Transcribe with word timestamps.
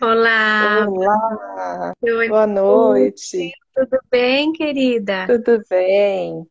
Olá. 0.00 0.86
Olá. 0.88 1.92
Boa 2.28 2.46
noite. 2.46 3.52
Tudo 3.74 4.00
bem, 4.10 4.52
querida? 4.52 5.26
Tudo 5.26 5.62
bem. 5.68 6.46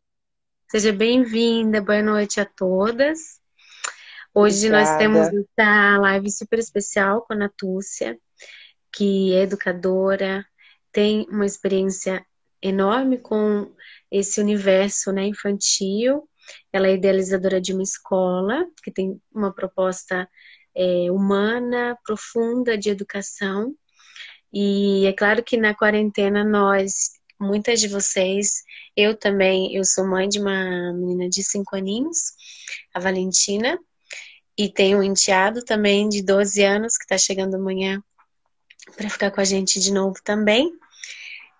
Seja 0.70 0.92
bem-vinda. 0.92 1.80
Boa 1.82 2.00
noite 2.00 2.40
a 2.40 2.44
todas. 2.44 3.40
Hoje 4.32 4.68
Obrigada. 4.68 4.90
nós 4.90 4.98
temos 4.98 5.46
essa 5.58 5.98
live 5.98 6.30
super 6.30 6.58
especial 6.58 7.22
com 7.22 7.32
a 7.32 7.36
Natúcia, 7.36 8.18
que 8.92 9.34
é 9.34 9.42
educadora, 9.42 10.46
tem 10.92 11.26
uma 11.28 11.44
experiência 11.44 12.24
enorme 12.62 13.18
com 13.18 13.74
esse 14.10 14.40
universo 14.40 15.12
né, 15.12 15.26
infantil. 15.26 16.28
Ela 16.72 16.86
é 16.86 16.94
idealizadora 16.94 17.60
de 17.60 17.72
uma 17.72 17.82
escola 17.82 18.64
que 18.82 18.92
tem 18.92 19.20
uma 19.32 19.52
proposta 19.52 20.28
é, 20.74 21.10
humana, 21.10 21.96
profunda 22.04 22.76
de 22.76 22.90
educação. 22.90 23.74
E 24.52 25.06
é 25.06 25.12
claro 25.12 25.42
que 25.42 25.56
na 25.56 25.74
quarentena 25.74 26.44
nós, 26.44 27.12
muitas 27.40 27.80
de 27.80 27.88
vocês, 27.88 28.62
eu 28.96 29.16
também, 29.16 29.74
eu 29.74 29.84
sou 29.84 30.06
mãe 30.06 30.28
de 30.28 30.38
uma 30.38 30.92
menina 30.92 31.28
de 31.28 31.42
5 31.42 31.76
aninhos, 31.76 32.32
a 32.94 33.00
Valentina, 33.00 33.78
e 34.56 34.68
tenho 34.68 34.98
um 34.98 35.02
enteado 35.02 35.64
também 35.64 36.08
de 36.08 36.22
12 36.22 36.62
anos 36.62 36.96
que 36.96 37.04
está 37.04 37.18
chegando 37.18 37.56
amanhã 37.56 38.02
para 38.96 39.10
ficar 39.10 39.30
com 39.30 39.40
a 39.40 39.44
gente 39.44 39.80
de 39.80 39.92
novo 39.92 40.16
também. 40.22 40.72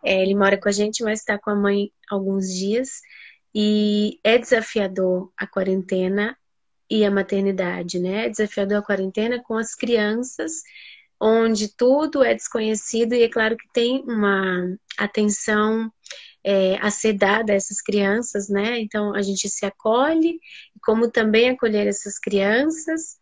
É, 0.05 0.23
ele 0.23 0.35
mora 0.35 0.57
com 0.61 0.69
a 0.69 0.73
gente, 0.73 1.03
mas 1.03 1.21
está 1.21 1.39
com 1.39 1.51
a 1.51 1.57
mãe 1.57 1.91
alguns 2.09 2.53
dias. 2.53 3.01
E 3.55 4.21
é 4.23 4.39
desafiador 4.39 5.33
a 5.37 5.47
quarentena 5.47 6.37
e 6.91 7.05
a 7.05 7.11
maternidade, 7.11 7.99
né? 7.99 8.27
É 8.27 8.29
desafiador 8.29 8.79
a 8.79 8.83
quarentena 8.83 9.43
com 9.43 9.57
as 9.57 9.75
crianças, 9.75 10.63
onde 11.21 11.75
tudo 11.75 12.23
é 12.23 12.35
desconhecido 12.35 13.15
e 13.15 13.23
é 13.23 13.29
claro 13.29 13.57
que 13.57 13.67
tem 13.73 14.03
uma 14.07 14.77
atenção 14.99 15.91
é, 16.45 16.77
a 16.77 16.91
ser 16.91 17.15
dada 17.15 17.53
a 17.53 17.57
essas 17.57 17.81
crianças, 17.81 18.49
né? 18.49 18.79
Então 18.81 19.15
a 19.15 19.23
gente 19.23 19.49
se 19.49 19.65
acolhe, 19.65 20.39
como 20.83 21.11
também 21.11 21.51
acolher 21.51 21.87
essas 21.87 22.19
crianças. 22.19 23.17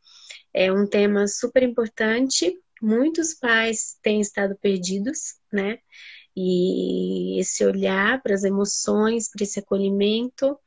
É 0.53 0.73
um 0.73 0.87
tema 0.87 1.27
super 1.29 1.63
importante. 1.63 2.53
Muitos 2.83 3.35
pais 3.35 3.97
têm 4.03 4.21
estado 4.21 4.57
perdidos, 4.61 5.37
né? 5.53 5.79
E 6.37 7.39
esse 7.39 7.65
olhar 7.65 8.21
para 8.23 8.35
as 8.35 8.43
emoções, 8.43 9.31
para 9.31 9.45
esse 9.45 9.61
acolhimento 9.61 10.59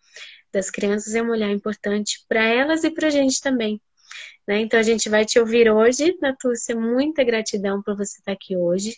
das 0.55 0.71
crianças 0.71 1.13
é 1.13 1.21
um 1.21 1.29
olhar 1.29 1.51
importante 1.51 2.25
para 2.29 2.43
elas 2.43 2.83
e 2.83 2.89
para 2.89 3.07
a 3.07 3.11
gente 3.11 3.41
também. 3.41 3.81
Né? 4.47 4.61
Então 4.61 4.79
a 4.79 4.83
gente 4.83 5.09
vai 5.09 5.25
te 5.25 5.37
ouvir 5.37 5.69
hoje, 5.69 6.17
Natúcia. 6.21 6.75
Muita 6.75 7.23
gratidão 7.23 7.81
por 7.83 7.95
você 7.95 8.19
estar 8.19 8.31
aqui 8.31 8.55
hoje. 8.55 8.95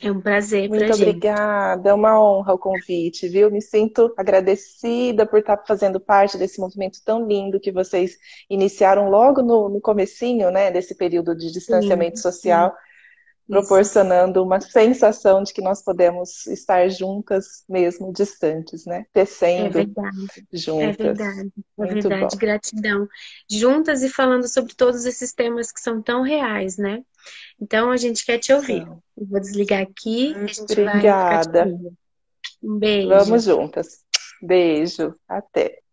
É 0.00 0.10
um 0.10 0.20
prazer 0.20 0.68
para 0.68 0.78
gente. 0.78 0.88
Muito 0.88 1.02
obrigada, 1.02 1.90
é 1.90 1.94
uma 1.94 2.20
honra 2.20 2.54
o 2.54 2.58
convite, 2.58 3.28
viu? 3.28 3.50
Me 3.50 3.62
sinto 3.62 4.12
agradecida 4.16 5.26
por 5.26 5.38
estar 5.38 5.62
fazendo 5.66 6.00
parte 6.00 6.36
desse 6.36 6.60
movimento 6.60 6.98
tão 7.04 7.26
lindo 7.26 7.60
que 7.60 7.72
vocês 7.72 8.16
iniciaram 8.48 9.08
logo 9.08 9.42
no, 9.42 9.68
no 9.68 9.80
comecinho, 9.80 10.50
né, 10.50 10.70
desse 10.70 10.94
período 10.94 11.34
de 11.34 11.52
distanciamento 11.52 12.16
sim, 12.16 12.22
social. 12.22 12.70
Sim 12.70 12.86
proporcionando 13.48 14.42
uma 14.42 14.60
sensação 14.60 15.42
de 15.42 15.52
que 15.52 15.62
nós 15.62 15.82
podemos 15.82 16.46
estar 16.46 16.88
juntas 16.88 17.64
mesmo 17.68 18.12
distantes, 18.12 18.84
né? 18.84 19.06
Tecendo 19.12 19.78
é 19.78 19.84
verdade, 19.84 20.46
juntas. 20.52 20.88
É 20.88 21.02
verdade, 21.02 21.52
é 21.56 21.62
Muito 21.76 22.08
verdade. 22.08 22.34
Bom. 22.34 22.38
Gratidão. 22.38 23.08
Juntas 23.48 24.02
e 24.02 24.08
falando 24.08 24.48
sobre 24.48 24.74
todos 24.74 25.04
esses 25.04 25.32
temas 25.32 25.70
que 25.70 25.80
são 25.80 26.02
tão 26.02 26.22
reais, 26.22 26.76
né? 26.76 27.02
Então 27.60 27.90
a 27.90 27.96
gente 27.96 28.24
quer 28.24 28.38
te 28.38 28.52
ouvir. 28.52 28.82
Então, 28.82 29.02
Eu 29.16 29.26
vou 29.26 29.40
desligar 29.40 29.82
aqui. 29.82 30.34
Obrigada. 30.60 31.66
Um 32.62 32.78
beijo. 32.78 33.08
Vamos 33.08 33.44
juntas. 33.44 34.04
Beijo. 34.42 35.14
Até. 35.28 35.85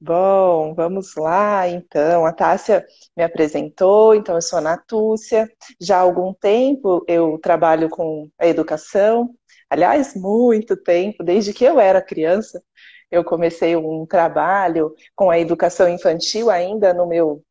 Bom, 0.00 0.74
vamos 0.74 1.14
lá, 1.16 1.66
então. 1.68 2.24
A 2.24 2.32
Tássia 2.32 2.86
me 3.16 3.22
apresentou, 3.24 4.14
então 4.14 4.36
eu 4.36 4.42
sou 4.42 4.58
a 4.58 4.62
Natúcia. 4.62 5.50
Já 5.80 5.98
há 5.98 6.00
algum 6.00 6.32
tempo 6.32 7.04
eu 7.08 7.38
trabalho 7.38 7.88
com 7.90 8.30
a 8.38 8.46
educação, 8.46 9.34
aliás, 9.68 10.14
muito 10.14 10.76
tempo, 10.76 11.24
desde 11.24 11.52
que 11.52 11.64
eu 11.64 11.80
era 11.80 12.00
criança, 12.00 12.62
eu 13.10 13.24
comecei 13.24 13.74
um 13.76 14.06
trabalho 14.06 14.94
com 15.16 15.30
a 15.30 15.38
educação 15.38 15.88
infantil 15.88 16.48
ainda 16.50 16.94
no 16.94 17.06
meu 17.06 17.42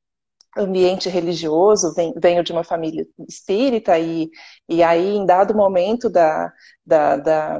ambiente 0.57 1.09
religioso, 1.09 1.93
venho 2.21 2.43
de 2.43 2.51
uma 2.51 2.63
família 2.63 3.05
espírita 3.27 3.99
e, 3.99 4.29
e 4.69 4.81
aí 4.83 5.15
em 5.15 5.25
dado 5.25 5.55
momento 5.55 6.09
da, 6.09 6.51
da, 6.85 7.17
da 7.17 7.59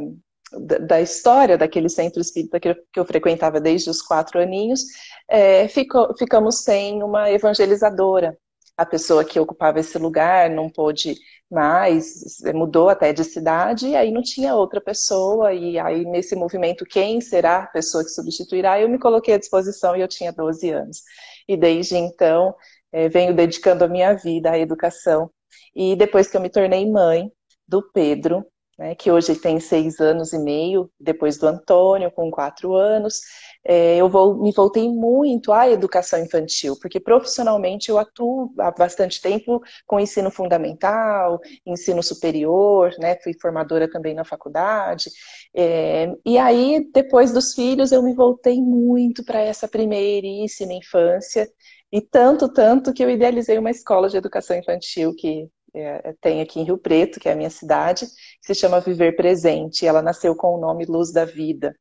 da 0.85 1.01
história 1.01 1.57
daquele 1.57 1.89
centro 1.89 2.21
espírita 2.21 2.59
que 2.59 2.69
eu, 2.69 2.75
que 2.93 2.99
eu 2.99 3.05
frequentava 3.05 3.59
desde 3.59 3.89
os 3.89 4.01
quatro 4.01 4.39
aninhos, 4.39 4.81
é, 5.29 5.67
ficou, 5.67 6.15
ficamos 6.17 6.63
sem 6.63 7.03
uma 7.03 7.29
evangelizadora. 7.29 8.37
A 8.77 8.85
pessoa 8.85 9.25
que 9.25 9.39
ocupava 9.39 9.79
esse 9.79 9.97
lugar 9.97 10.49
não 10.49 10.69
pôde 10.69 11.15
mais, 11.49 12.37
mudou 12.53 12.89
até 12.89 13.11
de 13.11 13.23
cidade, 13.23 13.87
e 13.87 13.95
aí 13.95 14.11
não 14.11 14.21
tinha 14.21 14.55
outra 14.55 14.79
pessoa, 14.79 15.53
e 15.53 15.79
aí 15.79 16.05
nesse 16.05 16.35
movimento, 16.35 16.85
quem 16.85 17.19
será 17.19 17.63
a 17.63 17.67
pessoa 17.67 18.03
que 18.03 18.09
substituirá? 18.09 18.79
Eu 18.79 18.89
me 18.89 18.99
coloquei 18.99 19.33
à 19.33 19.37
disposição 19.37 19.95
e 19.95 20.01
eu 20.01 20.07
tinha 20.07 20.31
12 20.31 20.69
anos. 20.69 21.01
E 21.47 21.57
desde 21.57 21.95
então, 21.97 22.53
é, 22.91 23.09
venho 23.09 23.33
dedicando 23.33 23.83
a 23.83 23.87
minha 23.87 24.13
vida 24.13 24.51
à 24.51 24.59
educação. 24.59 25.29
E 25.75 25.95
depois 25.95 26.27
que 26.27 26.37
eu 26.37 26.41
me 26.41 26.49
tornei 26.49 26.89
mãe 26.89 27.31
do 27.67 27.81
Pedro, 27.91 28.45
né, 28.77 28.93
que 28.95 29.11
hoje 29.11 29.35
tem 29.35 29.59
seis 29.59 29.99
anos 29.99 30.33
e 30.33 30.39
meio, 30.39 30.89
depois 30.99 31.38
do 31.38 31.47
Antônio, 31.47 32.11
com 32.11 32.29
quatro 32.29 32.75
anos, 32.75 33.21
é, 33.65 33.97
eu 33.97 34.07
vou, 34.07 34.41
me 34.41 34.51
voltei 34.51 34.88
muito 34.88 35.51
à 35.51 35.69
educação 35.69 36.19
infantil, 36.19 36.77
porque 36.79 36.99
profissionalmente 36.99 37.89
eu 37.89 37.97
atuo 37.97 38.53
há 38.59 38.71
bastante 38.71 39.21
tempo 39.21 39.61
com 39.85 39.99
ensino 39.99 40.29
fundamental, 40.29 41.39
ensino 41.65 42.03
superior, 42.03 42.93
né, 42.99 43.17
fui 43.23 43.33
formadora 43.41 43.89
também 43.89 44.13
na 44.13 44.23
faculdade, 44.23 45.09
é, 45.55 46.13
e 46.25 46.38
aí, 46.38 46.88
depois 46.94 47.31
dos 47.33 47.53
filhos, 47.53 47.91
eu 47.91 48.03
me 48.03 48.13
voltei 48.13 48.61
muito 48.61 49.23
para 49.23 49.41
essa 49.41 49.67
primeiríssima 49.67 50.73
infância, 50.73 51.49
e 51.91 52.01
tanto, 52.01 52.51
tanto 52.51 52.94
que 52.94 53.03
eu 53.03 53.09
idealizei 53.09 53.57
uma 53.57 53.71
escola 53.71 54.09
de 54.09 54.17
educação 54.17 54.57
infantil 54.57 55.15
que 55.15 55.49
é, 55.79 56.15
tem 56.21 56.41
aqui 56.41 56.59
em 56.59 56.63
Rio 56.63 56.77
Preto, 56.77 57.19
que 57.19 57.29
é 57.29 57.33
a 57.33 57.35
minha 57.35 57.49
cidade, 57.49 58.05
que 58.05 58.47
se 58.47 58.55
chama 58.55 58.79
Viver 58.79 59.15
Presente. 59.15 59.85
Ela 59.85 60.01
nasceu 60.01 60.35
com 60.35 60.55
o 60.55 60.59
nome 60.59 60.85
Luz 60.85 61.11
da 61.11 61.25
Vida. 61.25 61.75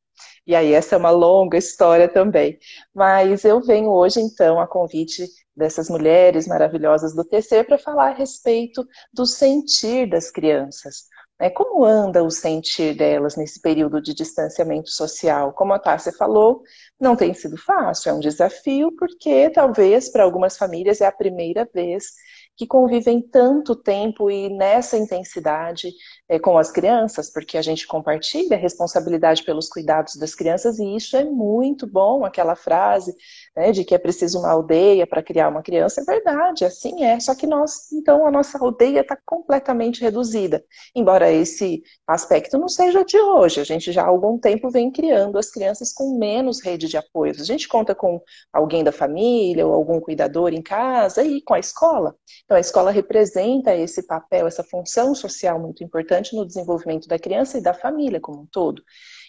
E 0.47 0.55
aí, 0.55 0.73
essa 0.73 0.95
é 0.95 0.99
uma 0.99 1.11
longa 1.11 1.59
história 1.59 2.09
também. 2.09 2.59
Mas 2.95 3.45
eu 3.45 3.61
venho 3.61 3.91
hoje, 3.91 4.21
então, 4.21 4.61
a 4.61 4.67
convite 4.67 5.27
dessas 5.55 5.89
mulheres 5.89 6.47
maravilhosas 6.47 7.15
do 7.15 7.25
TC 7.25 7.65
para 7.65 7.79
falar 7.79 8.11
a 8.11 8.15
respeito 8.15 8.87
do 9.13 9.27
sentir 9.27 10.09
das 10.09 10.31
crianças. 10.31 11.07
Né? 11.41 11.51
Como 11.51 11.85
anda 11.85 12.23
o 12.23 12.31
sentir 12.31 12.95
delas 12.95 13.37
nesse 13.37 13.61
período 13.61 14.01
de 14.01 14.15
distanciamento 14.15 14.91
social? 14.91 15.53
Como 15.53 15.73
a 15.73 15.79
Tássia 15.79 16.13
falou, 16.13 16.63
não 16.99 17.17
tem 17.17 17.35
sido 17.35 17.57
fácil, 17.57 18.11
é 18.11 18.15
um 18.15 18.21
desafio, 18.21 18.95
porque 18.97 19.51
talvez 19.51 20.11
para 20.11 20.25
algumas 20.25 20.57
famílias 20.57 21.01
é 21.01 21.07
a 21.07 21.13
primeira 21.13 21.69
vez 21.73 22.13
que 22.57 22.67
convivem 22.67 23.21
tanto 23.21 23.77
tempo 23.77 24.31
e 24.31 24.49
nessa 24.49 24.97
intensidade 24.97 25.93
é, 26.29 26.39
com 26.39 26.59
as 26.59 26.71
crianças, 26.73 27.31
porque 27.31 27.57
a 27.57 27.63
gente 27.63 27.87
compartilha 27.87 28.57
a 28.57 28.61
responsabilidade 28.61 29.45
pelos 29.45 29.69
cuidados 29.69 30.17
das 30.17 30.35
crianças 30.35 30.79
e 30.79 30.97
isso 30.97 31.17
é 31.17 31.25
muito 31.25 31.87
bom, 31.87 32.25
aquela 32.25 32.57
frase 32.57 33.15
né, 33.57 33.71
de 33.71 33.85
que 33.85 33.95
é 33.95 33.99
preciso 33.99 34.41
uma 34.41 34.51
aldeia 34.51 35.07
para 35.07 35.23
criar 35.23 35.49
uma 35.49 35.63
criança, 35.63 36.01
é 36.01 36.05
verdade, 36.05 36.65
assim 36.65 37.05
é, 37.05 37.21
só 37.21 37.35
que 37.35 37.47
nós, 37.47 37.93
então, 37.93 38.27
a 38.27 38.31
nossa 38.31 38.59
aldeia 38.59 39.01
está 39.01 39.17
completamente 39.25 40.01
reduzida, 40.01 40.65
embora 40.95 41.31
esse 41.31 41.83
aspecto 42.07 42.59
não 42.59 42.69
seja 42.69 43.05
de 43.05 43.19
hoje, 43.19 43.61
a 43.61 43.65
gente 43.65 43.93
já 43.93 44.03
há 44.03 44.07
algum 44.07 44.39
tempo 44.39 44.69
vem 44.69 44.91
criando 44.91 45.39
as 45.39 45.51
crianças 45.51 45.93
com 45.93 46.19
menos 46.19 46.61
rede 46.61 46.89
de 46.89 46.97
apoio, 46.97 47.35
a 47.39 47.45
gente 47.45 47.69
conta 47.69 47.95
com 47.95 48.21
alguém 48.53 48.83
da 48.83 48.93
família 48.93 49.67
ou 49.67 49.73
algum 49.73 50.01
cuidador 50.01 50.53
em 50.53 50.63
casa 50.63 51.23
e 51.23 51.41
com 51.43 51.55
a 51.55 51.61
escola, 51.61 52.17
então 52.45 52.57
a 52.57 52.61
escola 52.61 52.91
representa 52.91 53.75
esse 53.77 54.05
papel, 54.05 54.49
essa 54.49 54.65
função 54.65 55.15
social 55.15 55.61
muito 55.61 55.85
importante 55.85 56.16
no 56.35 56.47
desenvolvimento 56.47 57.09
da 57.09 57.19
criança 57.19 57.59
e 57.59 57.63
da 57.63 57.75
família 57.75 58.21
como 58.21 58.43
um 58.43 58.47
todo. 58.47 58.83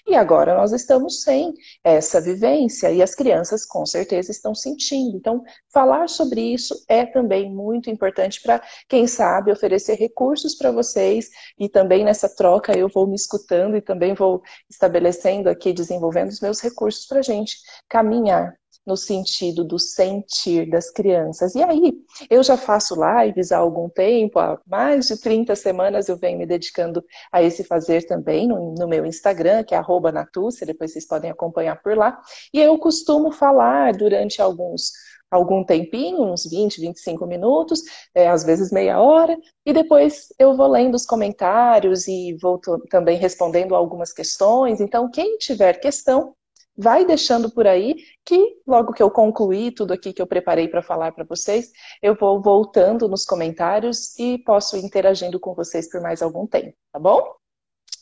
E 0.07 0.15
agora 0.15 0.55
nós 0.55 0.71
estamos 0.71 1.21
sem 1.21 1.53
essa 1.83 2.21
vivência 2.21 2.89
e 2.89 3.01
as 3.01 3.13
crianças 3.13 3.65
com 3.65 3.85
certeza 3.85 4.31
estão 4.31 4.55
sentindo. 4.55 5.17
Então, 5.17 5.43
falar 5.71 6.07
sobre 6.07 6.39
isso 6.39 6.73
é 6.87 7.05
também 7.05 7.51
muito 7.53 7.89
importante 7.89 8.41
para, 8.41 8.63
quem 8.87 9.05
sabe, 9.05 9.51
oferecer 9.51 9.95
recursos 9.95 10.55
para 10.55 10.71
vocês 10.71 11.29
e 11.59 11.67
também 11.67 12.05
nessa 12.05 12.33
troca 12.33 12.77
eu 12.77 12.87
vou 12.87 13.05
me 13.05 13.15
escutando 13.15 13.75
e 13.75 13.81
também 13.81 14.13
vou 14.13 14.41
estabelecendo 14.69 15.49
aqui, 15.49 15.73
desenvolvendo 15.73 16.29
os 16.29 16.39
meus 16.39 16.61
recursos 16.61 17.05
para 17.05 17.19
a 17.19 17.23
gente 17.23 17.57
caminhar 17.89 18.57
no 18.87 18.95
sentido 18.95 19.65
do 19.65 19.77
sentir 19.77 20.69
das 20.69 20.89
crianças. 20.89 21.53
E 21.53 21.61
aí, 21.61 21.93
eu 22.29 22.41
já 22.41 22.55
faço 22.55 22.95
lives 22.95 23.51
há 23.51 23.57
algum 23.57 23.89
tempo, 23.89 24.39
há 24.39 24.57
mais 24.65 25.07
de 25.07 25.19
30 25.19 25.53
semanas 25.57 26.07
eu 26.07 26.15
venho 26.15 26.39
me 26.39 26.45
dedicando 26.45 27.03
a 27.31 27.43
esse 27.43 27.65
fazer 27.65 28.07
também 28.07 28.47
no, 28.47 28.73
no 28.73 28.87
meu 28.87 29.05
Instagram, 29.05 29.65
que 29.65 29.75
é 29.75 29.81
Natúcia, 30.13 30.65
depois 30.65 30.93
vocês 30.93 31.05
podem 31.05 31.29
acompanhar 31.29 31.81
por 31.81 31.97
lá. 31.97 32.17
E 32.53 32.59
eu 32.61 32.77
costumo 32.77 33.31
falar 33.31 33.93
durante 33.93 34.41
alguns 34.41 34.91
algum 35.29 35.63
tempinho, 35.63 36.23
uns 36.23 36.45
20, 36.45 36.79
25 36.79 37.25
minutos, 37.25 37.81
é, 38.15 38.27
às 38.27 38.43
vezes 38.43 38.71
meia 38.71 38.99
hora, 38.99 39.37
e 39.65 39.73
depois 39.73 40.27
eu 40.39 40.55
vou 40.55 40.67
lendo 40.67 40.95
os 40.95 41.05
comentários 41.05 42.07
e 42.07 42.37
vou 42.41 42.59
também 42.89 43.17
respondendo 43.17 43.75
algumas 43.75 44.13
questões. 44.13 44.79
Então, 44.79 45.09
quem 45.09 45.37
tiver 45.37 45.79
questão, 45.79 46.33
vai 46.77 47.05
deixando 47.05 47.49
por 47.49 47.65
aí 47.65 47.95
que 48.23 48.61
logo 48.67 48.93
que 48.93 49.01
eu 49.01 49.09
concluir 49.09 49.71
tudo 49.71 49.93
aqui 49.93 50.13
que 50.13 50.21
eu 50.21 50.27
preparei 50.27 50.67
para 50.67 50.83
falar 50.83 51.11
para 51.11 51.23
vocês, 51.23 51.71
eu 52.01 52.15
vou 52.15 52.41
voltando 52.41 53.07
nos 53.07 53.25
comentários 53.25 54.17
e 54.19 54.37
posso 54.39 54.77
interagindo 54.77 55.39
com 55.39 55.55
vocês 55.55 55.89
por 55.89 56.01
mais 56.01 56.21
algum 56.21 56.45
tempo, 56.45 56.75
tá 56.91 56.99
bom? 56.99 57.21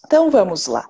Então 0.05 0.29
vamos 0.29 0.67
lá 0.67 0.85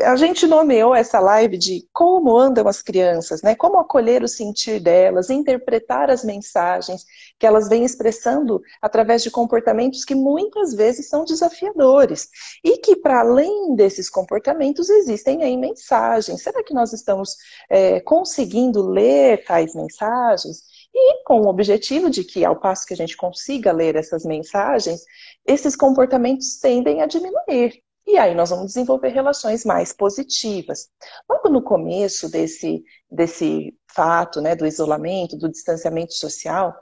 a 0.00 0.16
gente 0.16 0.46
nomeou 0.46 0.94
essa 0.94 1.20
live 1.20 1.58
de 1.58 1.86
como 1.92 2.36
andam 2.36 2.66
as 2.66 2.80
crianças, 2.80 3.42
né? 3.42 3.54
Como 3.54 3.78
acolher 3.78 4.22
o 4.22 4.28
sentir 4.28 4.80
delas, 4.80 5.28
interpretar 5.28 6.10
as 6.10 6.24
mensagens 6.24 7.04
que 7.38 7.46
elas 7.46 7.68
vêm 7.68 7.84
expressando 7.84 8.62
através 8.80 9.22
de 9.22 9.30
comportamentos 9.30 10.04
que 10.04 10.14
muitas 10.14 10.72
vezes 10.72 11.08
são 11.08 11.24
desafiadores 11.24 12.28
e 12.64 12.78
que 12.78 12.96
para 12.96 13.20
além 13.20 13.74
desses 13.74 14.08
comportamentos 14.08 14.88
existem 14.88 15.42
aí 15.42 15.58
mensagens. 15.58 16.42
Será 16.42 16.64
que 16.64 16.72
nós 16.72 16.94
estamos 16.94 17.36
é, 17.68 18.00
conseguindo 18.00 18.82
ler 18.86 19.44
tais 19.44 19.74
mensagens? 19.74 20.62
E 20.94 21.22
com 21.24 21.42
o 21.42 21.48
objetivo 21.48 22.08
de 22.10 22.24
que, 22.24 22.44
ao 22.44 22.58
passo 22.58 22.86
que 22.86 22.94
a 22.94 22.96
gente 22.96 23.16
consiga 23.16 23.72
ler 23.72 23.96
essas 23.96 24.24
mensagens, 24.24 25.02
esses 25.46 25.74
comportamentos 25.76 26.58
tendem 26.60 27.02
a 27.02 27.06
diminuir. 27.06 27.82
E 28.06 28.18
aí 28.18 28.34
nós 28.34 28.50
vamos 28.50 28.66
desenvolver 28.66 29.08
relações 29.08 29.64
mais 29.64 29.92
positivas. 29.92 30.88
Logo 31.28 31.48
no 31.48 31.62
começo 31.62 32.30
desse, 32.30 32.82
desse 33.10 33.74
fato, 33.94 34.40
né, 34.40 34.54
do 34.56 34.66
isolamento, 34.66 35.38
do 35.38 35.50
distanciamento 35.50 36.12
social, 36.14 36.74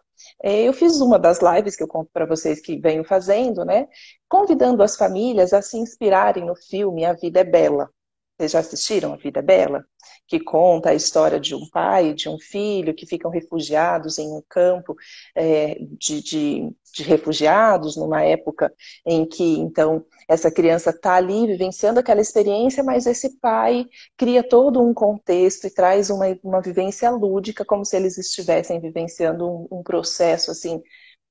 é, 0.42 0.62
eu 0.62 0.72
fiz 0.72 1.00
uma 1.00 1.18
das 1.18 1.40
lives 1.40 1.76
que 1.76 1.82
eu 1.82 1.88
conto 1.88 2.10
para 2.12 2.26
vocês 2.26 2.60
que 2.60 2.78
venho 2.78 3.04
fazendo, 3.04 3.64
né, 3.64 3.88
convidando 4.28 4.82
as 4.82 4.96
famílias 4.96 5.52
a 5.52 5.62
se 5.62 5.76
inspirarem 5.78 6.44
no 6.44 6.54
filme 6.56 7.04
A 7.04 7.12
Vida 7.12 7.40
é 7.40 7.44
Bela. 7.44 7.90
Vocês 8.40 8.52
já 8.52 8.60
assistiram 8.60 9.12
A 9.12 9.16
Vida 9.16 9.42
Bela? 9.42 9.84
Que 10.26 10.40
conta 10.40 10.88
a 10.88 10.94
história 10.94 11.38
de 11.38 11.54
um 11.54 11.68
pai 11.68 12.08
e 12.08 12.14
de 12.14 12.26
um 12.26 12.38
filho 12.38 12.94
que 12.94 13.04
ficam 13.04 13.30
refugiados 13.30 14.18
em 14.18 14.32
um 14.32 14.42
campo 14.48 14.96
é, 15.34 15.76
de, 15.98 16.22
de, 16.22 16.74
de, 16.94 17.02
refugiados, 17.02 17.98
numa 17.98 18.22
época 18.22 18.72
em 19.04 19.26
que, 19.26 19.58
então, 19.58 20.06
essa 20.26 20.50
criança 20.50 20.88
está 20.88 21.16
ali 21.16 21.46
vivenciando 21.48 22.00
aquela 22.00 22.22
experiência, 22.22 22.82
mas 22.82 23.04
esse 23.04 23.38
pai 23.40 23.84
cria 24.16 24.42
todo 24.42 24.80
um 24.80 24.94
contexto 24.94 25.66
e 25.66 25.74
traz 25.74 26.08
uma, 26.08 26.24
uma 26.42 26.62
vivência 26.62 27.10
lúdica, 27.10 27.62
como 27.62 27.84
se 27.84 27.94
eles 27.94 28.16
estivessem 28.16 28.80
vivenciando 28.80 29.46
um, 29.46 29.68
um 29.70 29.82
processo, 29.82 30.50
assim, 30.50 30.80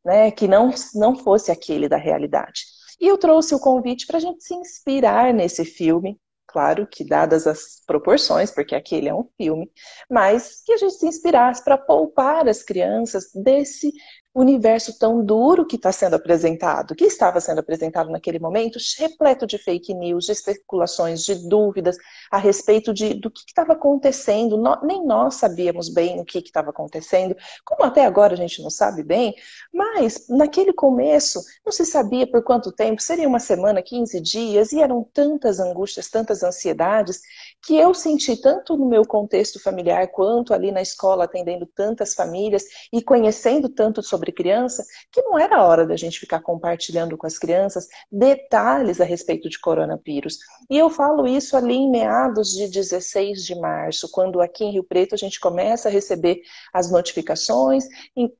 né, 0.06 0.29
que 0.29 0.47
não, 0.47 0.69
não 0.94 1.15
fosse 1.15 1.51
aquele 1.51 1.89
da 1.89 1.97
realidade. 1.97 2.65
E 3.01 3.07
eu 3.07 3.17
trouxe 3.17 3.56
o 3.56 3.59
convite 3.59 4.06
para 4.06 4.17
a 4.17 4.21
gente 4.21 4.44
se 4.44 4.53
inspirar 4.53 5.33
nesse 5.33 5.65
filme, 5.65 6.19
claro 6.51 6.87
que 6.87 7.03
dadas 7.03 7.45
as 7.45 7.81
proporções, 7.85 8.51
porque 8.51 8.75
aquele 8.75 9.07
é 9.07 9.13
um 9.13 9.27
filme, 9.37 9.71
mas 10.09 10.61
que 10.65 10.73
a 10.73 10.77
gente 10.77 10.95
se 10.95 11.07
inspirasse 11.07 11.63
para 11.63 11.77
poupar 11.77 12.47
as 12.47 12.63
crianças 12.63 13.31
desse 13.33 13.91
universo 14.33 14.97
tão 14.97 15.23
duro 15.23 15.65
que 15.65 15.75
está 15.75 15.91
sendo 15.91 16.15
apresentado, 16.15 16.95
que 16.95 17.05
estava 17.05 17.41
sendo 17.41 17.59
apresentado 17.59 18.09
naquele 18.09 18.39
momento, 18.39 18.77
repleto 18.97 19.47
de 19.47 19.57
fake 19.57 19.93
news, 19.93 20.25
de 20.25 20.31
especulações, 20.31 21.23
de 21.25 21.35
dúvidas 21.47 21.97
a 22.31 22.37
respeito 22.37 22.93
de, 22.93 23.15
do 23.15 23.31
que 23.31 23.41
estava 23.47 23.73
acontecendo. 23.73 24.61
Nem 24.83 25.05
nós 25.05 25.35
sabíamos 25.35 25.89
bem 25.89 26.19
o 26.19 26.25
que 26.25 26.39
estava 26.39 26.69
acontecendo, 26.69 27.35
como 27.65 27.83
até 27.83 28.05
agora 28.05 28.33
a 28.33 28.37
gente 28.37 28.61
não 28.61 28.69
sabe 28.69 29.03
bem, 29.03 29.33
mas 29.73 30.27
naquele 30.29 30.73
começo 30.73 31.41
não 31.65 31.71
se 31.71 31.85
sabia 31.85 32.29
por 32.29 32.43
quanto 32.43 32.71
tempo, 32.71 33.01
seria 33.01 33.27
uma 33.27 33.39
semana, 33.39 33.81
15 33.81 34.21
dias, 34.21 34.71
e 34.71 34.81
eram 34.81 35.03
tantas 35.13 35.59
angústias, 35.59 36.09
tantas 36.09 36.43
ansiedades, 36.43 37.21
que 37.61 37.75
eu 37.75 37.94
senti 37.94 38.38
tanto 38.38 38.77
no 38.77 38.88
meu 38.88 39.06
contexto 39.06 39.61
familiar 39.61 40.07
quanto 40.07 40.53
ali 40.53 40.71
na 40.71 40.81
escola, 40.81 41.25
atendendo 41.25 41.65
tantas 41.65 42.13
famílias 42.13 42.63
e 42.91 43.01
conhecendo 43.01 43.67
tanto 43.67 44.01
sobre 44.01 44.31
criança, 44.31 44.85
que 45.11 45.21
não 45.23 45.38
era 45.38 45.63
hora 45.63 45.85
da 45.85 45.97
gente 45.97 46.19
ficar 46.19 46.41
compartilhando 46.41 47.17
com 47.17 47.27
as 47.27 47.38
crianças 47.38 47.88
detalhes 48.11 49.01
a 49.01 49.03
respeito 49.03 49.50
de 49.50 49.59
coronavírus. 49.59 50.38
E 50.69 50.77
eu 50.77 50.89
falo 50.89 51.27
isso 51.27 51.57
ali 51.57 51.75
em 51.75 51.91
meados 51.91 52.51
de 52.51 52.67
16 52.67 53.44
de 53.45 53.56
março, 53.56 54.09
quando 54.09 54.41
aqui 54.41 54.63
em 54.63 54.71
Rio 54.71 54.83
Preto 54.83 55.13
a 55.15 55.17
gente 55.17 55.39
começa 55.39 55.89
a 55.89 55.91
receber 55.91 56.41
as 56.73 56.89
notificações 56.89 57.85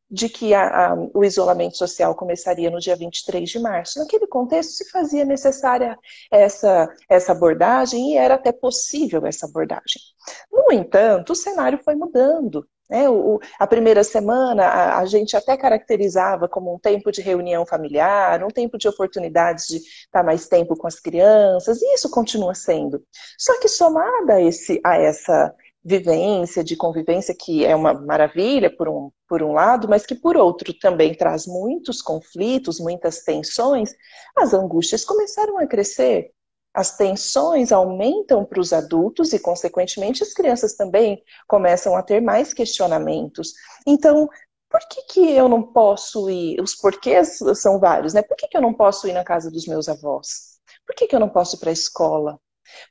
de 0.10 0.30
que 0.30 0.54
a, 0.54 0.92
a, 0.92 0.96
o 1.14 1.24
isolamento 1.24 1.78
social 1.78 2.16
começaria 2.16 2.70
no 2.70 2.80
dia 2.80 2.96
23 2.96 3.50
de 3.50 3.60
março. 3.60 4.00
Naquele 4.00 4.28
contexto 4.28 4.72
se 4.72 4.90
fazia 4.90 5.26
necessária 5.26 5.98
essa, 6.32 6.90
essa 7.10 7.32
abordagem 7.34 8.14
e 8.14 8.18
era 8.18 8.36
até 8.36 8.52
possível 8.52 9.09
possível 9.10 9.26
essa 9.26 9.48
abordagem. 9.48 10.02
No 10.52 10.72
entanto, 10.72 11.34
o 11.34 11.36
cenário 11.36 11.80
foi 11.84 11.96
mudando. 11.96 12.66
Né? 12.90 13.10
O, 13.10 13.40
a 13.60 13.68
primeira 13.68 14.04
semana 14.04 14.64
a, 14.64 15.00
a, 15.00 15.06
gente 15.06 15.36
até 15.36 15.58
caracterizava 15.58 16.48
como 16.48 16.74
um 16.74 16.80
tempo 16.80 17.12
de 17.12 17.22
reunião 17.22 17.66
familiar, 17.66 18.44
um 18.44 18.50
tempo 18.50 18.78
de 18.78 18.88
oportunidades 18.88 19.66
de 19.66 19.78
estar 19.78 20.24
mais 20.24 20.48
tempo 20.48 20.76
com 20.76 20.88
as 20.88 21.00
crianças, 21.00 21.82
e 21.82 21.94
isso 21.94 22.10
continua 22.10 22.56
sendo. 22.56 23.04
Só 23.38 23.60
que 23.60 23.68
somada 23.68 24.36
a, 24.36 24.42
esse, 24.42 24.80
a 24.84 24.98
essa 24.98 25.54
vivência, 25.84 26.64
de 26.64 26.76
convivência, 26.76 27.36
que 27.40 27.66
é 27.66 27.76
uma 27.76 27.94
maravilha 27.94 28.76
por 28.76 28.90
um, 28.90 29.12
por 29.28 29.42
um 29.42 29.54
lado, 29.54 29.88
mas 29.88 30.06
que 30.06 30.16
por 30.16 30.36
outro 30.36 30.74
também 30.74 31.16
traz 31.16 31.46
muitos 31.46 32.02
conflitos, 32.02 32.80
muitas 32.80 33.24
tensões, 33.24 33.92
as 34.36 34.54
angústias 34.54 35.06
começaram 35.06 35.58
a 35.58 35.68
crescer 35.68 36.32
as 36.74 36.96
tensões 36.96 37.72
aumentam 37.72 38.46
para 38.46 38.60
os 38.60 38.72
adultos 38.74 39.34
e, 39.34 39.40
consequentemente, 39.40 40.24
as 40.24 40.34
crianças 40.34 40.76
também 40.76 41.24
começam 41.48 41.96
a 41.96 42.04
ter 42.04 42.22
mais 42.22 42.54
questionamentos. 42.54 43.54
Então, 43.86 44.30
por 44.70 44.80
que, 44.88 45.02
que 45.04 45.32
eu 45.32 45.50
não 45.50 45.64
posso 45.64 46.30
ir? 46.30 46.62
Os 46.62 46.76
porquês 46.76 47.40
são 47.56 47.80
vários, 47.80 48.14
né? 48.14 48.22
Por 48.22 48.38
que, 48.38 48.48
que 48.48 48.56
eu 48.58 48.62
não 48.62 48.74
posso 48.74 49.08
ir 49.08 49.14
na 49.14 49.24
casa 49.24 49.50
dos 49.50 49.66
meus 49.66 49.90
avós? 49.90 50.60
Por 50.86 50.96
que, 50.96 51.08
que 51.08 51.16
eu 51.16 51.20
não 51.20 51.30
posso 51.30 51.56
ir 51.56 51.60
para 51.60 51.70
a 51.72 51.74
escola? 51.74 52.40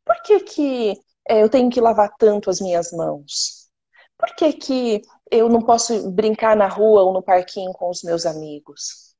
Por 0.05 0.21
que, 0.23 0.41
que 0.41 1.01
é, 1.29 1.43
eu 1.43 1.49
tenho 1.49 1.71
que 1.71 1.81
lavar 1.81 2.11
tanto 2.19 2.51
as 2.51 2.61
minhas 2.61 2.93
mãos? 2.93 3.69
Por 4.17 4.35
que, 4.35 4.53
que 4.55 5.03
eu 5.31 5.49
não 5.49 5.63
posso 5.63 6.11
brincar 6.11 6.57
na 6.57 6.67
rua 6.69 7.03
ou 7.03 7.13
no 7.13 7.23
parquinho 7.23 7.73
com 7.73 7.91
os 7.91 8.03
meus 8.03 8.27
amigos? 8.27 9.15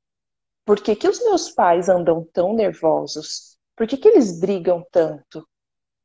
Por 0.65 0.81
que, 0.81 0.95
que 0.95 1.07
os 1.07 1.19
meus 1.23 1.49
pais 1.51 1.89
andam 1.89 2.27
tão 2.33 2.53
nervosos? 2.53 3.48
Por 3.79 3.87
que, 3.87 3.95
que 3.95 4.09
eles 4.09 4.37
brigam 4.37 4.85
tanto? 4.91 5.47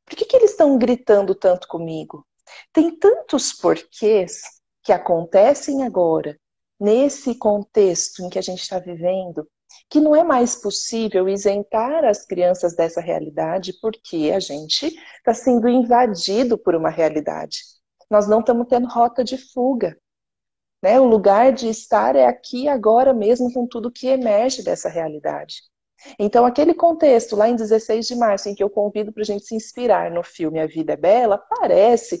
Por 0.05 0.15
que, 0.15 0.23
que 0.23 0.37
eles 0.37 0.51
estão 0.51 0.77
gritando 0.77 1.35
tanto 1.35 1.67
comigo? 1.67 2.25
Tem 2.71 2.97
tantos 2.97 3.51
porquês 3.51 4.43
que 4.81 4.93
acontecem 4.93 5.83
agora, 5.83 6.39
nesse 6.79 7.35
contexto 7.35 8.21
em 8.21 8.29
que 8.29 8.39
a 8.39 8.41
gente 8.41 8.61
está 8.61 8.79
vivendo, 8.79 9.45
que 9.89 9.99
não 9.99 10.15
é 10.15 10.23
mais 10.23 10.55
possível 10.55 11.27
isentar 11.27 12.05
as 12.05 12.25
crianças 12.25 12.77
dessa 12.77 13.01
realidade 13.01 13.73
porque 13.81 14.31
a 14.33 14.39
gente 14.39 14.97
está 15.17 15.33
sendo 15.33 15.67
invadido 15.67 16.57
por 16.57 16.75
uma 16.75 16.89
realidade. 16.89 17.57
Nós 18.09 18.25
não 18.25 18.39
estamos 18.39 18.67
tendo 18.69 18.87
rota 18.87 19.21
de 19.21 19.37
fuga. 19.37 19.99
Né? 20.81 20.97
O 20.97 21.03
lugar 21.03 21.51
de 21.51 21.67
estar 21.67 22.15
é 22.15 22.25
aqui 22.25 22.69
agora 22.69 23.13
mesmo 23.13 23.51
com 23.51 23.67
tudo 23.67 23.91
que 23.91 24.07
emerge 24.07 24.63
dessa 24.63 24.87
realidade. 24.87 25.55
Então, 26.19 26.45
aquele 26.45 26.73
contexto 26.73 27.35
lá 27.35 27.49
em 27.49 27.55
16 27.55 28.05
de 28.07 28.15
março, 28.15 28.49
em 28.49 28.55
que 28.55 28.63
eu 28.63 28.69
convido 28.69 29.11
para 29.11 29.21
a 29.21 29.25
gente 29.25 29.45
se 29.45 29.55
inspirar 29.55 30.11
no 30.11 30.23
filme 30.23 30.59
A 30.59 30.67
Vida 30.67 30.93
é 30.93 30.97
Bela, 30.97 31.37
parece 31.37 32.19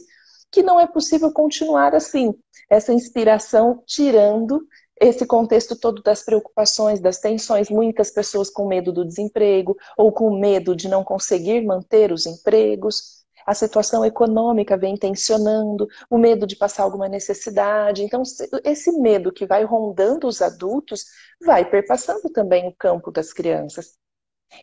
que 0.51 0.63
não 0.63 0.79
é 0.79 0.87
possível 0.87 1.31
continuar 1.31 1.93
assim, 1.93 2.33
essa 2.69 2.93
inspiração 2.93 3.83
tirando 3.85 4.61
esse 4.99 5.25
contexto 5.25 5.77
todo 5.77 6.01
das 6.01 6.23
preocupações, 6.23 7.01
das 7.01 7.19
tensões, 7.19 7.69
muitas 7.69 8.09
pessoas 8.09 8.49
com 8.49 8.67
medo 8.67 8.93
do 8.93 9.05
desemprego 9.05 9.75
ou 9.97 10.11
com 10.11 10.39
medo 10.39 10.75
de 10.75 10.87
não 10.87 11.03
conseguir 11.03 11.61
manter 11.65 12.11
os 12.13 12.25
empregos 12.25 13.24
a 13.45 13.53
situação 13.53 14.03
econômica 14.03 14.75
vem 14.75 14.97
tensionando, 14.97 15.87
o 16.09 16.17
medo 16.17 16.47
de 16.47 16.55
passar 16.55 16.83
alguma 16.83 17.07
necessidade. 17.07 18.03
Então, 18.03 18.23
esse 18.63 18.91
medo 18.99 19.31
que 19.31 19.45
vai 19.45 19.63
rondando 19.63 20.27
os 20.27 20.41
adultos 20.41 21.05
vai 21.45 21.63
perpassando 21.63 22.29
também 22.31 22.67
o 22.67 22.75
campo 22.75 23.11
das 23.11 23.31
crianças. 23.31 23.93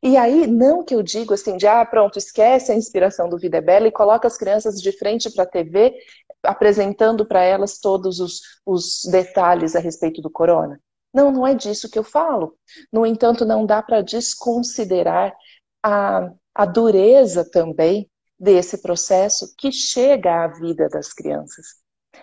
E 0.02 0.16
aí, 0.16 0.46
não 0.46 0.84
que 0.84 0.94
eu 0.94 1.02
digo 1.02 1.34
assim, 1.34 1.56
de 1.56 1.66
ah, 1.66 1.84
pronto, 1.84 2.18
esquece 2.18 2.72
a 2.72 2.74
inspiração 2.74 3.28
do 3.28 3.38
Vida 3.38 3.58
é 3.58 3.60
Bela 3.60 3.88
e 3.88 3.92
coloca 3.92 4.26
as 4.26 4.36
crianças 4.36 4.80
de 4.80 4.92
frente 4.92 5.30
para 5.30 5.44
a 5.44 5.46
TV 5.46 5.94
apresentando 6.42 7.26
para 7.26 7.42
elas 7.42 7.78
todos 7.78 8.18
os, 8.18 8.40
os 8.66 9.02
detalhes 9.10 9.76
a 9.76 9.80
respeito 9.80 10.20
do 10.20 10.30
corona. 10.30 10.80
Não, 11.14 11.30
não 11.30 11.46
é 11.46 11.54
disso 11.54 11.90
que 11.90 11.98
eu 11.98 12.04
falo. 12.04 12.56
No 12.92 13.04
entanto, 13.04 13.44
não 13.44 13.66
dá 13.66 13.82
para 13.82 14.00
desconsiderar 14.02 15.34
a, 15.82 16.30
a 16.54 16.64
dureza 16.64 17.48
também 17.48 18.08
desse 18.42 18.82
processo 18.82 19.54
que 19.56 19.70
chega 19.70 20.42
à 20.42 20.48
vida 20.48 20.88
das 20.88 21.12
crianças. 21.12 21.64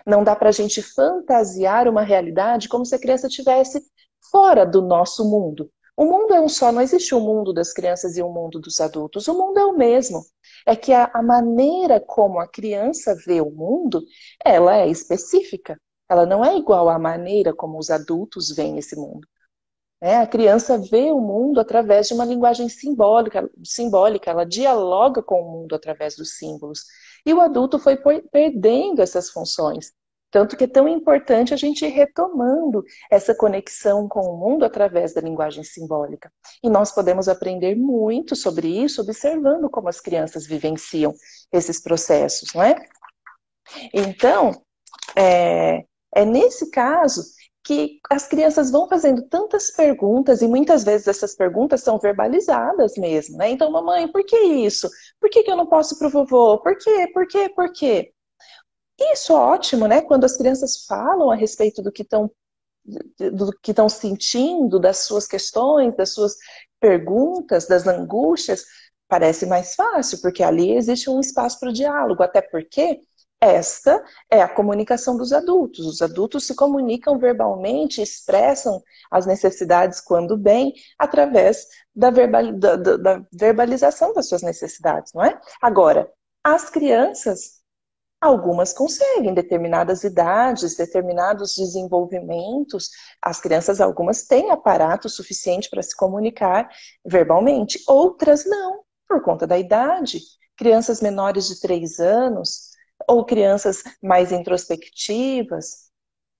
Não 0.06 0.22
dá 0.22 0.36
para 0.36 0.50
a 0.50 0.52
gente 0.52 0.82
fantasiar 0.82 1.88
uma 1.88 2.02
realidade 2.02 2.68
como 2.68 2.84
se 2.84 2.94
a 2.94 2.98
criança 2.98 3.26
estivesse 3.26 3.82
fora 4.30 4.66
do 4.66 4.82
nosso 4.82 5.24
mundo. 5.24 5.70
O 5.96 6.04
mundo 6.04 6.34
é 6.34 6.40
um 6.40 6.48
só, 6.48 6.70
não 6.70 6.82
existe 6.82 7.14
o 7.14 7.18
um 7.18 7.22
mundo 7.22 7.54
das 7.54 7.72
crianças 7.72 8.18
e 8.18 8.22
o 8.22 8.26
um 8.26 8.32
mundo 8.32 8.60
dos 8.60 8.80
adultos. 8.82 9.28
O 9.28 9.34
mundo 9.34 9.58
é 9.58 9.64
o 9.64 9.76
mesmo. 9.76 10.22
É 10.66 10.76
que 10.76 10.92
a, 10.92 11.10
a 11.12 11.22
maneira 11.22 11.98
como 11.98 12.38
a 12.38 12.46
criança 12.46 13.16
vê 13.26 13.40
o 13.40 13.50
mundo, 13.50 14.02
ela 14.44 14.76
é 14.76 14.88
específica. 14.88 15.80
Ela 16.06 16.26
não 16.26 16.44
é 16.44 16.54
igual 16.54 16.90
à 16.90 16.98
maneira 16.98 17.54
como 17.54 17.78
os 17.78 17.90
adultos 17.90 18.54
veem 18.54 18.76
esse 18.76 18.94
mundo. 18.94 19.26
É, 20.02 20.16
a 20.16 20.26
criança 20.26 20.78
vê 20.78 21.12
o 21.12 21.20
mundo 21.20 21.60
através 21.60 22.08
de 22.08 22.14
uma 22.14 22.24
linguagem 22.24 22.68
simbólica, 22.68 23.50
simbólica, 23.62 24.30
ela 24.30 24.46
dialoga 24.46 25.22
com 25.22 25.42
o 25.42 25.52
mundo 25.52 25.74
através 25.74 26.16
dos 26.16 26.38
símbolos. 26.38 26.84
E 27.24 27.34
o 27.34 27.40
adulto 27.40 27.78
foi 27.78 27.98
perdendo 28.32 29.02
essas 29.02 29.28
funções. 29.30 29.92
Tanto 30.30 30.56
que 30.56 30.64
é 30.64 30.68
tão 30.68 30.88
importante 30.88 31.52
a 31.52 31.56
gente 31.56 31.84
ir 31.84 31.88
retomando 31.88 32.84
essa 33.10 33.34
conexão 33.34 34.08
com 34.08 34.20
o 34.20 34.36
mundo 34.36 34.64
através 34.64 35.12
da 35.12 35.20
linguagem 35.20 35.64
simbólica. 35.64 36.32
E 36.62 36.70
nós 36.70 36.92
podemos 36.92 37.28
aprender 37.28 37.74
muito 37.74 38.36
sobre 38.36 38.68
isso 38.68 39.02
observando 39.02 39.68
como 39.68 39.88
as 39.88 40.00
crianças 40.00 40.46
vivenciam 40.46 41.12
esses 41.52 41.80
processos, 41.82 42.54
não 42.54 42.62
é? 42.62 42.76
Então, 43.92 44.62
é, 45.16 45.84
é 46.14 46.24
nesse 46.24 46.70
caso 46.70 47.22
que 47.70 48.00
as 48.10 48.26
crianças 48.26 48.68
vão 48.68 48.88
fazendo 48.88 49.22
tantas 49.28 49.70
perguntas 49.70 50.42
e 50.42 50.48
muitas 50.48 50.82
vezes 50.82 51.06
essas 51.06 51.36
perguntas 51.36 51.80
são 51.80 52.00
verbalizadas 52.00 52.96
mesmo, 52.96 53.36
né? 53.36 53.50
Então, 53.50 53.70
mamãe, 53.70 54.10
por 54.10 54.24
que 54.24 54.36
isso? 54.36 54.90
Por 55.20 55.30
que, 55.30 55.44
que 55.44 55.50
eu 55.52 55.56
não 55.56 55.66
posso 55.66 55.96
pro 55.96 56.10
vovô? 56.10 56.58
Por 56.58 56.76
quê? 56.76 57.08
Por 57.14 57.28
quê? 57.28 57.48
Por 57.48 57.72
quê? 57.72 58.12
Isso 58.98 59.32
é 59.32 59.36
ótimo, 59.36 59.86
né? 59.86 60.02
Quando 60.02 60.24
as 60.24 60.36
crianças 60.36 60.84
falam 60.84 61.30
a 61.30 61.36
respeito 61.36 61.80
do 61.80 61.92
que 61.92 62.02
estão 62.02 62.28
do 63.32 63.52
que 63.62 63.70
estão 63.70 63.88
sentindo, 63.88 64.80
das 64.80 65.00
suas 65.00 65.28
questões, 65.28 65.94
das 65.96 66.12
suas 66.12 66.34
perguntas, 66.80 67.68
das 67.68 67.86
angústias, 67.86 68.64
parece 69.06 69.46
mais 69.46 69.76
fácil, 69.76 70.20
porque 70.20 70.42
ali 70.42 70.76
existe 70.76 71.08
um 71.08 71.20
espaço 71.20 71.60
para 71.60 71.70
o 71.70 71.72
diálogo, 71.72 72.22
até 72.24 72.40
porque 72.42 72.98
esta 73.40 74.04
é 74.30 74.42
a 74.42 74.48
comunicação 74.48 75.16
dos 75.16 75.32
adultos. 75.32 75.86
Os 75.86 76.02
adultos 76.02 76.46
se 76.46 76.54
comunicam 76.54 77.18
verbalmente, 77.18 78.02
expressam 78.02 78.82
as 79.10 79.24
necessidades 79.24 80.00
quando 80.00 80.36
bem, 80.36 80.74
através 80.98 81.66
da, 81.94 82.10
verbal, 82.10 82.52
da, 82.52 82.76
da 82.76 83.22
verbalização 83.32 84.12
das 84.12 84.28
suas 84.28 84.42
necessidades, 84.42 85.12
não 85.14 85.24
é? 85.24 85.40
Agora, 85.60 86.12
as 86.44 86.68
crianças, 86.68 87.60
algumas 88.20 88.74
conseguem, 88.74 89.32
determinadas 89.32 90.04
idades, 90.04 90.76
determinados 90.76 91.56
desenvolvimentos, 91.56 92.90
as 93.22 93.40
crianças, 93.40 93.80
algumas 93.80 94.24
têm 94.24 94.50
aparato 94.50 95.08
suficiente 95.08 95.70
para 95.70 95.82
se 95.82 95.96
comunicar 95.96 96.68
verbalmente, 97.06 97.82
outras 97.88 98.44
não, 98.44 98.84
por 99.08 99.22
conta 99.22 99.46
da 99.46 99.58
idade. 99.58 100.20
Crianças 100.56 101.00
menores 101.00 101.48
de 101.48 101.58
3 101.58 101.98
anos, 102.00 102.69
ou 103.08 103.24
crianças 103.24 103.82
mais 104.02 104.32
introspectivas, 104.32 105.90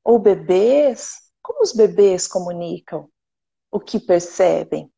ou 0.05 0.19
bebês. 0.19 1.31
Como 1.43 1.63
os 1.63 1.73
bebês 1.73 2.27
comunicam 2.27 3.09
o 3.71 3.81
que 3.81 3.99
percebem? 3.99 4.91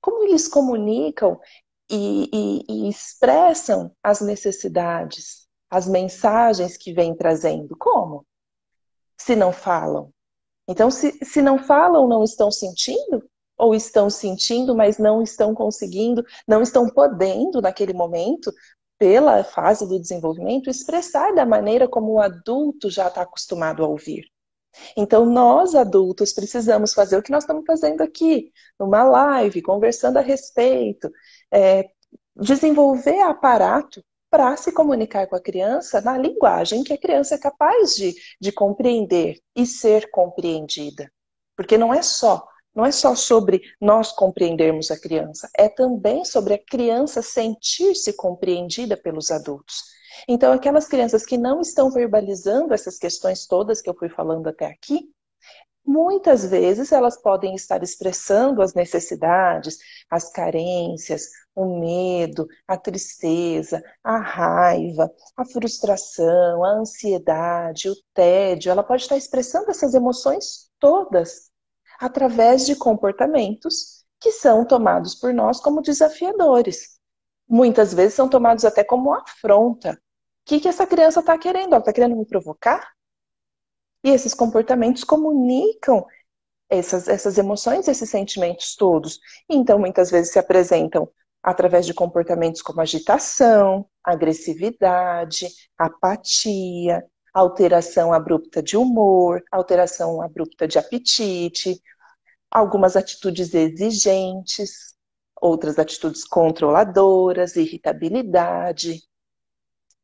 Como 0.00 0.24
eles 0.24 0.48
comunicam 0.48 1.38
e, 1.90 2.28
e, 2.32 2.64
e 2.68 2.88
expressam 2.88 3.94
as 4.02 4.20
necessidades, 4.20 5.46
as 5.70 5.86
mensagens 5.86 6.76
que 6.76 6.92
vêm 6.92 7.14
trazendo? 7.14 7.76
Como? 7.76 8.26
Se 9.16 9.34
não 9.34 9.52
falam. 9.52 10.12
Então, 10.68 10.90
se, 10.90 11.12
se 11.24 11.40
não 11.40 11.58
falam, 11.58 12.08
não 12.08 12.24
estão 12.24 12.50
sentindo? 12.50 13.22
Ou 13.56 13.74
estão 13.74 14.10
sentindo, 14.10 14.74
mas 14.76 14.98
não 14.98 15.22
estão 15.22 15.54
conseguindo, 15.54 16.22
não 16.46 16.60
estão 16.60 16.88
podendo 16.90 17.62
naquele 17.62 17.94
momento 17.94 18.52
pela 18.98 19.44
fase 19.44 19.86
do 19.86 20.00
desenvolvimento, 20.00 20.70
expressar 20.70 21.34
da 21.34 21.44
maneira 21.44 21.88
como 21.88 22.12
o 22.12 22.20
adulto 22.20 22.90
já 22.90 23.08
está 23.08 23.22
acostumado 23.22 23.84
a 23.84 23.88
ouvir. 23.88 24.24
Então, 24.96 25.24
nós 25.24 25.74
adultos 25.74 26.32
precisamos 26.32 26.92
fazer 26.92 27.16
o 27.16 27.22
que 27.22 27.30
nós 27.30 27.44
estamos 27.44 27.64
fazendo 27.66 28.02
aqui, 28.02 28.52
numa 28.78 29.02
live, 29.04 29.62
conversando 29.62 30.18
a 30.18 30.20
respeito, 30.20 31.10
é, 31.52 31.88
desenvolver 32.34 33.20
aparato 33.22 34.04
para 34.30 34.56
se 34.56 34.72
comunicar 34.72 35.26
com 35.26 35.36
a 35.36 35.40
criança 35.40 36.00
na 36.00 36.18
linguagem 36.18 36.84
que 36.84 36.92
a 36.92 36.98
criança 36.98 37.36
é 37.36 37.38
capaz 37.38 37.94
de, 37.96 38.14
de 38.40 38.52
compreender 38.52 39.40
e 39.54 39.64
ser 39.64 40.10
compreendida. 40.10 41.10
Porque 41.56 41.78
não 41.78 41.94
é 41.94 42.02
só 42.02 42.46
não 42.76 42.84
é 42.84 42.92
só 42.92 43.14
sobre 43.14 43.62
nós 43.80 44.12
compreendermos 44.12 44.90
a 44.90 45.00
criança, 45.00 45.48
é 45.56 45.66
também 45.66 46.26
sobre 46.26 46.52
a 46.52 46.58
criança 46.58 47.22
sentir-se 47.22 48.12
compreendida 48.12 48.98
pelos 48.98 49.30
adultos. 49.30 49.82
Então, 50.28 50.52
aquelas 50.52 50.86
crianças 50.86 51.24
que 51.24 51.38
não 51.38 51.62
estão 51.62 51.90
verbalizando 51.90 52.74
essas 52.74 52.98
questões 52.98 53.46
todas 53.46 53.80
que 53.80 53.88
eu 53.88 53.96
fui 53.96 54.10
falando 54.10 54.48
até 54.48 54.66
aqui, 54.66 55.10
muitas 55.86 56.44
vezes 56.44 56.92
elas 56.92 57.20
podem 57.22 57.54
estar 57.54 57.82
expressando 57.82 58.60
as 58.60 58.74
necessidades, 58.74 59.78
as 60.10 60.30
carências, 60.30 61.30
o 61.54 61.80
medo, 61.80 62.46
a 62.68 62.76
tristeza, 62.76 63.82
a 64.04 64.18
raiva, 64.18 65.10
a 65.36 65.44
frustração, 65.46 66.62
a 66.62 66.72
ansiedade, 66.72 67.88
o 67.88 67.94
tédio. 68.12 68.70
Ela 68.70 68.82
pode 68.82 69.02
estar 69.02 69.16
expressando 69.16 69.70
essas 69.70 69.94
emoções 69.94 70.68
todas 70.78 71.50
através 72.00 72.66
de 72.66 72.76
comportamentos 72.76 74.04
que 74.20 74.32
são 74.32 74.64
tomados 74.64 75.14
por 75.14 75.32
nós 75.32 75.60
como 75.60 75.82
desafiadores. 75.82 76.98
Muitas 77.48 77.94
vezes 77.94 78.14
são 78.14 78.28
tomados 78.28 78.64
até 78.64 78.82
como 78.82 79.12
afronta. 79.12 79.92
O 79.92 79.96
que, 80.44 80.60
que 80.60 80.68
essa 80.68 80.86
criança 80.86 81.20
está 81.20 81.36
querendo? 81.38 81.68
Ela 81.68 81.78
está 81.78 81.92
querendo 81.92 82.16
me 82.16 82.26
provocar? 82.26 82.92
E 84.02 84.10
esses 84.10 84.34
comportamentos 84.34 85.04
comunicam 85.04 86.04
essas, 86.68 87.08
essas 87.08 87.38
emoções, 87.38 87.88
esses 87.88 88.08
sentimentos 88.08 88.74
todos. 88.74 89.18
Então, 89.48 89.78
muitas 89.78 90.10
vezes 90.10 90.32
se 90.32 90.38
apresentam 90.38 91.08
através 91.42 91.86
de 91.86 91.94
comportamentos 91.94 92.62
como 92.62 92.80
agitação, 92.80 93.88
agressividade, 94.02 95.48
apatia, 95.78 97.04
alteração 97.36 98.14
abrupta 98.14 98.62
de 98.62 98.78
humor, 98.78 99.44
alteração 99.52 100.22
abrupta 100.22 100.66
de 100.66 100.78
apetite, 100.78 101.78
algumas 102.50 102.96
atitudes 102.96 103.52
exigentes, 103.52 104.94
outras 105.38 105.78
atitudes 105.78 106.24
controladoras, 106.24 107.54
irritabilidade. 107.54 109.02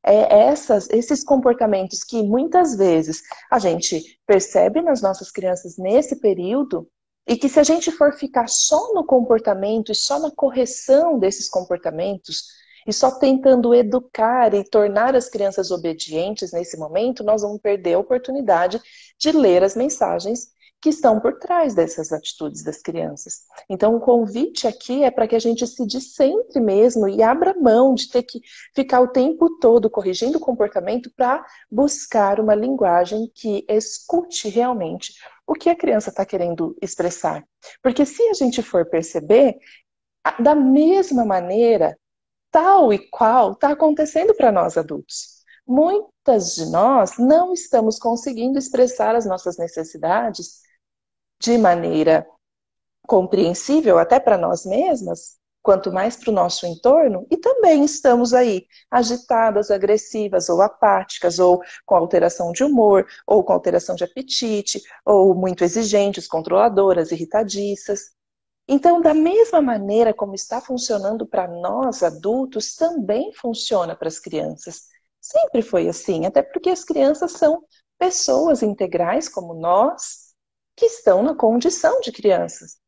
É 0.04 0.48
essas, 0.48 0.90
esses 0.90 1.24
comportamentos 1.24 2.04
que 2.04 2.22
muitas 2.22 2.76
vezes 2.76 3.22
a 3.50 3.58
gente 3.58 4.20
percebe 4.26 4.82
nas 4.82 5.00
nossas 5.00 5.30
crianças 5.30 5.78
nesse 5.78 6.16
período 6.20 6.86
e 7.26 7.34
que 7.36 7.48
se 7.48 7.58
a 7.58 7.62
gente 7.62 7.90
for 7.92 8.12
ficar 8.12 8.46
só 8.46 8.92
no 8.92 9.06
comportamento 9.06 9.90
e 9.90 9.94
só 9.94 10.18
na 10.18 10.30
correção 10.30 11.18
desses 11.18 11.48
comportamentos, 11.48 12.44
e 12.86 12.92
só 12.92 13.10
tentando 13.10 13.74
educar 13.74 14.54
e 14.54 14.64
tornar 14.64 15.14
as 15.14 15.28
crianças 15.28 15.70
obedientes 15.70 16.52
nesse 16.52 16.76
momento, 16.76 17.22
nós 17.22 17.42
vamos 17.42 17.60
perder 17.60 17.94
a 17.94 17.98
oportunidade 17.98 18.80
de 19.18 19.32
ler 19.32 19.62
as 19.62 19.76
mensagens 19.76 20.52
que 20.82 20.88
estão 20.88 21.20
por 21.20 21.38
trás 21.38 21.76
dessas 21.76 22.12
atitudes 22.12 22.64
das 22.64 22.82
crianças. 22.82 23.42
Então, 23.70 23.94
o 23.94 24.00
convite 24.00 24.66
aqui 24.66 25.04
é 25.04 25.12
para 25.12 25.28
que 25.28 25.36
a 25.36 25.38
gente 25.38 25.64
se 25.64 25.86
descentre 25.86 26.60
mesmo 26.60 27.08
e 27.08 27.22
abra 27.22 27.54
mão 27.54 27.94
de 27.94 28.10
ter 28.10 28.24
que 28.24 28.40
ficar 28.74 29.00
o 29.00 29.06
tempo 29.06 29.58
todo 29.60 29.88
corrigindo 29.88 30.38
o 30.38 30.40
comportamento 30.40 31.08
para 31.16 31.46
buscar 31.70 32.40
uma 32.40 32.56
linguagem 32.56 33.30
que 33.32 33.64
escute 33.68 34.48
realmente 34.48 35.14
o 35.46 35.54
que 35.54 35.70
a 35.70 35.76
criança 35.76 36.10
está 36.10 36.26
querendo 36.26 36.76
expressar. 36.82 37.44
Porque 37.80 38.04
se 38.04 38.20
a 38.28 38.34
gente 38.34 38.60
for 38.60 38.84
perceber, 38.84 39.58
da 40.40 40.54
mesma 40.54 41.24
maneira 41.24 41.96
tal 42.52 42.92
e 42.92 42.98
qual 43.10 43.52
está 43.52 43.70
acontecendo 43.72 44.34
para 44.34 44.52
nós 44.52 44.76
adultos. 44.76 45.42
Muitas 45.66 46.54
de 46.54 46.66
nós 46.66 47.18
não 47.18 47.52
estamos 47.52 47.98
conseguindo 47.98 48.58
expressar 48.58 49.16
as 49.16 49.26
nossas 49.26 49.56
necessidades 49.56 50.60
de 51.40 51.56
maneira 51.58 52.26
compreensível 53.06 53.98
até 53.98 54.20
para 54.20 54.38
nós 54.38 54.64
mesmas, 54.64 55.36
quanto 55.62 55.92
mais 55.92 56.16
para 56.16 56.30
o 56.30 56.34
nosso 56.34 56.66
entorno, 56.66 57.26
e 57.30 57.36
também 57.36 57.84
estamos 57.84 58.34
aí 58.34 58.66
agitadas, 58.90 59.70
agressivas 59.70 60.48
ou 60.48 60.60
apáticas, 60.60 61.38
ou 61.38 61.60
com 61.86 61.94
alteração 61.94 62.52
de 62.52 62.64
humor, 62.64 63.06
ou 63.26 63.44
com 63.44 63.52
alteração 63.52 63.94
de 63.94 64.04
apetite, 64.04 64.80
ou 65.04 65.34
muito 65.34 65.62
exigentes, 65.64 66.26
controladoras, 66.26 67.12
irritadiças. 67.12 68.10
Então, 68.68 69.00
da 69.00 69.12
mesma 69.12 69.60
maneira 69.60 70.14
como 70.14 70.34
está 70.34 70.60
funcionando 70.60 71.26
para 71.26 71.48
nós 71.48 72.02
adultos, 72.02 72.74
também 72.74 73.32
funciona 73.34 73.96
para 73.96 74.08
as 74.08 74.18
crianças. 74.18 74.82
Sempre 75.20 75.62
foi 75.62 75.88
assim, 75.88 76.26
até 76.26 76.42
porque 76.42 76.70
as 76.70 76.84
crianças 76.84 77.32
são 77.32 77.62
pessoas 77.98 78.62
integrais 78.62 79.28
como 79.28 79.54
nós, 79.54 80.34
que 80.76 80.86
estão 80.86 81.22
na 81.22 81.34
condição 81.34 82.00
de 82.00 82.10
crianças 82.12 82.82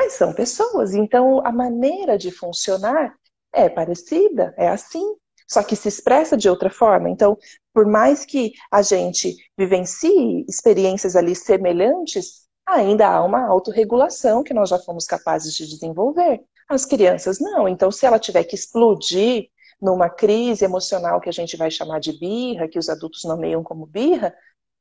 mas 0.00 0.14
são 0.14 0.32
pessoas. 0.32 0.94
Então, 0.94 1.44
a 1.46 1.52
maneira 1.52 2.16
de 2.16 2.30
funcionar 2.30 3.14
é 3.52 3.68
parecida, 3.68 4.54
é 4.56 4.66
assim, 4.66 5.04
só 5.46 5.62
que 5.62 5.76
se 5.76 5.88
expressa 5.88 6.38
de 6.38 6.48
outra 6.48 6.70
forma. 6.70 7.10
Então, 7.10 7.36
por 7.74 7.84
mais 7.86 8.24
que 8.24 8.52
a 8.72 8.80
gente 8.80 9.36
vivencie 9.58 10.46
experiências 10.48 11.16
ali 11.16 11.36
semelhantes, 11.36 12.48
ainda 12.74 13.08
há 13.08 13.24
uma 13.24 13.46
autorregulação 13.46 14.42
que 14.42 14.54
nós 14.54 14.68
já 14.68 14.78
fomos 14.78 15.06
capazes 15.06 15.54
de 15.54 15.66
desenvolver. 15.68 16.42
As 16.68 16.84
crianças 16.84 17.38
não. 17.40 17.68
Então, 17.68 17.90
se 17.90 18.06
ela 18.06 18.18
tiver 18.18 18.44
que 18.44 18.54
explodir 18.54 19.48
numa 19.80 20.08
crise 20.10 20.64
emocional 20.64 21.20
que 21.20 21.28
a 21.28 21.32
gente 21.32 21.56
vai 21.56 21.70
chamar 21.70 22.00
de 22.00 22.12
birra, 22.18 22.68
que 22.68 22.78
os 22.78 22.88
adultos 22.88 23.24
nomeiam 23.24 23.62
como 23.62 23.86
birra, 23.86 24.34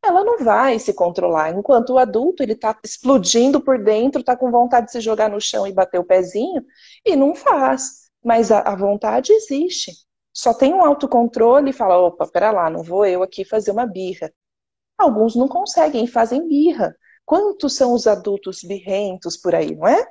ela 0.04 0.24
não 0.24 0.44
vai 0.44 0.80
se 0.80 0.94
controlar. 0.94 1.52
Enquanto 1.52 1.92
o 1.92 1.98
adulto, 1.98 2.44
ele 2.44 2.54
está 2.54 2.78
explodindo 2.84 3.62
por 3.62 3.84
dentro, 3.84 4.22
está 4.22 4.36
com 4.36 4.52
vontade 4.52 4.88
de 4.88 4.92
se 4.94 5.02
jogar 5.02 5.30
no 5.30 5.42
chão 5.42 5.68
e 5.68 5.74
bater 5.74 6.00
o 6.00 6.06
pezinho, 6.06 6.64
e 7.06 7.16
não 7.16 7.36
faz. 7.36 8.10
Mas 8.24 8.52
a, 8.52 8.60
a 8.60 8.76
vontade 8.76 9.32
existe. 9.32 9.92
Só 10.34 10.54
tem 10.54 10.74
um 10.74 10.84
autocontrole 10.84 11.72
e 11.72 11.74
fala, 11.74 11.98
opa, 11.98 12.28
pera 12.28 12.52
lá, 12.52 12.70
não 12.70 12.84
vou 12.84 13.06
eu 13.06 13.24
aqui 13.24 13.44
fazer 13.44 13.72
uma 13.72 13.86
birra. 13.86 14.32
Alguns 14.98 15.36
não 15.36 15.48
conseguem, 15.48 16.08
fazem 16.08 16.48
birra. 16.48 16.96
Quantos 17.30 17.76
são 17.76 17.94
os 17.94 18.08
adultos 18.08 18.64
birrentos 18.64 19.38
por 19.38 19.54
aí, 19.54 19.76
não 19.76 19.88
é? 19.88 20.04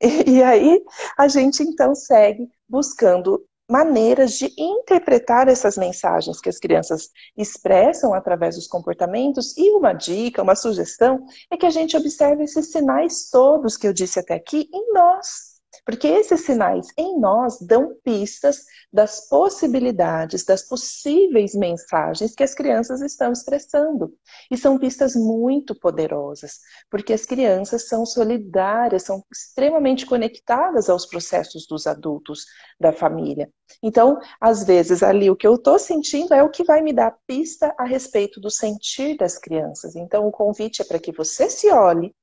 E, 0.00 0.36
e 0.36 0.42
aí 0.44 0.80
a 1.18 1.26
gente 1.26 1.64
então 1.64 1.96
segue 1.96 2.48
buscando 2.68 3.44
maneiras 3.68 4.38
de 4.38 4.54
interpretar 4.56 5.48
essas 5.48 5.76
mensagens 5.76 6.40
que 6.40 6.48
as 6.48 6.60
crianças 6.60 7.10
expressam 7.36 8.14
através 8.14 8.54
dos 8.54 8.68
comportamentos. 8.68 9.56
E 9.58 9.72
uma 9.72 9.92
dica, 9.92 10.44
uma 10.44 10.54
sugestão, 10.54 11.26
é 11.50 11.56
que 11.56 11.66
a 11.66 11.70
gente 11.70 11.96
observe 11.96 12.44
esses 12.44 12.70
sinais 12.70 13.28
todos 13.30 13.76
que 13.76 13.88
eu 13.88 13.92
disse 13.92 14.20
até 14.20 14.34
aqui 14.34 14.68
em 14.72 14.92
nós. 14.92 15.49
Porque 15.84 16.06
esses 16.06 16.40
sinais 16.40 16.88
em 16.96 17.18
nós 17.18 17.58
dão 17.60 17.94
pistas 18.04 18.64
das 18.92 19.28
possibilidades, 19.28 20.44
das 20.44 20.62
possíveis 20.62 21.54
mensagens 21.54 22.34
que 22.34 22.42
as 22.42 22.54
crianças 22.54 23.00
estão 23.00 23.32
expressando. 23.32 24.12
E 24.50 24.56
são 24.56 24.78
pistas 24.78 25.14
muito 25.14 25.74
poderosas, 25.74 26.58
porque 26.90 27.12
as 27.12 27.24
crianças 27.24 27.88
são 27.88 28.04
solidárias, 28.04 29.04
são 29.04 29.24
extremamente 29.32 30.06
conectadas 30.06 30.88
aos 30.88 31.06
processos 31.06 31.66
dos 31.66 31.86
adultos 31.86 32.44
da 32.78 32.92
família. 32.92 33.50
Então, 33.82 34.18
às 34.40 34.64
vezes, 34.64 35.02
ali 35.02 35.30
o 35.30 35.36
que 35.36 35.46
eu 35.46 35.54
estou 35.54 35.78
sentindo 35.78 36.34
é 36.34 36.42
o 36.42 36.50
que 36.50 36.64
vai 36.64 36.82
me 36.82 36.92
dar 36.92 37.16
pista 37.26 37.74
a 37.78 37.84
respeito 37.84 38.40
do 38.40 38.50
sentir 38.50 39.16
das 39.16 39.38
crianças. 39.38 39.94
Então, 39.94 40.26
o 40.26 40.32
convite 40.32 40.82
é 40.82 40.84
para 40.84 40.98
que 40.98 41.12
você 41.12 41.48
se 41.48 41.70
olhe, 41.70 42.14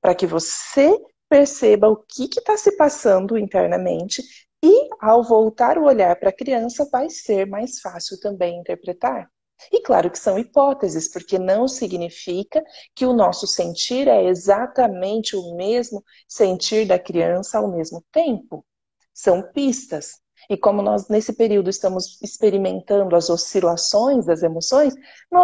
para 0.00 0.14
que 0.14 0.26
você 0.26 0.94
perceba 1.28 1.88
o 1.88 1.96
que 1.96 2.24
está 2.24 2.56
se 2.56 2.76
passando 2.76 3.38
internamente 3.38 4.22
e, 4.62 4.88
ao 5.00 5.22
voltar 5.22 5.78
o 5.78 5.84
olhar 5.84 6.16
para 6.18 6.30
a 6.30 6.36
criança, 6.36 6.88
vai 6.90 7.10
ser 7.10 7.46
mais 7.46 7.80
fácil 7.80 8.18
também 8.20 8.58
interpretar. 8.58 9.28
E 9.72 9.80
claro 9.82 10.10
que 10.10 10.18
são 10.18 10.38
hipóteses, 10.38 11.08
porque 11.10 11.38
não 11.38 11.68
significa 11.68 12.62
que 12.94 13.06
o 13.06 13.12
nosso 13.12 13.46
sentir 13.46 14.08
é 14.08 14.24
exatamente 14.24 15.36
o 15.36 15.54
mesmo 15.56 16.02
sentir 16.28 16.86
da 16.86 16.98
criança 16.98 17.58
ao 17.58 17.70
mesmo 17.70 18.04
tempo. 18.12 18.64
São 19.12 19.42
pistas. 19.52 20.20
E 20.48 20.56
como 20.56 20.82
nós, 20.82 21.08
nesse 21.08 21.32
período, 21.32 21.70
estamos 21.70 22.20
experimentando 22.22 23.14
as 23.16 23.30
oscilações 23.30 24.26
das 24.26 24.42
emoções, 24.42 24.94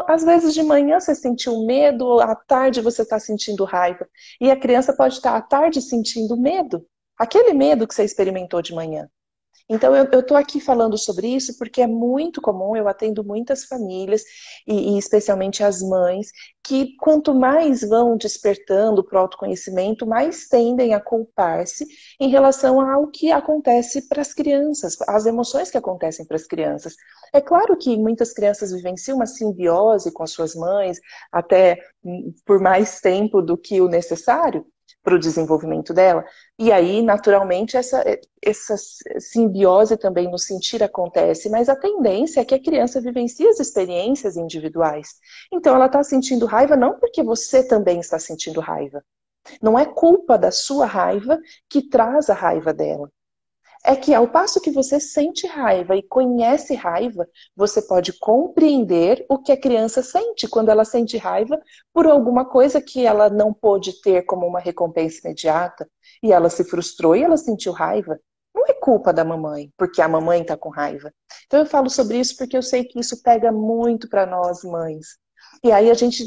às 0.06 0.24
vezes 0.24 0.54
de 0.54 0.62
manhã 0.62 1.00
você 1.00 1.14
sentiu 1.14 1.64
medo, 1.66 2.20
à 2.20 2.34
tarde 2.34 2.80
você 2.80 3.02
está 3.02 3.18
sentindo 3.18 3.64
raiva. 3.64 4.06
E 4.40 4.50
a 4.50 4.58
criança 4.58 4.92
pode 4.92 5.14
estar 5.14 5.36
à 5.36 5.40
tarde 5.42 5.80
sentindo 5.80 6.36
medo. 6.36 6.84
Aquele 7.18 7.52
medo 7.52 7.86
que 7.86 7.94
você 7.94 8.04
experimentou 8.04 8.62
de 8.62 8.74
manhã. 8.74 9.08
Então, 9.72 9.94
eu 9.94 10.02
estou 10.18 10.36
aqui 10.36 10.60
falando 10.60 10.98
sobre 10.98 11.28
isso 11.28 11.56
porque 11.56 11.80
é 11.80 11.86
muito 11.86 12.40
comum, 12.42 12.74
eu 12.74 12.88
atendo 12.88 13.22
muitas 13.22 13.64
famílias, 13.64 14.24
e, 14.66 14.96
e 14.96 14.98
especialmente 14.98 15.62
as 15.62 15.80
mães, 15.80 16.32
que 16.60 16.96
quanto 16.96 17.32
mais 17.32 17.80
vão 17.82 18.16
despertando 18.16 19.04
para 19.04 19.16
o 19.18 19.22
autoconhecimento, 19.22 20.04
mais 20.04 20.48
tendem 20.48 20.92
a 20.92 21.00
culpar-se 21.00 21.86
em 22.18 22.28
relação 22.28 22.80
ao 22.80 23.06
que 23.06 23.30
acontece 23.30 24.08
para 24.08 24.20
as 24.20 24.34
crianças, 24.34 24.96
as 25.06 25.24
emoções 25.24 25.70
que 25.70 25.78
acontecem 25.78 26.26
para 26.26 26.36
as 26.36 26.48
crianças. 26.48 26.94
É 27.32 27.40
claro 27.40 27.76
que 27.76 27.96
muitas 27.96 28.32
crianças 28.32 28.72
vivenciam 28.72 29.16
uma 29.18 29.26
simbiose 29.26 30.12
com 30.12 30.24
as 30.24 30.32
suas 30.32 30.52
mães, 30.56 30.98
até 31.30 31.78
hum, 32.04 32.34
por 32.44 32.60
mais 32.60 33.00
tempo 33.00 33.40
do 33.40 33.56
que 33.56 33.80
o 33.80 33.88
necessário, 33.88 34.66
para 35.02 35.14
o 35.14 35.18
desenvolvimento 35.18 35.94
dela. 35.94 36.24
E 36.58 36.70
aí, 36.70 37.02
naturalmente, 37.02 37.76
essa, 37.76 38.04
essa 38.42 38.76
simbiose 39.18 39.96
também 39.96 40.30
no 40.30 40.38
sentir 40.38 40.82
acontece, 40.82 41.48
mas 41.48 41.68
a 41.68 41.76
tendência 41.76 42.40
é 42.40 42.44
que 42.44 42.54
a 42.54 42.62
criança 42.62 43.00
vivencie 43.00 43.48
as 43.48 43.60
experiências 43.60 44.36
individuais. 44.36 45.08
Então, 45.52 45.74
ela 45.74 45.86
está 45.86 46.02
sentindo 46.02 46.46
raiva 46.46 46.76
não 46.76 46.98
porque 46.98 47.22
você 47.22 47.66
também 47.66 48.00
está 48.00 48.18
sentindo 48.18 48.60
raiva. 48.60 49.02
Não 49.62 49.78
é 49.78 49.86
culpa 49.86 50.36
da 50.36 50.50
sua 50.50 50.86
raiva 50.86 51.38
que 51.68 51.88
traz 51.88 52.28
a 52.28 52.34
raiva 52.34 52.72
dela 52.74 53.10
é 53.84 53.96
que 53.96 54.12
ao 54.12 54.28
passo 54.28 54.60
que 54.60 54.70
você 54.70 55.00
sente 55.00 55.46
raiva 55.46 55.96
e 55.96 56.02
conhece 56.02 56.74
raiva, 56.74 57.26
você 57.56 57.80
pode 57.80 58.12
compreender 58.18 59.24
o 59.28 59.38
que 59.38 59.52
a 59.52 59.60
criança 59.60 60.02
sente 60.02 60.46
quando 60.48 60.68
ela 60.68 60.84
sente 60.84 61.16
raiva 61.16 61.58
por 61.92 62.06
alguma 62.06 62.44
coisa 62.44 62.80
que 62.80 63.06
ela 63.06 63.30
não 63.30 63.52
pôde 63.52 64.00
ter 64.02 64.22
como 64.22 64.46
uma 64.46 64.60
recompensa 64.60 65.20
imediata 65.24 65.88
e 66.22 66.32
ela 66.32 66.50
se 66.50 66.64
frustrou 66.64 67.16
e 67.16 67.22
ela 67.22 67.36
sentiu 67.36 67.72
raiva. 67.72 68.18
Não 68.54 68.66
é 68.66 68.74
culpa 68.74 69.12
da 69.12 69.24
mamãe, 69.24 69.72
porque 69.76 70.02
a 70.02 70.08
mamãe 70.08 70.42
está 70.42 70.56
com 70.56 70.68
raiva. 70.68 71.12
Então 71.46 71.60
eu 71.60 71.66
falo 71.66 71.88
sobre 71.88 72.18
isso 72.18 72.36
porque 72.36 72.56
eu 72.56 72.62
sei 72.62 72.84
que 72.84 72.98
isso 73.00 73.22
pega 73.22 73.50
muito 73.50 74.08
para 74.08 74.26
nós 74.26 74.62
mães. 74.62 75.18
E 75.64 75.72
aí 75.72 75.90
a 75.90 75.94
gente 75.94 76.24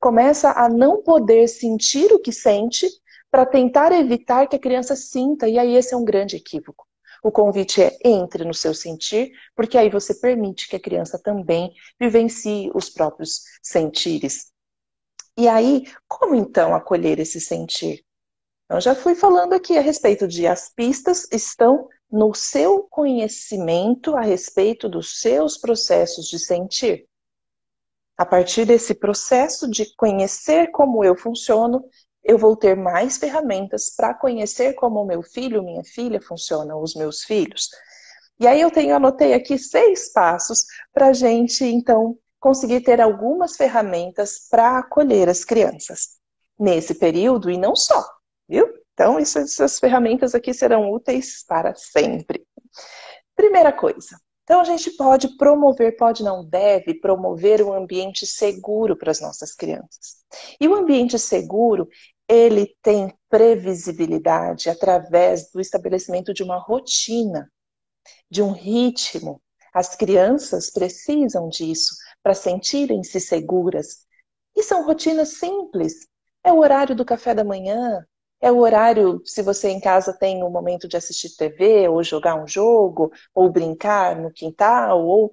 começa 0.00 0.52
a 0.52 0.68
não 0.68 1.02
poder 1.02 1.48
sentir 1.48 2.12
o 2.12 2.20
que 2.20 2.32
sente 2.32 2.86
para 3.30 3.46
tentar 3.46 3.92
evitar 3.92 4.46
que 4.46 4.56
a 4.56 4.60
criança 4.60 4.96
sinta, 4.96 5.48
e 5.48 5.58
aí 5.58 5.74
esse 5.76 5.94
é 5.94 5.96
um 5.96 6.04
grande 6.04 6.36
equívoco. 6.36 6.86
O 7.22 7.32
convite 7.32 7.82
é 7.82 7.98
entre 8.04 8.44
no 8.44 8.54
seu 8.54 8.72
sentir, 8.72 9.32
porque 9.54 9.76
aí 9.76 9.90
você 9.90 10.14
permite 10.14 10.68
que 10.68 10.76
a 10.76 10.80
criança 10.80 11.18
também 11.18 11.72
vivencie 11.98 12.70
os 12.74 12.88
próprios 12.88 13.42
sentires. 13.62 14.52
E 15.36 15.48
aí, 15.48 15.84
como 16.06 16.34
então 16.34 16.74
acolher 16.74 17.18
esse 17.18 17.40
sentir? 17.40 18.04
Eu 18.68 18.80
já 18.80 18.94
fui 18.94 19.14
falando 19.14 19.54
aqui 19.54 19.78
a 19.78 19.80
respeito 19.80 20.28
de 20.28 20.46
as 20.46 20.68
pistas 20.68 21.26
estão 21.32 21.88
no 22.10 22.34
seu 22.34 22.82
conhecimento 22.84 24.16
a 24.16 24.20
respeito 24.20 24.88
dos 24.88 25.20
seus 25.20 25.56
processos 25.56 26.26
de 26.28 26.38
sentir. 26.38 27.06
A 28.16 28.26
partir 28.26 28.64
desse 28.64 28.94
processo 28.94 29.70
de 29.70 29.94
conhecer 29.94 30.70
como 30.70 31.04
eu 31.04 31.16
funciono, 31.16 31.84
eu 32.28 32.36
vou 32.36 32.54
ter 32.54 32.76
mais 32.76 33.16
ferramentas 33.16 33.88
para 33.88 34.12
conhecer 34.12 34.74
como 34.74 35.00
o 35.00 35.06
meu 35.06 35.22
filho, 35.22 35.62
minha 35.62 35.82
filha 35.82 36.20
funcionam, 36.20 36.82
os 36.82 36.94
meus 36.94 37.22
filhos. 37.22 37.70
E 38.38 38.46
aí 38.46 38.60
eu 38.60 38.70
tenho, 38.70 38.94
anotei 38.94 39.32
aqui 39.32 39.58
seis 39.58 40.12
passos 40.12 40.66
para 40.92 41.06
a 41.06 41.12
gente, 41.14 41.64
então, 41.64 42.18
conseguir 42.38 42.82
ter 42.82 43.00
algumas 43.00 43.56
ferramentas 43.56 44.46
para 44.50 44.78
acolher 44.78 45.26
as 45.26 45.42
crianças 45.42 46.18
nesse 46.60 46.96
período 46.96 47.50
e 47.50 47.56
não 47.56 47.74
só, 47.74 48.04
viu? 48.46 48.68
Então, 48.92 49.18
essas 49.18 49.78
ferramentas 49.78 50.34
aqui 50.34 50.52
serão 50.52 50.92
úteis 50.92 51.42
para 51.48 51.74
sempre. 51.74 52.46
Primeira 53.34 53.72
coisa, 53.72 54.18
então 54.48 54.60
a 54.60 54.64
gente 54.64 54.90
pode 54.92 55.36
promover, 55.36 55.96
pode 55.96 56.22
não 56.22 56.42
deve 56.42 56.94
promover 56.94 57.62
um 57.62 57.72
ambiente 57.72 58.26
seguro 58.26 58.96
para 58.96 59.10
as 59.10 59.20
nossas 59.20 59.54
crianças. 59.54 60.24
E 60.58 60.66
o 60.66 60.74
ambiente 60.74 61.18
seguro, 61.18 61.86
ele 62.28 62.76
tem 62.82 63.14
previsibilidade 63.28 64.68
através 64.70 65.50
do 65.52 65.60
estabelecimento 65.60 66.34
de 66.34 66.42
uma 66.42 66.58
rotina, 66.58 67.50
de 68.30 68.42
um 68.42 68.52
ritmo. 68.52 69.40
As 69.72 69.94
crianças 69.96 70.70
precisam 70.70 71.48
disso 71.48 71.94
para 72.22 72.34
sentirem-se 72.34 73.20
seguras. 73.20 74.06
E 74.56 74.62
são 74.62 74.84
rotinas 74.86 75.38
simples. 75.38 76.06
É 76.44 76.52
o 76.52 76.58
horário 76.58 76.94
do 76.96 77.04
café 77.04 77.34
da 77.34 77.44
manhã, 77.44 78.04
É 78.40 78.52
o 78.52 78.58
horário, 78.58 79.20
se 79.24 79.42
você 79.42 79.68
em 79.70 79.80
casa 79.80 80.12
tem 80.16 80.44
um 80.44 80.50
momento 80.50 80.86
de 80.88 80.96
assistir 80.96 81.34
TV, 81.36 81.88
ou 81.88 82.02
jogar 82.04 82.36
um 82.40 82.46
jogo, 82.46 83.10
ou 83.34 83.50
brincar 83.50 84.16
no 84.16 84.32
quintal, 84.32 85.04
ou 85.04 85.30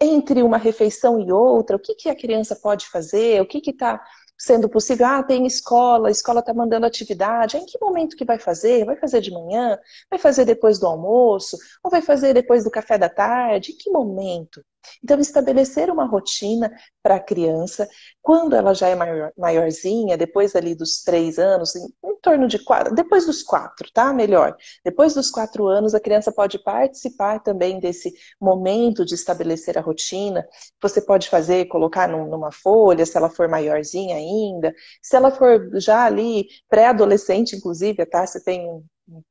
entre 0.00 0.42
uma 0.42 0.58
refeição 0.58 1.20
e 1.20 1.32
outra, 1.32 1.76
o 1.76 1.80
que, 1.80 1.94
que 1.94 2.08
a 2.08 2.16
criança 2.16 2.56
pode 2.56 2.86
fazer, 2.88 3.40
o 3.40 3.46
que 3.46 3.58
está 3.70 4.02
sendo 4.38 4.68
possível. 4.68 5.06
Ah, 5.06 5.22
tem 5.22 5.46
escola, 5.46 6.08
a 6.08 6.10
escola 6.10 6.40
está 6.40 6.54
mandando 6.54 6.86
atividade. 6.86 7.56
Em 7.56 7.66
que 7.66 7.78
momento 7.80 8.16
que 8.16 8.24
vai 8.24 8.38
fazer? 8.38 8.84
Vai 8.84 8.96
fazer 8.96 9.20
de 9.20 9.30
manhã? 9.32 9.78
Vai 10.10 10.18
fazer 10.18 10.44
depois 10.44 10.78
do 10.78 10.86
almoço? 10.86 11.56
Ou 11.82 11.90
vai 11.90 12.00
fazer 12.02 12.32
depois 12.34 12.64
do 12.64 12.70
café 12.70 12.96
da 12.98 13.08
tarde? 13.08 13.72
Em 13.72 13.76
que 13.76 13.90
momento? 13.90 14.64
Então, 15.02 15.18
estabelecer 15.18 15.90
uma 15.90 16.06
rotina 16.06 16.70
para 17.02 17.16
a 17.16 17.20
criança, 17.20 17.88
quando 18.20 18.54
ela 18.54 18.74
já 18.74 18.88
é 18.88 18.94
maior, 18.94 19.32
maiorzinha, 19.36 20.16
depois 20.16 20.54
ali 20.54 20.74
dos 20.74 21.02
três 21.02 21.38
anos, 21.38 21.74
em, 21.76 21.84
em, 22.04 22.16
torno 22.20 22.46
de 22.48 22.58
quatro, 22.58 22.94
depois 22.94 23.26
dos 23.26 23.42
quatro, 23.42 23.90
tá? 23.92 24.12
Melhor. 24.12 24.56
Depois 24.84 25.14
dos 25.14 25.30
quatro 25.30 25.66
anos, 25.66 25.94
a 25.94 26.00
criança 26.00 26.32
pode 26.32 26.62
participar 26.62 27.40
também 27.40 27.80
desse 27.80 28.12
momento 28.40 29.04
de 29.04 29.14
estabelecer 29.14 29.78
a 29.78 29.80
rotina. 29.80 30.46
Você 30.82 31.00
pode 31.00 31.28
fazer, 31.28 31.66
colocar 31.66 32.08
num, 32.08 32.26
numa 32.28 32.52
folha, 32.52 33.06
se 33.06 33.16
ela 33.16 33.30
for 33.30 33.48
maiorzinha 33.48 34.16
ainda. 34.16 34.74
Se 35.02 35.16
ela 35.16 35.30
for 35.30 35.70
já 35.80 36.04
ali, 36.04 36.46
pré-adolescente, 36.68 37.56
inclusive, 37.56 38.04
tá? 38.06 38.26
Você 38.26 38.42
tem 38.42 38.68
um 38.68 38.84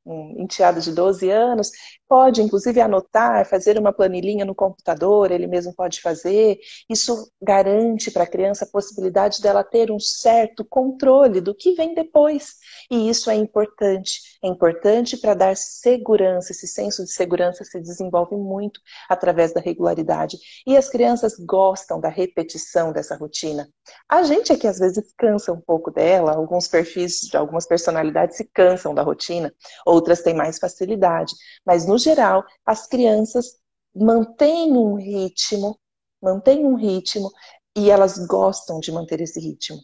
um 0.05 0.41
enteado 0.41 0.81
de 0.81 0.91
12 0.91 1.29
anos, 1.29 1.69
pode 2.07 2.41
inclusive 2.41 2.79
anotar, 2.79 3.45
fazer 3.45 3.77
uma 3.77 3.93
planilhinha 3.93 4.45
no 4.45 4.55
computador, 4.55 5.31
ele 5.31 5.47
mesmo 5.47 5.73
pode 5.73 6.01
fazer. 6.01 6.59
Isso 6.89 7.31
garante 7.41 8.09
para 8.11 8.23
a 8.23 8.27
criança 8.27 8.65
a 8.65 8.67
possibilidade 8.67 9.41
dela 9.41 9.63
ter 9.63 9.91
um 9.91 9.99
certo 9.99 10.65
controle 10.65 11.41
do 11.41 11.53
que 11.53 11.73
vem 11.73 11.93
depois. 11.93 12.55
E 12.89 13.09
isso 13.09 13.29
é 13.29 13.35
importante. 13.35 14.37
É 14.43 14.47
importante 14.47 15.17
para 15.17 15.33
dar 15.33 15.55
segurança. 15.55 16.51
Esse 16.51 16.67
senso 16.67 17.03
de 17.03 17.11
segurança 17.11 17.63
se 17.63 17.79
desenvolve 17.79 18.35
muito 18.35 18.79
através 19.09 19.53
da 19.53 19.59
regularidade. 19.59 20.37
E 20.65 20.77
as 20.77 20.89
crianças 20.89 21.35
gostam 21.37 21.99
da 21.99 22.09
repetição 22.09 22.91
dessa 22.91 23.15
rotina. 23.15 23.67
A 24.09 24.23
gente 24.23 24.51
é 24.51 24.57
que 24.57 24.67
às 24.67 24.79
vezes 24.79 25.13
cansa 25.17 25.51
um 25.51 25.61
pouco 25.61 25.91
dela, 25.91 26.35
alguns 26.35 26.67
perfis 26.67 27.19
de 27.21 27.37
algumas 27.37 27.65
personalidades 27.65 28.37
se 28.37 28.43
cansam 28.53 28.93
da 28.93 29.01
rotina 29.01 29.53
outras 29.85 30.21
têm 30.21 30.33
mais 30.33 30.57
facilidade. 30.59 31.33
Mas, 31.65 31.85
no 31.85 31.96
geral, 31.97 32.45
as 32.65 32.87
crianças 32.87 33.57
mantêm 33.95 34.73
um 34.73 34.95
ritmo, 34.95 35.77
mantêm 36.21 36.65
um 36.65 36.75
ritmo 36.75 37.31
e 37.75 37.89
elas 37.89 38.17
gostam 38.25 38.79
de 38.79 38.91
manter 38.91 39.21
esse 39.21 39.39
ritmo. 39.39 39.77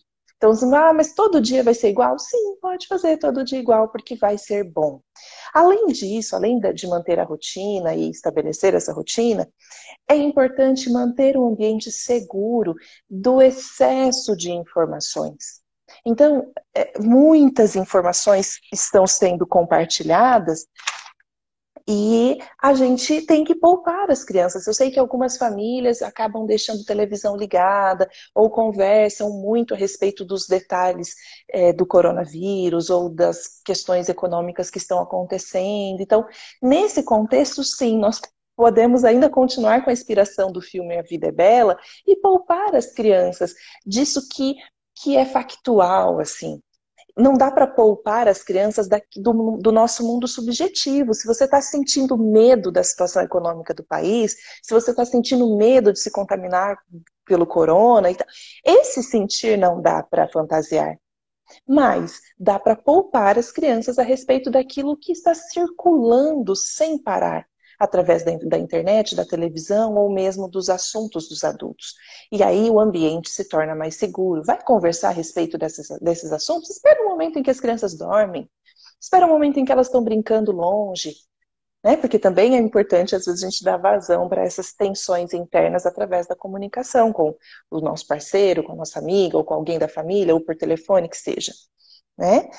Então, 0.44 0.52
ah, 0.76 0.94
mas 0.94 1.14
todo 1.14 1.40
dia 1.40 1.64
vai 1.64 1.74
ser 1.74 1.90
igual? 1.90 2.20
Sim, 2.20 2.58
pode 2.62 2.86
fazer 2.86 3.18
todo 3.18 3.46
dia 3.46 3.60
igual, 3.60 3.88
porque 3.88 4.18
vai 4.18 4.38
ser 4.38 4.66
bom. 4.66 5.00
Além 5.54 5.88
disso, 5.88 6.36
além 6.36 6.60
de 6.60 6.86
manter 6.86 7.18
a 7.18 7.24
rotina 7.24 7.96
e 7.96 8.10
estabelecer 8.10 8.74
essa 8.74 8.92
rotina, 8.92 9.48
é 10.06 10.18
importante 10.18 10.92
manter 10.92 11.38
um 11.38 11.48
ambiente 11.48 11.90
seguro 11.90 12.76
do 13.10 13.42
excesso 13.42 14.36
de 14.36 14.52
informações. 14.52 15.62
Então, 16.06 16.52
é, 16.76 17.00
muitas 17.00 17.78
informações 17.78 18.60
estão 18.74 19.08
sendo 19.08 19.48
compartilhadas 19.48 20.68
e 21.88 22.38
a 22.62 22.74
gente 22.74 23.26
tem 23.26 23.44
que 23.44 23.56
poupar 23.56 24.10
as 24.10 24.24
crianças. 24.24 24.66
Eu 24.66 24.74
sei 24.74 24.90
que 24.90 25.00
algumas 25.00 25.38
famílias 25.38 26.02
acabam 26.02 26.46
deixando 26.46 26.86
televisão 26.86 27.36
ligada 27.36 28.10
ou 28.34 28.50
conversam 28.50 29.30
muito 29.32 29.74
a 29.74 29.78
respeito 29.78 30.24
dos 30.24 30.48
detalhes 30.48 31.14
é, 31.50 31.74
do 31.74 31.86
coronavírus 31.86 32.90
ou 32.90 33.10
das 33.10 33.62
questões 33.66 34.08
econômicas 34.08 34.70
que 34.70 34.78
estão 34.78 35.00
acontecendo. 35.00 36.00
Então, 36.00 36.26
nesse 36.62 37.04
contexto, 37.04 37.64
sim, 37.64 37.98
nós 37.98 38.22
podemos 38.56 39.04
ainda 39.04 39.30
continuar 39.30 39.84
com 39.84 39.90
a 39.90 39.94
inspiração 39.94 40.52
do 40.52 40.62
filme 40.62 40.98
A 40.98 41.02
Vida 41.02 41.28
é 41.28 41.32
Bela 41.32 41.78
e 42.08 42.16
poupar 42.18 42.76
as 42.76 42.94
crianças 42.94 43.54
disso 43.86 44.28
que 44.30 44.56
que 44.96 45.18
é 45.18 45.26
factual, 45.26 46.20
assim. 46.20 46.62
Não 47.16 47.34
dá 47.34 47.52
para 47.52 47.68
poupar 47.68 48.28
as 48.28 48.44
crianças 48.44 48.88
daqui, 48.88 49.22
do, 49.22 49.58
do, 49.58 49.72
nosso 49.72 50.06
mundo 50.06 50.28
subjetivo. 50.28 51.14
Se 51.14 51.28
você 51.28 51.46
está 51.46 51.62
sentindo 51.62 52.18
medo 52.18 52.72
da 52.72 52.84
situação 52.84 53.22
econômica 53.22 53.74
do 53.74 53.84
país, 53.84 54.36
se 54.64 54.74
você 54.74 54.92
está 54.92 55.06
sentindo 55.06 55.56
medo 55.56 55.94
de 55.94 56.00
se 56.00 56.10
contaminar 56.12 56.76
pelo 57.26 57.46
corona, 57.46 58.10
esse 58.66 59.04
sentir 59.04 59.58
não 59.58 59.82
dá 59.82 60.02
para 60.02 60.28
fantasiar. 60.28 60.98
Mas 61.68 62.20
dá 62.40 62.58
para 62.58 62.76
poupar 62.76 63.38
as 63.38 63.52
crianças 63.52 64.00
a 64.00 64.04
respeito 64.04 64.50
daquilo 64.50 64.98
que 64.98 65.12
está 65.12 65.36
circulando 65.36 66.56
sem 66.56 66.98
parar 66.98 67.46
através 67.84 68.24
da, 68.24 68.32
da, 68.38 68.58
internet, 68.58 69.14
da 69.14 69.26
televisão 69.26 69.96
ou 69.96 70.10
mesmo 70.10 70.48
dos 70.48 70.70
assuntos 70.70 71.28
dos 71.28 71.44
adultos. 71.44 71.96
E 72.32 72.42
aí 72.42 72.70
o 72.70 72.80
ambiente 72.80 73.30
se 73.30 73.48
torna 73.48 73.76
mais 73.76 73.96
seguro. 73.96 74.42
Vai 74.44 74.62
conversar 74.64 75.10
a 75.10 75.12
respeito 75.12 75.58
desses, 75.58 75.90
desses 76.00 76.32
assuntos? 76.32 76.70
Espera 76.70 77.04
um 77.04 77.10
momento 77.10 77.38
em 77.38 77.44
que 77.44 77.52
as 77.52 77.60
crianças 77.60 77.94
dormem. 77.94 78.50
Espera 79.00 79.26
um 79.26 79.30
momento 79.30 79.60
em 79.60 79.66
que 79.66 79.72
elas 79.72 79.88
estão 79.88 80.02
brincando 80.02 80.54
longe. 80.54 81.14
Né? 81.84 81.98
Porque 81.98 82.18
também 82.18 82.56
é 82.56 82.60
importante, 82.60 83.16
às 83.16 83.26
vezes, 83.26 83.44
a 83.44 83.50
gente 83.50 83.64
dar 83.64 83.76
vazão 83.76 84.30
para 84.30 84.44
essas 84.44 84.72
tensões 84.72 85.34
internas 85.34 85.86
através 85.86 86.26
da 86.26 86.38
comunicação 86.38 87.12
com 87.12 87.36
o 87.70 87.82
nosso 87.82 88.08
parceiro, 88.08 88.64
com 88.64 88.72
a 88.72 88.76
nossa 88.76 89.00
amiga, 89.00 89.38
ou 89.38 89.44
com 89.44 89.54
alguém 89.54 89.78
da 89.78 89.90
família, 89.90 90.34
ou 90.34 90.40
por 90.40 90.56
telefone, 90.56 91.10
que 91.10 91.18
seja. 91.18 91.52
Né? 92.18 92.50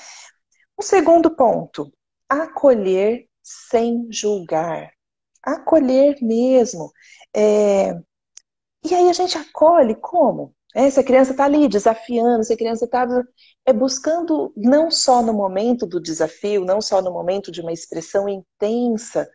O 0.77 0.83
segundo 0.83 1.35
ponto, 1.35 1.91
acolher 2.29 3.27
sem 3.41 4.07
julgar 4.11 4.91
acolher 5.45 6.17
mesmo. 6.21 6.91
É... 7.35 7.93
E 8.83 8.93
aí 8.93 9.09
a 9.09 9.13
gente 9.13 9.37
acolhe 9.37 9.95
como? 9.95 10.53
É, 10.75 10.89
se 10.89 10.99
a 10.99 11.03
criança 11.03 11.31
está 11.31 11.45
ali 11.45 11.69
desafiando, 11.69 12.43
se 12.43 12.53
a 12.53 12.57
criança 12.57 12.83
está 12.85 13.07
é, 13.65 13.71
buscando, 13.71 14.53
não 14.57 14.91
só 14.91 15.21
no 15.21 15.33
momento 15.33 15.87
do 15.87 16.01
desafio, 16.01 16.65
não 16.65 16.81
só 16.81 17.01
no 17.01 17.11
momento 17.11 17.49
de 17.49 17.61
uma 17.61 17.71
expressão 17.71 18.27
intensa 18.27 19.27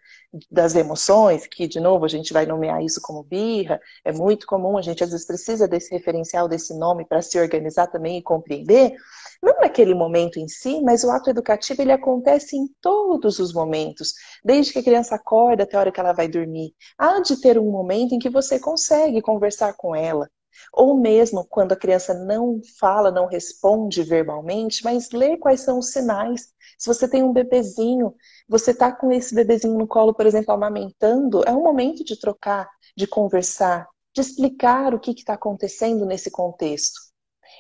das 0.50 0.74
emoções, 0.76 1.46
que 1.46 1.66
de 1.66 1.80
novo 1.80 2.04
a 2.04 2.08
gente 2.08 2.32
vai 2.32 2.46
nomear 2.46 2.82
isso 2.82 3.00
como 3.02 3.22
birra, 3.22 3.80
é 4.04 4.12
muito 4.12 4.46
comum, 4.46 4.78
a 4.78 4.82
gente 4.82 5.02
às 5.02 5.10
vezes 5.10 5.26
precisa 5.26 5.66
desse 5.66 5.90
referencial, 5.90 6.48
desse 6.48 6.72
nome 6.78 7.04
para 7.04 7.20
se 7.20 7.38
organizar 7.38 7.88
também 7.88 8.18
e 8.18 8.22
compreender, 8.22 8.94
não 9.42 9.58
naquele 9.60 9.94
momento 9.94 10.38
em 10.38 10.46
si, 10.46 10.80
mas 10.82 11.02
o 11.02 11.10
ato 11.10 11.30
educativo 11.30 11.82
ele 11.82 11.92
acontece 11.92 12.56
em 12.56 12.68
todos 12.80 13.38
os 13.38 13.52
momentos, 13.52 14.14
desde 14.44 14.72
que 14.72 14.78
a 14.78 14.84
criança 14.84 15.16
acorda 15.16 15.64
até 15.64 15.76
a 15.76 15.80
hora 15.80 15.92
que 15.92 16.00
ela 16.00 16.12
vai 16.12 16.28
dormir. 16.28 16.74
Há 16.96 17.20
de 17.20 17.40
ter 17.40 17.58
um 17.58 17.70
momento 17.70 18.14
em 18.14 18.18
que 18.18 18.30
você 18.30 18.60
consegue 18.60 19.20
conversar 19.20 19.74
com 19.74 19.96
ela, 19.96 20.30
ou 20.72 20.96
mesmo 20.96 21.44
quando 21.48 21.72
a 21.72 21.76
criança 21.76 22.14
não 22.14 22.60
fala, 22.78 23.10
não 23.10 23.26
responde 23.26 24.02
verbalmente, 24.02 24.84
mas 24.84 25.10
lê 25.10 25.36
quais 25.36 25.60
são 25.60 25.78
os 25.78 25.90
sinais. 25.90 26.52
Se 26.78 26.86
você 26.86 27.08
tem 27.08 27.22
um 27.22 27.32
bebezinho, 27.32 28.14
você 28.50 28.72
está 28.72 28.90
com 28.90 29.12
esse 29.12 29.32
bebezinho 29.32 29.78
no 29.78 29.86
colo, 29.86 30.12
por 30.12 30.26
exemplo, 30.26 30.52
amamentando, 30.52 31.44
é 31.46 31.52
um 31.52 31.62
momento 31.62 32.02
de 32.04 32.18
trocar, 32.18 32.68
de 32.96 33.06
conversar, 33.06 33.86
de 34.12 34.20
explicar 34.20 34.92
o 34.92 34.98
que 34.98 35.12
está 35.12 35.34
acontecendo 35.34 36.04
nesse 36.04 36.32
contexto. 36.32 36.98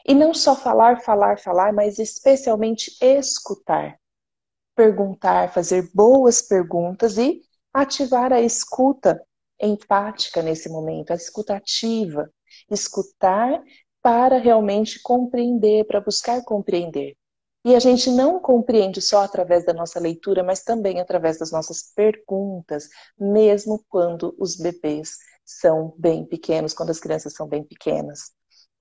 E 0.04 0.12
não 0.12 0.34
só 0.34 0.56
falar, 0.56 1.00
falar, 1.00 1.38
falar, 1.38 1.72
mas 1.72 2.00
especialmente 2.00 2.90
escutar. 3.00 4.00
Perguntar, 4.74 5.52
fazer 5.52 5.88
boas 5.94 6.42
perguntas 6.42 7.16
e 7.18 7.40
ativar 7.72 8.32
a 8.32 8.40
escuta 8.40 9.22
empática 9.62 10.42
nesse 10.42 10.68
momento, 10.68 11.12
a 11.12 11.14
escuta 11.14 11.54
ativa. 11.54 12.28
Escutar 12.68 13.62
para 14.02 14.38
realmente 14.38 15.00
compreender, 15.00 15.86
para 15.86 16.00
buscar 16.00 16.42
compreender. 16.42 17.16
E 17.64 17.74
a 17.74 17.78
gente 17.78 18.10
não 18.10 18.40
compreende 18.40 19.02
só 19.02 19.22
através 19.22 19.66
da 19.66 19.74
nossa 19.74 20.00
leitura, 20.00 20.42
mas 20.42 20.62
também 20.62 21.00
através 21.00 21.38
das 21.38 21.52
nossas 21.52 21.92
perguntas, 21.94 22.88
mesmo 23.18 23.84
quando 23.88 24.34
os 24.38 24.56
bebês 24.56 25.18
são 25.44 25.94
bem 25.98 26.24
pequenos, 26.24 26.72
quando 26.72 26.90
as 26.90 27.00
crianças 27.00 27.34
são 27.34 27.46
bem 27.46 27.62
pequenas. 27.62 28.32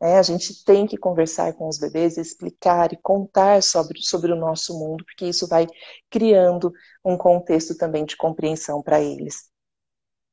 É, 0.02 0.18
a 0.18 0.22
gente 0.24 0.64
tem 0.64 0.88
que 0.88 0.98
conversar 0.98 1.54
com 1.54 1.68
os 1.68 1.78
bebês, 1.78 2.18
explicar 2.18 2.94
e 2.94 2.98
contar 2.98 3.62
sobre, 3.62 4.02
sobre 4.02 4.32
o 4.32 4.36
nosso 4.36 4.78
mundo, 4.80 5.04
porque 5.04 5.26
isso 5.26 5.46
vai 5.46 5.68
criando 6.10 6.72
um 7.04 7.18
contexto 7.18 7.76
também 7.78 8.06
de 8.06 8.16
compreensão 8.16 8.82
para 8.82 9.02
eles. 9.02 9.50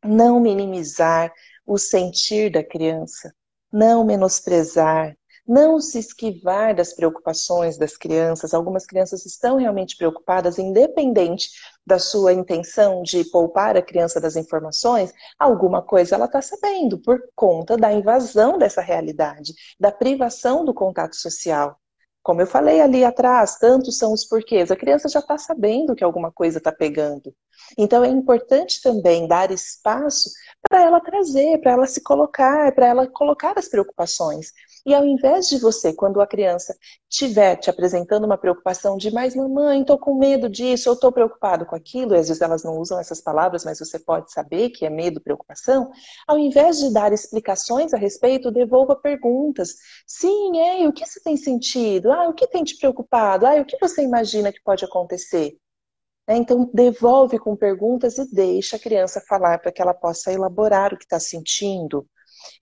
Não 0.04 0.38
minimizar 0.38 1.32
o 1.66 1.76
sentir 1.78 2.52
da 2.52 2.62
criança, 2.62 3.34
não 3.72 4.04
menosprezar, 4.04 5.16
não 5.46 5.80
se 5.80 5.98
esquivar 5.98 6.74
das 6.74 6.92
preocupações 6.92 7.78
das 7.78 7.96
crianças. 7.96 8.52
Algumas 8.52 8.86
crianças 8.86 9.24
estão 9.24 9.56
realmente 9.56 9.96
preocupadas, 9.96 10.58
independente 10.58 11.50
da 11.86 11.98
sua 11.98 12.32
intenção 12.32 13.02
de 13.02 13.24
poupar 13.24 13.76
a 13.76 13.82
criança 13.82 14.20
das 14.20 14.34
informações, 14.34 15.12
alguma 15.38 15.80
coisa 15.80 16.16
ela 16.16 16.24
está 16.24 16.42
sabendo 16.42 16.98
por 16.98 17.20
conta 17.34 17.76
da 17.76 17.92
invasão 17.92 18.58
dessa 18.58 18.80
realidade, 18.80 19.54
da 19.78 19.92
privação 19.92 20.64
do 20.64 20.74
contato 20.74 21.14
social. 21.14 21.78
Como 22.26 22.40
eu 22.40 22.46
falei 22.48 22.80
ali 22.80 23.04
atrás, 23.04 23.56
tantos 23.56 23.98
são 23.98 24.12
os 24.12 24.24
porquês. 24.24 24.72
A 24.72 24.76
criança 24.76 25.08
já 25.08 25.20
está 25.20 25.38
sabendo 25.38 25.94
que 25.94 26.02
alguma 26.02 26.32
coisa 26.32 26.58
está 26.58 26.72
pegando. 26.72 27.32
Então 27.78 28.02
é 28.02 28.08
importante 28.08 28.82
também 28.82 29.28
dar 29.28 29.52
espaço 29.52 30.28
para 30.68 30.82
ela 30.82 31.00
trazer, 31.00 31.60
para 31.60 31.70
ela 31.70 31.86
se 31.86 32.02
colocar, 32.02 32.74
para 32.74 32.86
ela 32.86 33.06
colocar 33.06 33.56
as 33.56 33.68
preocupações. 33.68 34.50
E 34.86 34.94
ao 34.94 35.04
invés 35.04 35.48
de 35.48 35.58
você, 35.58 35.92
quando 35.92 36.20
a 36.20 36.26
criança 36.28 36.72
estiver 37.10 37.56
te 37.56 37.68
apresentando 37.68 38.24
uma 38.24 38.38
preocupação 38.38 38.96
de, 38.96 39.10
mas 39.10 39.34
mamãe, 39.34 39.80
estou 39.80 39.98
com 39.98 40.14
medo 40.14 40.48
disso, 40.48 40.88
ou 40.88 40.94
estou 40.94 41.10
preocupado 41.10 41.66
com 41.66 41.74
aquilo, 41.74 42.14
e 42.14 42.18
às 42.18 42.28
vezes 42.28 42.40
elas 42.40 42.62
não 42.62 42.78
usam 42.78 43.00
essas 43.00 43.20
palavras, 43.20 43.64
mas 43.64 43.80
você 43.80 43.98
pode 43.98 44.32
saber 44.32 44.70
que 44.70 44.86
é 44.86 44.90
medo, 44.90 45.20
preocupação, 45.20 45.90
ao 46.26 46.38
invés 46.38 46.78
de 46.78 46.92
dar 46.92 47.12
explicações 47.12 47.92
a 47.92 47.96
respeito, 47.96 48.52
devolva 48.52 48.94
perguntas. 48.94 49.74
Sim, 50.06 50.58
é, 50.60 50.86
o 50.88 50.92
que 50.92 51.04
você 51.04 51.20
tem 51.20 51.36
sentido? 51.36 52.12
Ah, 52.12 52.28
o 52.28 52.34
que 52.34 52.46
tem 52.46 52.62
te 52.62 52.76
preocupado? 52.78 53.44
Ah, 53.44 53.56
o 53.60 53.64
que 53.64 53.76
você 53.80 54.02
imagina 54.02 54.52
que 54.52 54.62
pode 54.62 54.84
acontecer? 54.84 55.58
É, 56.28 56.36
então, 56.36 56.70
devolve 56.74 57.38
com 57.38 57.56
perguntas 57.56 58.18
e 58.18 58.32
deixa 58.32 58.76
a 58.76 58.80
criança 58.80 59.20
falar 59.28 59.58
para 59.60 59.72
que 59.72 59.82
ela 59.82 59.94
possa 59.94 60.32
elaborar 60.32 60.92
o 60.94 60.98
que 60.98 61.04
está 61.04 61.20
sentindo, 61.20 62.06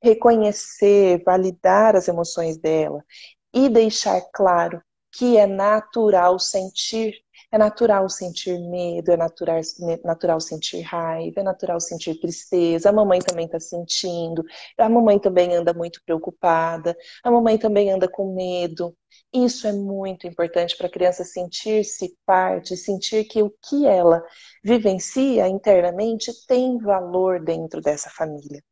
reconhecer, 0.02 1.22
validar 1.24 1.96
as 1.96 2.08
emoções 2.08 2.56
dela 2.58 3.04
e 3.52 3.68
deixar 3.68 4.20
claro 4.32 4.82
que 5.16 5.36
é 5.36 5.46
natural 5.46 6.38
sentir. 6.38 7.14
É 7.52 7.58
natural 7.58 8.08
sentir 8.08 8.58
medo, 8.58 9.12
é 9.12 9.16
natural, 9.16 9.60
natural 10.04 10.40
sentir 10.40 10.80
raiva, 10.80 11.40
é 11.40 11.42
natural 11.42 11.80
sentir 11.80 12.18
tristeza. 12.18 12.88
A 12.88 12.92
mamãe 12.92 13.20
também 13.20 13.46
está 13.46 13.60
sentindo, 13.60 14.44
a 14.76 14.88
mamãe 14.88 15.20
também 15.20 15.54
anda 15.54 15.72
muito 15.72 16.00
preocupada, 16.04 16.96
a 17.22 17.30
mamãe 17.30 17.56
também 17.56 17.92
anda 17.92 18.08
com 18.08 18.34
medo. 18.34 18.96
Isso 19.32 19.68
é 19.68 19.72
muito 19.72 20.26
importante 20.26 20.76
para 20.76 20.88
a 20.88 20.90
criança 20.90 21.24
sentir-se 21.24 22.16
parte, 22.26 22.76
sentir 22.76 23.24
que 23.24 23.42
o 23.42 23.50
que 23.68 23.86
ela 23.86 24.22
vivencia 24.62 25.46
internamente 25.48 26.32
tem 26.46 26.78
valor 26.78 27.40
dentro 27.40 27.80
dessa 27.80 28.10
família. 28.10 28.62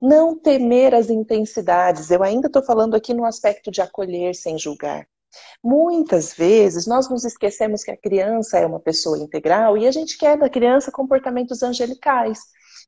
Não 0.00 0.38
temer 0.38 0.94
as 0.94 1.10
intensidades. 1.10 2.10
Eu 2.10 2.22
ainda 2.22 2.46
estou 2.46 2.62
falando 2.62 2.94
aqui 2.94 3.14
no 3.14 3.24
aspecto 3.24 3.70
de 3.70 3.80
acolher 3.80 4.34
sem 4.34 4.58
julgar. 4.58 5.06
Muitas 5.62 6.34
vezes 6.34 6.86
nós 6.86 7.08
nos 7.08 7.24
esquecemos 7.24 7.82
que 7.82 7.90
a 7.90 7.96
criança 7.96 8.58
é 8.58 8.66
uma 8.66 8.80
pessoa 8.80 9.18
integral 9.18 9.76
e 9.76 9.86
a 9.86 9.90
gente 9.90 10.16
quer 10.16 10.38
da 10.38 10.48
criança 10.48 10.92
comportamentos 10.92 11.62
angelicais, 11.62 12.38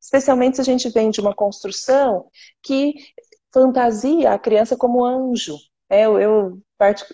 especialmente 0.01 0.57
se 0.57 0.61
a 0.61 0.65
gente 0.65 0.89
vem 0.91 1.11
de 1.11 1.21
uma 1.21 1.35
construção 1.35 2.27
que 2.63 2.95
fantasia 3.53 4.33
a 4.33 4.39
criança 4.39 4.77
como 4.77 5.05
anjo. 5.05 5.57
É, 5.89 6.05
eu, 6.05 6.61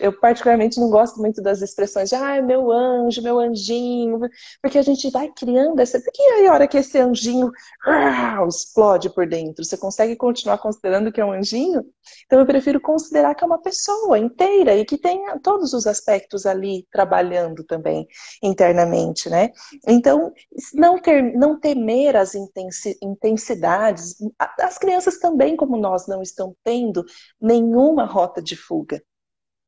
eu 0.00 0.12
particularmente 0.18 0.80
não 0.80 0.90
gosto 0.90 1.20
muito 1.20 1.40
das 1.40 1.62
expressões 1.62 2.08
de 2.08 2.16
ah, 2.16 2.42
meu 2.42 2.72
anjo, 2.72 3.22
meu 3.22 3.38
anjinho, 3.38 4.18
porque 4.60 4.78
a 4.78 4.82
gente 4.82 5.08
vai 5.10 5.28
criando 5.28 5.78
essa. 5.80 6.00
Porque 6.00 6.20
aí 6.20 6.46
a 6.46 6.52
hora 6.52 6.66
que 6.66 6.78
esse 6.78 6.98
anjinho 6.98 7.50
ah, 7.86 8.44
explode 8.48 9.10
por 9.10 9.26
dentro, 9.26 9.64
você 9.64 9.76
consegue 9.76 10.16
continuar 10.16 10.58
considerando 10.58 11.12
que 11.12 11.20
é 11.20 11.24
um 11.24 11.32
anjinho? 11.32 11.84
Então 12.26 12.40
eu 12.40 12.46
prefiro 12.46 12.80
considerar 12.80 13.34
que 13.34 13.44
é 13.44 13.46
uma 13.46 13.60
pessoa 13.60 14.18
inteira 14.18 14.74
e 14.74 14.84
que 14.84 14.98
tem 14.98 15.22
todos 15.42 15.72
os 15.72 15.86
aspectos 15.86 16.44
ali 16.44 16.86
trabalhando 16.90 17.64
também 17.64 18.06
internamente, 18.42 19.30
né? 19.30 19.50
Então, 19.86 20.32
não, 20.74 20.98
ter, 20.98 21.22
não 21.36 21.58
temer 21.58 22.16
as 22.16 22.34
intensidades, 22.34 24.16
as 24.58 24.78
crianças 24.78 25.18
também, 25.18 25.56
como 25.56 25.76
nós, 25.76 26.06
não 26.08 26.20
estão 26.22 26.56
tendo 26.64 27.04
nenhuma 27.40 28.04
rota 28.04 28.42
de 28.42 28.56
fuga. 28.56 29.00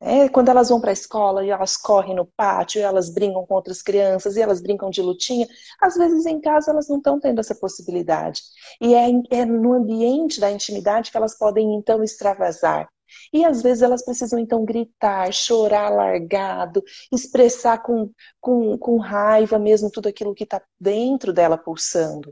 É, 0.07 0.29
quando 0.29 0.49
elas 0.49 0.69
vão 0.69 0.79
para 0.79 0.91
a 0.91 0.93
escola 0.93 1.43
e 1.43 1.49
elas 1.49 1.75
correm 1.75 2.15
no 2.15 2.27
pátio, 2.27 2.79
elas 2.79 3.09
brincam 3.09 3.43
com 3.43 3.55
outras 3.55 3.81
crianças, 3.81 4.35
e 4.35 4.41
elas 4.41 4.61
brincam 4.61 4.91
de 4.91 5.01
lutinha, 5.01 5.47
às 5.81 5.95
vezes 5.95 6.27
em 6.27 6.39
casa 6.39 6.69
elas 6.69 6.87
não 6.87 6.97
estão 6.97 7.19
tendo 7.19 7.39
essa 7.39 7.55
possibilidade. 7.55 8.43
E 8.79 8.93
é, 8.93 9.09
é 9.31 9.45
no 9.45 9.73
ambiente 9.73 10.39
da 10.39 10.51
intimidade 10.51 11.09
que 11.09 11.17
elas 11.17 11.35
podem 11.35 11.73
então 11.73 12.03
extravasar. 12.03 12.87
E 13.33 13.43
às 13.43 13.63
vezes 13.63 13.81
elas 13.81 14.05
precisam 14.05 14.37
então 14.37 14.63
gritar, 14.63 15.31
chorar 15.33 15.89
largado, 15.89 16.83
expressar 17.11 17.81
com, 17.81 18.11
com, 18.39 18.77
com 18.77 18.97
raiva 18.97 19.57
mesmo 19.57 19.89
tudo 19.89 20.07
aquilo 20.07 20.35
que 20.35 20.43
está 20.43 20.61
dentro 20.79 21.33
dela 21.33 21.57
pulsando. 21.57 22.31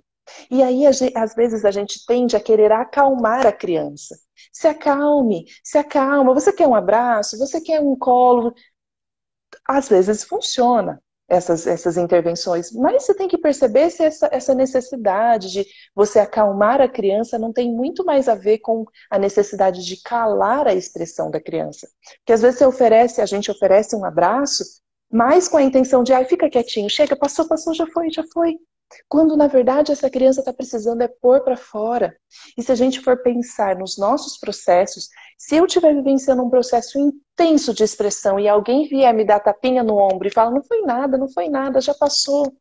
E 0.50 0.64
aí, 0.64 0.86
às 0.88 1.36
vezes, 1.36 1.66
a 1.66 1.72
gente 1.72 2.06
tende 2.06 2.36
a 2.36 2.40
querer 2.40 2.72
acalmar 2.72 3.46
a 3.46 3.52
criança. 3.52 4.16
Se 4.52 4.68
acalme, 4.68 5.46
se 5.64 5.78
acalma. 5.78 6.34
Você 6.34 6.54
quer 6.54 6.68
um 6.68 6.76
abraço? 6.76 7.38
Você 7.38 7.60
quer 7.62 7.82
um 7.82 7.96
colo? 7.98 8.54
Às 9.68 9.90
vezes 9.90 10.24
funciona 10.24 11.02
essas, 11.28 11.66
essas 11.66 11.98
intervenções, 11.98 12.72
mas 12.72 13.04
você 13.04 13.16
tem 13.16 13.28
que 13.28 13.38
perceber 13.38 13.90
se 13.90 14.04
essa, 14.04 14.30
essa 14.32 14.54
necessidade 14.54 15.52
de 15.52 15.66
você 15.96 16.20
acalmar 16.20 16.82
a 16.82 16.88
criança 16.88 17.40
não 17.40 17.52
tem 17.54 17.72
muito 17.74 18.06
mais 18.06 18.28
a 18.28 18.36
ver 18.36 18.60
com 18.60 18.86
a 19.10 19.18
necessidade 19.18 19.86
de 19.86 20.02
calar 20.02 20.68
a 20.68 20.74
expressão 20.74 21.32
da 21.32 21.42
criança. 21.42 21.88
Porque 22.20 22.34
às 22.34 22.42
vezes 22.42 22.60
você 22.60 22.66
oferece, 22.66 23.22
a 23.22 23.26
gente 23.26 23.50
oferece 23.50 23.96
um 23.96 24.06
abraço, 24.06 24.64
mas 25.12 25.48
com 25.48 25.58
a 25.58 25.64
intenção 25.64 26.04
de, 26.04 26.14
ai, 26.14 26.26
fica 26.26 26.50
quietinho, 26.50 26.90
chega, 26.90 27.16
passou, 27.16 27.48
passou, 27.48 27.74
já 27.74 27.88
foi, 27.88 28.10
já 28.12 28.24
foi. 28.34 28.58
Quando 29.08 29.36
na 29.38 29.48
verdade 29.48 29.92
essa 29.92 30.10
criança 30.10 30.42
está 30.42 30.54
precisando 30.54 31.02
é 31.02 31.08
pôr 31.08 31.42
para 31.42 31.58
fora. 31.58 32.16
E 32.58 32.64
se 32.64 32.72
a 32.72 32.76
gente 32.76 33.02
for 33.02 33.22
pensar 33.22 33.76
nos 33.76 33.98
nossos 33.98 34.38
processos, 34.38 35.08
se 35.38 35.56
eu 35.56 35.66
estiver 35.66 35.94
vivenciando 35.94 36.44
um 36.44 36.50
processo 36.50 37.00
intenso 37.00 37.74
de 37.74 37.84
expressão 37.84 38.40
e 38.40 38.48
alguém 38.48 38.88
vier 38.88 39.14
me 39.14 39.26
dar 39.26 39.40
tapinha 39.40 39.84
no 39.84 39.98
ombro 39.98 40.28
e 40.28 40.32
fala, 40.32 40.52
não 40.52 40.64
foi 40.64 40.82
nada, 40.82 41.18
não 41.18 41.30
foi 41.30 41.50
nada, 41.50 41.82
já 41.82 41.94
passou. 41.94 42.54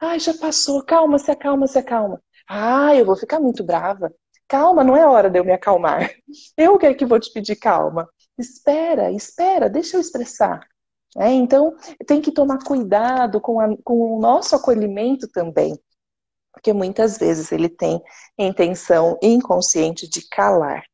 Ai, 0.00 0.20
já 0.20 0.34
passou, 0.34 0.84
calma, 0.84 1.18
se 1.18 1.30
acalma, 1.30 1.66
se 1.66 1.78
acalma. 1.78 2.22
Ah, 2.48 2.94
eu 2.94 3.04
vou 3.04 3.16
ficar 3.16 3.40
muito 3.40 3.64
brava. 3.64 4.12
Calma, 4.48 4.84
não 4.84 4.96
é 4.96 5.06
hora 5.06 5.28
de 5.28 5.38
eu 5.38 5.44
me 5.44 5.52
acalmar. 5.52 6.10
Eu 6.56 6.78
que 6.78 6.86
é 6.86 6.94
que 6.94 7.04
vou 7.04 7.18
te 7.18 7.32
pedir 7.32 7.56
calma. 7.56 8.08
Espera, 8.38 9.10
espera, 9.10 9.68
deixa 9.68 9.96
eu 9.96 10.00
expressar. 10.00 10.60
É, 11.18 11.30
então, 11.30 11.74
tem 12.06 12.20
que 12.20 12.32
tomar 12.32 12.58
cuidado 12.64 13.40
com, 13.40 13.58
a, 13.60 13.68
com 13.82 14.16
o 14.16 14.20
nosso 14.20 14.54
acolhimento 14.54 15.26
também, 15.28 15.78
porque 16.52 16.72
muitas 16.72 17.18
vezes 17.18 17.52
ele 17.52 17.68
tem 17.68 18.02
intenção 18.38 19.18
inconsciente 19.22 20.08
de 20.08 20.26
calar. 20.28 20.84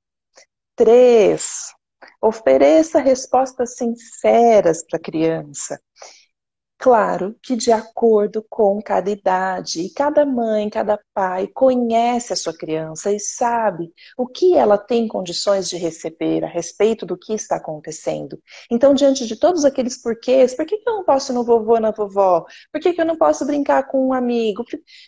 Três, 0.77 1.73
ofereça 2.21 3.01
respostas 3.01 3.77
sinceras 3.77 4.85
para 4.85 4.99
a 4.99 5.03
criança. 5.03 5.81
Claro 6.83 7.37
que 7.41 7.55
de 7.55 7.71
acordo 7.71 8.45
com 8.51 8.83
cada 8.83 9.09
idade, 9.09 9.89
cada 9.95 10.27
mãe, 10.27 10.69
cada 10.69 10.99
pai 11.15 11.47
conhece 11.47 12.33
a 12.33 12.37
sua 12.37 12.53
criança 12.53 13.13
e 13.13 13.21
sabe 13.21 13.93
o 14.19 14.27
que 14.27 14.57
ela 14.57 14.77
tem 14.77 15.07
condições 15.07 15.69
de 15.69 15.77
receber 15.77 16.43
a 16.43 16.49
respeito 16.49 17.07
do 17.07 17.17
que 17.17 17.35
está 17.35 17.55
acontecendo. 17.55 18.37
Então, 18.69 18.95
diante 18.95 19.29
de 19.29 19.37
todos 19.37 19.65
aqueles 19.65 20.03
porquês, 20.03 20.57
por 20.57 20.67
que 20.67 20.75
eu 20.75 20.97
não 20.97 21.05
posso 21.05 21.31
ir 21.31 21.37
no 21.37 21.45
vovô, 21.45 21.79
na 21.79 21.93
vovó? 21.93 22.45
Por 22.73 22.81
que 22.81 23.01
eu 23.01 23.07
não 23.07 23.17
posso 23.17 23.47
brincar 23.47 23.85
com 23.87 24.09
um 24.09 24.13
amigo? 24.13 24.65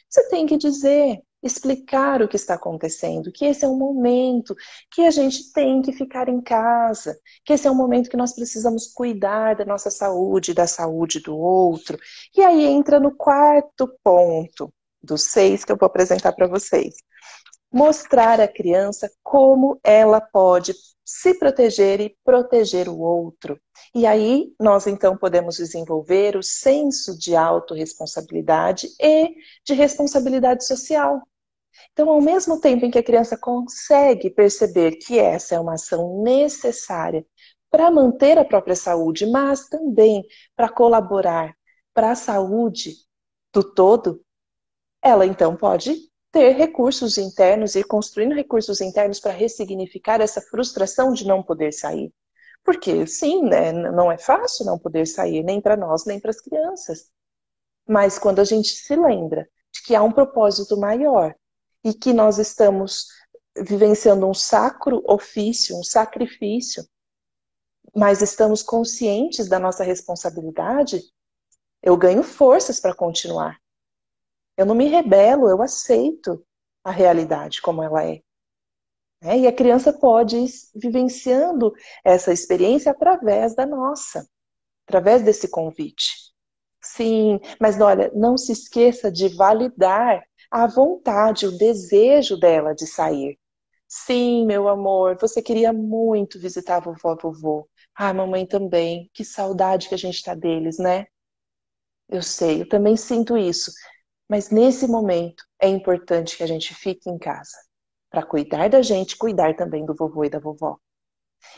Você 0.09 0.29
tem 0.29 0.47
que 0.47 0.57
dizer, 0.57 1.19
explicar 1.45 2.23
o 2.23 2.29
que 2.29 2.37
está 2.37 2.55
acontecendo, 2.55 3.31
que 3.31 3.45
esse 3.45 3.65
é 3.65 3.69
um 3.69 3.77
momento 3.77 4.57
que 4.91 5.03
a 5.03 5.11
gente 5.11 5.53
tem 5.53 5.83
que 5.83 5.93
ficar 5.93 6.29
em 6.29 6.41
casa, 6.41 7.19
que 7.45 7.53
esse 7.53 7.67
é 7.67 7.71
um 7.71 7.75
momento 7.75 8.09
que 8.09 8.17
nós 8.17 8.35
precisamos 8.35 8.87
cuidar 8.87 9.55
da 9.55 9.65
nossa 9.65 9.91
saúde, 9.91 10.55
da 10.55 10.67
saúde 10.67 11.21
do 11.21 11.37
outro. 11.37 11.99
E 12.35 12.43
aí 12.43 12.65
entra 12.65 12.99
no 12.99 13.15
quarto 13.15 13.87
ponto 14.03 14.73
dos 15.03 15.25
seis 15.25 15.65
que 15.65 15.71
eu 15.71 15.77
vou 15.77 15.87
apresentar 15.87 16.33
para 16.33 16.49
vocês. 16.49 16.95
Mostrar 17.71 18.41
à 18.41 18.49
criança 18.49 19.11
como 19.23 19.79
ela 19.85 20.21
pode 20.21 20.73
se 21.05 21.39
proteger 21.39 22.01
e 22.01 22.17
proteger 22.25 22.89
o 22.89 22.99
outro. 22.99 23.61
E 23.95 24.07
aí 24.07 24.55
nós 24.59 24.87
então 24.87 25.17
podemos 25.17 25.57
desenvolver 25.57 26.37
o 26.37 26.43
senso 26.43 27.19
de 27.19 27.37
autorresponsabilidade 27.37 28.89
e 28.99 29.35
de 29.65 29.75
responsabilidade 29.75 30.65
social. 30.65 31.21
Então, 31.93 32.09
ao 32.11 32.21
mesmo 32.21 32.61
tempo 32.61 32.85
em 32.85 32.91
que 32.91 32.99
a 32.99 33.03
criança 33.03 33.37
consegue 33.37 34.31
perceber 34.31 34.93
que 34.97 35.19
essa 35.19 35.55
é 35.55 35.61
uma 35.61 35.75
ação 35.75 36.23
necessária 36.23 37.25
para 37.71 37.91
manter 37.91 38.39
a 38.39 38.45
própria 38.45 38.77
saúde, 38.77 39.27
mas 39.27 39.69
também 39.69 40.25
para 40.55 40.69
colaborar 40.69 41.55
para 41.93 42.13
a 42.13 42.15
saúde 42.17 42.95
do 43.53 43.63
todo, 43.63 44.25
ela 45.03 45.27
então 45.27 45.57
pode 45.57 45.97
ter 46.33 46.51
recursos 46.57 47.17
internos 47.17 47.77
e 47.77 47.85
construindo 47.85 48.35
recursos 48.35 48.81
internos 48.81 49.21
para 49.21 49.33
ressignificar 49.33 50.21
essa 50.21 50.41
frustração 50.41 51.13
de 51.13 51.27
não 51.27 51.43
poder 51.43 51.73
sair. 51.73 52.13
Porque, 52.65 53.07
sim, 53.07 53.43
né, 53.43 53.73
não 53.73 54.11
é 54.11 54.19
fácil 54.19 54.65
não 54.65 54.79
poder 54.79 55.07
sair, 55.07 55.45
nem 55.45 55.61
para 55.61 55.77
nós, 55.77 56.05
nem 56.07 56.19
para 56.19 56.31
as 56.31 56.41
crianças. 56.41 57.11
Mas 57.87 58.19
quando 58.19 58.41
a 58.41 58.45
gente 58.45 58.69
se 58.69 58.97
lembra 58.97 59.49
de 59.73 59.83
que 59.83 59.95
há 59.95 60.03
um 60.03 60.11
propósito 60.11 60.77
maior 60.77 61.35
e 61.85 61.93
que 61.93 62.13
nós 62.13 62.39
estamos 62.39 63.07
vivenciando 63.57 64.27
um 64.27 64.35
sacro 64.35 65.03
ofício, 65.07 65.79
um 65.79 65.85
sacrifício, 65.85 66.85
mas 67.95 68.23
estamos 68.23 68.63
conscientes 68.63 69.49
da 69.49 69.59
nossa 69.59 69.85
responsabilidade, 69.85 71.01
eu 71.83 71.97
ganho 71.97 72.23
forças 72.23 72.81
para 72.81 72.95
continuar. 72.95 73.59
Eu 74.57 74.67
não 74.67 74.75
me 74.75 74.89
rebelo, 74.89 75.49
eu 75.49 75.61
aceito 75.61 76.45
a 76.83 76.91
realidade 76.91 77.61
como 77.61 77.83
ela 77.83 78.05
é. 78.05 78.21
é. 79.23 79.39
E 79.39 79.47
a 79.47 79.53
criança 79.53 79.93
pode 79.93 80.37
ir 80.37 80.51
vivenciando 80.75 81.73
essa 82.05 82.33
experiência 82.33 82.91
através 82.91 83.55
da 83.55 83.67
nossa, 83.67 84.27
através 84.87 85.23
desse 85.23 85.49
convite. 85.49 86.33
Sim, 86.83 87.41
mas 87.61 87.81
olha, 87.81 88.11
não 88.15 88.37
se 88.37 88.53
esqueça 88.53 89.11
de 89.11 89.29
validar 89.29 90.23
a 90.55 90.69
vontade, 90.69 91.47
o 91.49 91.59
desejo 91.59 92.39
dela 92.39 92.75
de 92.75 92.87
sair. 92.87 93.37
Sim, 93.89 94.47
meu 94.47 94.69
amor, 94.69 95.19
você 95.21 95.43
queria 95.43 95.73
muito 95.73 96.39
visitar 96.39 96.77
a 96.77 96.81
vovó 96.81 97.15
e 97.15 97.23
vovô. 97.23 97.69
Ah, 97.95 98.15
mamãe 98.15 98.47
também. 98.47 99.11
Que 99.13 99.25
saudade 99.25 99.89
que 99.89 99.95
a 99.97 99.99
gente 99.99 100.15
está 100.17 100.35
deles, 100.35 100.79
né? 100.79 101.07
Eu 102.09 102.23
sei, 102.23 102.63
eu 102.63 102.69
também 102.69 102.97
sinto 102.97 103.37
isso. 103.37 103.73
Mas 104.29 104.51
nesse 104.51 104.87
momento 104.87 105.45
é 105.61 105.69
importante 105.69 106.37
que 106.37 106.43
a 106.43 106.47
gente 106.47 106.75
fique 106.75 107.11
em 107.11 107.19
casa 107.19 107.57
para 108.11 108.25
cuidar 108.25 108.71
da 108.71 108.81
gente, 108.83 109.17
cuidar 109.19 109.57
também 109.57 109.85
do 109.85 109.95
vovô 109.95 110.25
e 110.25 110.31
da 110.31 110.39
vovó. 110.39 110.79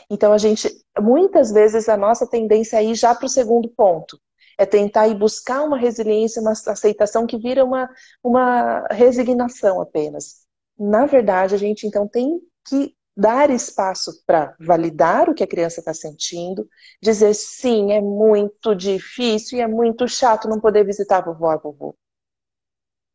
Então 0.09 0.33
a 0.33 0.37
gente, 0.37 0.69
muitas 0.99 1.51
vezes 1.51 1.89
a 1.89 1.97
nossa 1.97 2.27
tendência 2.27 2.77
é 2.77 2.85
ir 2.85 2.95
já 2.95 3.15
para 3.15 3.25
o 3.25 3.29
segundo 3.29 3.69
ponto, 3.69 4.19
é 4.57 4.65
tentar 4.65 5.07
ir 5.07 5.15
buscar 5.15 5.63
uma 5.63 5.77
resiliência, 5.77 6.41
uma 6.41 6.51
aceitação 6.51 7.27
que 7.27 7.37
vira 7.37 7.63
uma, 7.63 7.89
uma 8.23 8.87
resignação 8.89 9.79
apenas. 9.81 10.45
Na 10.77 11.05
verdade, 11.05 11.55
a 11.55 11.57
gente 11.57 11.85
então 11.85 12.07
tem 12.07 12.39
que 12.65 12.95
dar 13.15 13.49
espaço 13.49 14.23
para 14.25 14.55
validar 14.59 15.29
o 15.29 15.33
que 15.33 15.43
a 15.43 15.47
criança 15.47 15.79
está 15.79 15.93
sentindo, 15.93 16.67
dizer 17.01 17.33
sim, 17.33 17.91
é 17.91 17.99
muito 17.99 18.75
difícil 18.75 19.57
e 19.57 19.61
é 19.61 19.67
muito 19.67 20.07
chato 20.07 20.47
não 20.47 20.59
poder 20.59 20.85
visitar 20.85 21.17
a 21.17 21.21
vovó 21.21 21.53
e 21.53 21.57
vovô. 21.57 21.95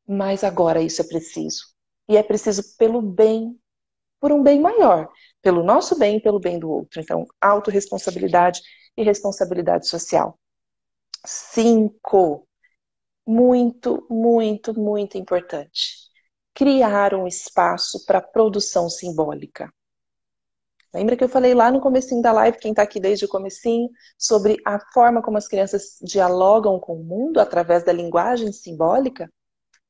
Mas 0.06 0.42
agora 0.42 0.82
isso 0.82 1.00
é 1.00 1.04
preciso. 1.04 1.66
E 2.08 2.16
é 2.16 2.22
preciso 2.22 2.76
pelo 2.76 3.00
bem, 3.00 3.56
por 4.20 4.32
um 4.32 4.42
bem 4.42 4.60
maior, 4.60 5.08
pelo 5.40 5.62
nosso 5.62 5.98
bem 5.98 6.16
e 6.16 6.22
pelo 6.22 6.40
bem 6.40 6.58
do 6.58 6.70
outro. 6.70 7.00
Então, 7.00 7.24
autorresponsabilidade 7.40 8.60
e 8.96 9.04
responsabilidade 9.04 9.88
social. 9.88 10.38
Cinco, 11.24 12.46
muito, 13.26 14.06
muito, 14.10 14.78
muito 14.78 15.16
importante. 15.18 15.96
Criar 16.54 17.14
um 17.14 17.26
espaço 17.26 18.04
para 18.06 18.20
produção 18.20 18.90
simbólica. 18.90 19.72
Lembra 20.94 21.16
que 21.16 21.24
eu 21.24 21.28
falei 21.28 21.54
lá 21.54 21.70
no 21.70 21.80
comecinho 21.80 22.20
da 22.20 22.32
live, 22.32 22.58
quem 22.58 22.72
está 22.72 22.82
aqui 22.82 23.00
desde 23.00 23.24
o 23.24 23.28
comecinho, 23.28 23.88
sobre 24.18 24.58
a 24.66 24.78
forma 24.92 25.22
como 25.22 25.38
as 25.38 25.48
crianças 25.48 25.96
dialogam 26.02 26.78
com 26.78 26.96
o 26.96 27.04
mundo 27.04 27.40
através 27.40 27.82
da 27.84 27.92
linguagem 27.92 28.52
simbólica? 28.52 29.32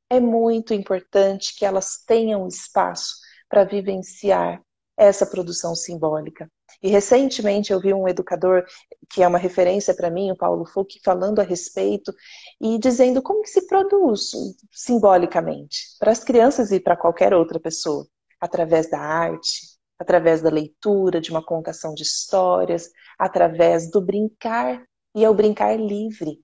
É 0.09 0.19
muito 0.19 0.73
importante 0.73 1.55
que 1.57 1.65
elas 1.65 1.97
tenham 2.05 2.47
espaço 2.47 3.15
para 3.49 3.65
vivenciar 3.65 4.61
essa 4.97 5.25
produção 5.25 5.75
simbólica. 5.75 6.49
E 6.81 6.89
recentemente 6.89 7.71
eu 7.71 7.79
vi 7.79 7.93
um 7.93 8.07
educador 8.07 8.65
que 9.09 9.23
é 9.23 9.27
uma 9.27 9.37
referência 9.37 9.93
para 9.93 10.09
mim, 10.09 10.31
o 10.31 10.35
Paulo 10.35 10.65
Fuch, 10.65 10.99
falando 11.03 11.39
a 11.39 11.43
respeito 11.43 12.13
e 12.59 12.77
dizendo 12.77 13.21
como 13.21 13.41
que 13.41 13.49
se 13.49 13.67
produz 13.67 14.31
simbolicamente 14.71 15.95
para 15.99 16.11
as 16.11 16.23
crianças 16.23 16.71
e 16.71 16.79
para 16.79 16.97
qualquer 16.97 17.33
outra 17.33 17.59
pessoa, 17.59 18.07
através 18.39 18.89
da 18.89 18.99
arte, 18.99 19.73
através 19.99 20.41
da 20.41 20.49
leitura, 20.49 21.21
de 21.21 21.31
uma 21.31 21.43
contação 21.43 21.93
de 21.93 22.03
histórias, 22.03 22.89
através 23.17 23.89
do 23.89 24.01
brincar, 24.01 24.83
e 25.15 25.23
é 25.23 25.29
o 25.29 25.33
brincar 25.33 25.79
livre. 25.79 26.39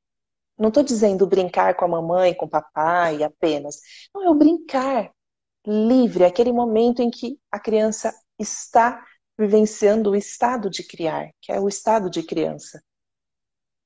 Não 0.57 0.69
estou 0.69 0.83
dizendo 0.83 1.25
brincar 1.25 1.75
com 1.75 1.85
a 1.85 1.87
mamãe, 1.87 2.33
com 2.33 2.45
o 2.45 2.49
papai 2.49 3.23
apenas. 3.23 3.77
Não, 4.13 4.23
é 4.23 4.29
o 4.29 4.35
brincar 4.35 5.11
livre, 5.65 6.25
aquele 6.25 6.51
momento 6.51 7.01
em 7.01 7.09
que 7.09 7.39
a 7.51 7.59
criança 7.59 8.13
está 8.39 9.05
vivenciando 9.37 10.11
o 10.11 10.15
estado 10.15 10.69
de 10.69 10.83
criar, 10.83 11.29
que 11.41 11.51
é 11.51 11.59
o 11.59 11.67
estado 11.67 12.09
de 12.09 12.23
criança. 12.23 12.81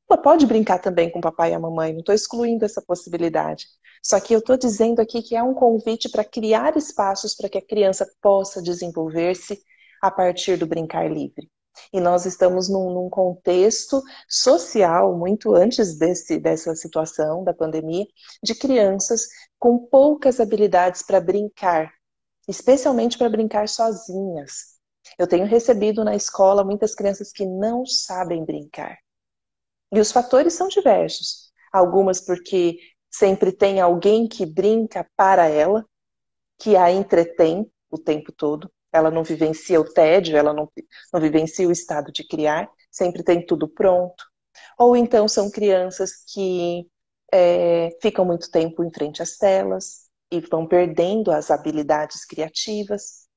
Ela 0.09 0.21
pode 0.21 0.45
brincar 0.45 0.79
também 0.79 1.11
com 1.11 1.19
o 1.19 1.21
papai 1.21 1.51
e 1.51 1.53
a 1.53 1.59
mamãe, 1.59 1.91
não 1.91 1.99
estou 1.99 2.13
excluindo 2.13 2.65
essa 2.65 2.81
possibilidade. 2.81 3.65
Só 4.03 4.19
que 4.19 4.33
eu 4.33 4.39
estou 4.39 4.57
dizendo 4.57 4.99
aqui 4.99 5.21
que 5.21 5.35
é 5.35 5.41
um 5.41 5.53
convite 5.53 6.09
para 6.09 6.23
criar 6.23 6.75
espaços 6.75 7.33
para 7.35 7.49
que 7.49 7.57
a 7.57 7.65
criança 7.65 8.05
possa 8.21 8.61
desenvolver-se 8.61 9.61
a 10.01 10.11
partir 10.11 10.57
do 10.57 10.67
brincar 10.67 11.09
livre. 11.09 11.49
E 11.91 11.99
nós 11.99 12.25
estamos 12.25 12.69
num, 12.69 12.93
num, 12.93 13.09
contexto 13.09 14.01
social, 14.27 15.17
muito 15.17 15.55
antes 15.55 15.97
desse, 15.97 16.37
dessa 16.37 16.75
situação 16.75 17.43
da 17.43 17.53
pandemia, 17.53 18.05
de 18.43 18.53
crianças 18.53 19.27
com 19.57 19.79
poucas 19.79 20.39
habilidades 20.39 21.01
para 21.01 21.19
brincar, 21.19 21.91
especialmente 22.47 23.17
para 23.17 23.29
brincar 23.29 23.67
sozinhas. 23.67 24.73
Eu 25.17 25.27
tenho 25.27 25.45
recebido 25.45 26.03
na 26.03 26.15
escola 26.15 26.63
muitas 26.63 26.95
crianças 26.95 27.31
que 27.31 27.45
não 27.45 27.85
sabem 27.85 28.45
brincar. 28.45 28.97
E 29.91 29.99
os 29.99 30.11
fatores 30.11 30.53
são 30.53 30.67
diversos. 30.67 31.51
Algumas 31.71 32.21
porque 32.21 32.77
sempre 33.11 33.51
tem 33.51 33.79
alguém 33.79 34.27
que 34.27 34.45
brinca 34.45 35.07
para 35.15 35.47
ela, 35.47 35.85
que 36.59 36.75
a 36.75 36.91
entretém 36.91 37.69
o 37.91 37.97
tempo 37.97 38.31
todo. 38.31 38.71
Ela 38.91 39.11
não 39.11 39.23
vivencia 39.23 39.79
o 39.79 39.85
tédio, 39.91 40.37
ela 40.37 40.53
não, 40.53 40.71
não 41.11 41.19
vivencia 41.21 41.67
o 41.67 41.71
estado 41.71 42.11
de 42.11 42.27
criar, 42.27 42.69
sempre 42.91 43.23
tem 43.23 43.45
tudo 43.45 43.67
pronto. 43.67 44.23
Ou 44.77 44.95
então 44.95 45.27
são 45.27 45.49
crianças 45.49 46.23
que 46.31 46.87
é, 47.31 47.89
ficam 48.01 48.25
muito 48.25 48.49
tempo 48.51 48.83
em 48.83 48.91
frente 48.91 49.21
às 49.21 49.37
telas 49.37 50.02
e 50.33 50.39
vão 50.41 50.67
perdendo 50.67 51.31
as 51.31 51.51
habilidades 51.51 52.25
criativas. 52.25 53.27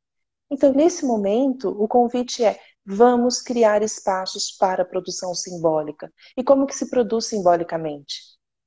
Então, 0.51 0.73
nesse 0.73 1.05
momento, 1.05 1.69
o 1.69 1.87
convite 1.87 2.43
é: 2.43 2.59
vamos 2.85 3.43
criar 3.43 3.83
espaços 3.83 4.53
para 4.53 4.83
a 4.83 4.87
produção 4.87 5.35
simbólica. 5.35 6.11
E 6.37 6.43
como 6.43 6.67
que 6.67 6.75
se 6.75 6.89
produz 6.89 7.27
simbolicamente? 7.27 8.21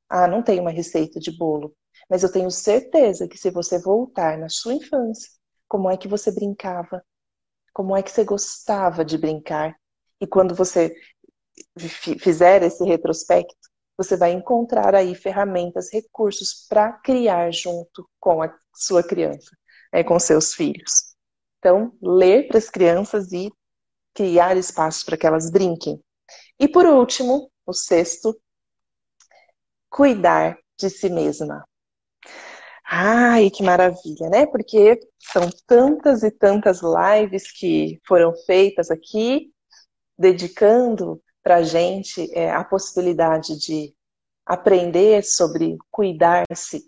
Ah, 0.07 0.27
não 0.27 0.43
tenho 0.43 0.61
uma 0.61 0.71
receita 0.71 1.19
de 1.19 1.35
bolo. 1.35 1.75
Mas 2.09 2.23
eu 2.23 2.31
tenho 2.31 2.51
certeza 2.51 3.27
que 3.27 3.37
se 3.37 3.49
você 3.49 3.79
voltar 3.79 4.37
na 4.37 4.49
sua 4.49 4.73
infância, 4.73 5.29
como 5.67 5.89
é 5.89 5.97
que 5.97 6.07
você 6.07 6.31
brincava? 6.31 7.03
Como 7.73 7.95
é 7.95 8.03
que 8.03 8.11
você 8.11 8.23
gostava 8.23 9.03
de 9.03 9.17
brincar? 9.17 9.75
E 10.21 10.27
quando 10.27 10.53
você 10.53 10.93
fizer 12.19 12.63
esse 12.63 12.83
retrospecto, 12.83 13.68
você 13.99 14.15
vai 14.15 14.31
encontrar 14.31 14.95
aí 14.95 15.13
ferramentas, 15.13 15.91
recursos 15.91 16.65
para 16.69 16.93
criar 16.93 17.51
junto 17.51 18.09
com 18.17 18.41
a 18.41 18.49
sua 18.73 19.03
criança, 19.03 19.51
né, 19.91 20.05
com 20.05 20.17
seus 20.17 20.53
filhos. 20.53 21.13
Então, 21.57 21.91
ler 22.01 22.47
para 22.47 22.57
as 22.59 22.69
crianças 22.69 23.33
e 23.33 23.51
criar 24.13 24.55
espaços 24.55 25.03
para 25.03 25.17
que 25.17 25.27
elas 25.27 25.51
brinquem. 25.51 26.01
E 26.57 26.65
por 26.65 26.85
último, 26.85 27.51
o 27.65 27.73
sexto, 27.73 28.39
cuidar 29.89 30.57
de 30.79 30.89
si 30.89 31.09
mesma. 31.09 31.67
Ai, 32.85 33.49
que 33.49 33.61
maravilha, 33.61 34.29
né? 34.29 34.45
Porque 34.45 34.97
são 35.19 35.49
tantas 35.67 36.23
e 36.23 36.31
tantas 36.31 36.79
lives 36.81 37.51
que 37.51 37.99
foram 38.07 38.33
feitas 38.45 38.89
aqui, 38.89 39.51
dedicando 40.17 41.21
para 41.49 41.55
a 41.55 41.63
gente 41.63 42.31
é, 42.37 42.51
a 42.51 42.63
possibilidade 42.63 43.57
de 43.57 43.91
aprender 44.45 45.23
sobre 45.23 45.79
cuidar-se 45.89 46.83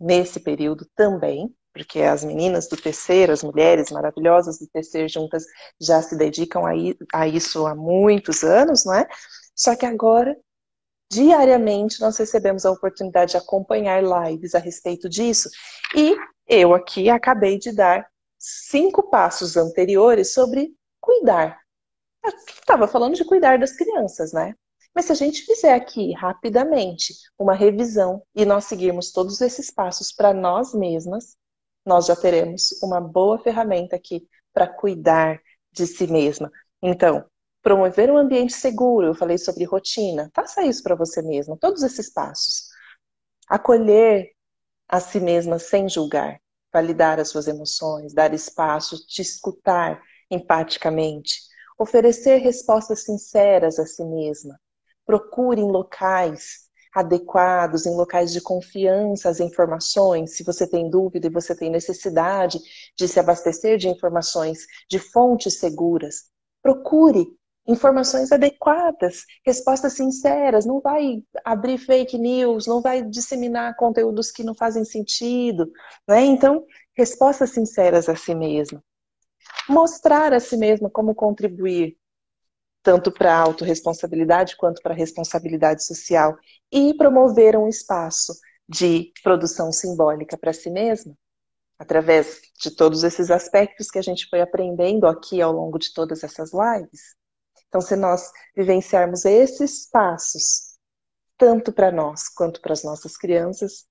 nesse 0.00 0.38
período 0.38 0.86
também, 0.94 1.52
porque 1.72 2.00
as 2.00 2.22
meninas 2.22 2.68
do 2.68 2.76
terceiro, 2.76 3.32
as 3.32 3.42
mulheres 3.42 3.90
maravilhosas 3.90 4.60
do 4.60 4.68
terceiro 4.68 5.08
juntas 5.08 5.44
já 5.80 6.00
se 6.00 6.16
dedicam 6.16 6.64
a, 6.64 6.70
a 7.12 7.26
isso 7.26 7.66
há 7.66 7.74
muitos 7.74 8.44
anos, 8.44 8.84
não 8.84 8.94
é? 8.94 9.08
Só 9.52 9.74
que 9.74 9.84
agora 9.84 10.36
diariamente 11.10 12.00
nós 12.00 12.16
recebemos 12.16 12.64
a 12.64 12.70
oportunidade 12.70 13.32
de 13.32 13.36
acompanhar 13.36 14.00
lives 14.00 14.54
a 14.54 14.60
respeito 14.60 15.08
disso. 15.08 15.50
E 15.92 16.16
eu 16.46 16.72
aqui 16.72 17.10
acabei 17.10 17.58
de 17.58 17.72
dar 17.72 18.06
cinco 18.38 19.10
passos 19.10 19.56
anteriores 19.56 20.32
sobre 20.32 20.70
cuidar. 21.00 21.63
Estava 22.24 22.88
falando 22.88 23.14
de 23.14 23.24
cuidar 23.24 23.58
das 23.58 23.72
crianças, 23.72 24.32
né? 24.32 24.54
Mas 24.94 25.06
se 25.06 25.12
a 25.12 25.14
gente 25.14 25.42
fizer 25.42 25.74
aqui 25.74 26.12
rapidamente 26.12 27.14
uma 27.38 27.54
revisão 27.54 28.22
e 28.34 28.44
nós 28.44 28.64
seguirmos 28.64 29.10
todos 29.10 29.40
esses 29.40 29.70
passos 29.70 30.12
para 30.12 30.32
nós 30.32 30.72
mesmas, 30.72 31.36
nós 31.84 32.06
já 32.06 32.16
teremos 32.16 32.70
uma 32.82 33.00
boa 33.00 33.38
ferramenta 33.38 33.96
aqui 33.96 34.26
para 34.52 34.68
cuidar 34.68 35.40
de 35.72 35.86
si 35.86 36.06
mesma. 36.06 36.50
Então, 36.80 37.24
promover 37.60 38.10
um 38.10 38.16
ambiente 38.16 38.52
seguro, 38.52 39.08
eu 39.08 39.14
falei 39.14 39.36
sobre 39.36 39.64
rotina. 39.64 40.30
Faça 40.32 40.62
isso 40.62 40.82
para 40.82 40.94
você 40.94 41.20
mesma, 41.22 41.56
todos 41.58 41.82
esses 41.82 42.12
passos. 42.12 42.68
Acolher 43.48 44.30
a 44.88 45.00
si 45.00 45.18
mesma 45.18 45.58
sem 45.58 45.88
julgar, 45.88 46.40
validar 46.72 47.18
as 47.18 47.28
suas 47.28 47.48
emoções, 47.48 48.14
dar 48.14 48.32
espaço, 48.32 49.04
te 49.06 49.22
escutar 49.22 50.00
empaticamente, 50.30 51.40
oferecer 51.78 52.38
respostas 52.38 53.04
sinceras 53.04 53.78
a 53.78 53.86
si 53.86 54.04
mesma. 54.04 54.58
Procure 55.06 55.60
em 55.60 55.70
locais 55.70 56.64
adequados, 56.94 57.86
em 57.86 57.94
locais 57.94 58.32
de 58.32 58.40
confiança 58.40 59.28
as 59.28 59.40
informações, 59.40 60.36
se 60.36 60.44
você 60.44 60.66
tem 60.66 60.88
dúvida 60.88 61.26
e 61.26 61.30
você 61.30 61.54
tem 61.54 61.68
necessidade 61.68 62.60
de 62.96 63.08
se 63.08 63.18
abastecer 63.18 63.76
de 63.76 63.88
informações 63.88 64.64
de 64.88 65.00
fontes 65.00 65.58
seguras. 65.58 66.30
Procure 66.62 67.26
informações 67.66 68.30
adequadas, 68.30 69.24
respostas 69.44 69.94
sinceras, 69.94 70.66
não 70.66 70.80
vai 70.80 71.22
abrir 71.44 71.78
fake 71.78 72.16
news, 72.18 72.66
não 72.66 72.80
vai 72.80 73.02
disseminar 73.02 73.74
conteúdos 73.76 74.30
que 74.30 74.44
não 74.44 74.54
fazem 74.54 74.84
sentido, 74.84 75.70
né? 76.06 76.20
Então, 76.24 76.64
respostas 76.96 77.50
sinceras 77.50 78.08
a 78.08 78.14
si 78.14 78.34
mesma. 78.34 78.82
Mostrar 79.68 80.32
a 80.32 80.40
si 80.40 80.56
mesma 80.56 80.90
como 80.90 81.14
contribuir 81.14 81.96
tanto 82.82 83.10
para 83.10 83.34
a 83.34 83.40
autorresponsabilidade 83.40 84.56
quanto 84.56 84.82
para 84.82 84.92
a 84.92 84.96
responsabilidade 84.96 85.84
social 85.84 86.36
e 86.70 86.92
promover 86.94 87.56
um 87.56 87.66
espaço 87.66 88.34
de 88.68 89.10
produção 89.22 89.72
simbólica 89.72 90.36
para 90.36 90.52
si 90.52 90.70
mesma, 90.70 91.16
através 91.78 92.42
de 92.60 92.70
todos 92.70 93.02
esses 93.02 93.30
aspectos 93.30 93.90
que 93.90 93.98
a 93.98 94.02
gente 94.02 94.28
foi 94.28 94.42
aprendendo 94.42 95.06
aqui 95.06 95.40
ao 95.40 95.52
longo 95.52 95.78
de 95.78 95.92
todas 95.94 96.22
essas 96.22 96.50
lives. 96.52 97.16
Então, 97.68 97.80
se 97.80 97.96
nós 97.96 98.30
vivenciarmos 98.54 99.24
esses 99.24 99.88
passos, 99.90 100.78
tanto 101.36 101.72
para 101.72 101.90
nós 101.90 102.28
quanto 102.28 102.60
para 102.60 102.74
as 102.74 102.84
nossas 102.84 103.16
crianças, 103.16 103.86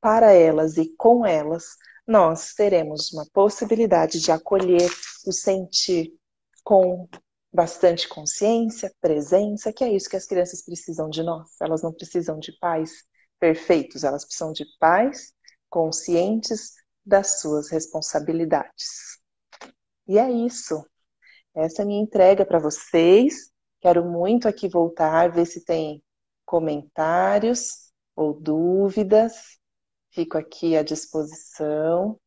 para 0.00 0.32
elas 0.32 0.76
e 0.76 0.94
com 0.96 1.26
elas, 1.26 1.76
nós 2.08 2.54
teremos 2.54 3.12
uma 3.12 3.26
possibilidade 3.34 4.18
de 4.18 4.32
acolher 4.32 4.90
o 5.26 5.30
sentir 5.30 6.10
com 6.64 7.06
bastante 7.52 8.08
consciência, 8.08 8.90
presença, 8.98 9.74
que 9.74 9.84
é 9.84 9.92
isso 9.92 10.08
que 10.08 10.16
as 10.16 10.24
crianças 10.24 10.64
precisam 10.64 11.10
de 11.10 11.22
nós. 11.22 11.50
Elas 11.60 11.82
não 11.82 11.92
precisam 11.92 12.38
de 12.38 12.52
pais 12.58 13.04
perfeitos, 13.38 14.04
elas 14.04 14.24
precisam 14.24 14.52
de 14.52 14.64
pais 14.80 15.34
conscientes 15.68 16.72
das 17.04 17.40
suas 17.40 17.68
responsabilidades. 17.70 19.18
E 20.06 20.18
é 20.18 20.30
isso. 20.30 20.82
Essa 21.54 21.82
é 21.82 21.84
a 21.84 21.86
minha 21.86 22.02
entrega 22.02 22.46
para 22.46 22.58
vocês. 22.58 23.50
Quero 23.82 24.02
muito 24.04 24.48
aqui 24.48 24.66
voltar, 24.66 25.30
ver 25.30 25.44
se 25.44 25.62
tem 25.62 26.02
comentários 26.46 27.92
ou 28.16 28.32
dúvidas. 28.32 29.58
Fico 30.18 30.36
aqui 30.36 30.76
à 30.76 30.82
disposição. 30.82 32.18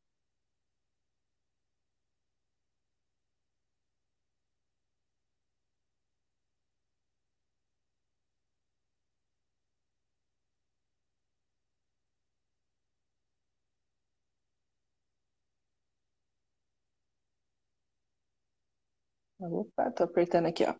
Opa, 19.39 19.91
tô 19.91 20.03
apertando 20.05 20.47
aqui, 20.47 20.63
ó. 20.63 20.73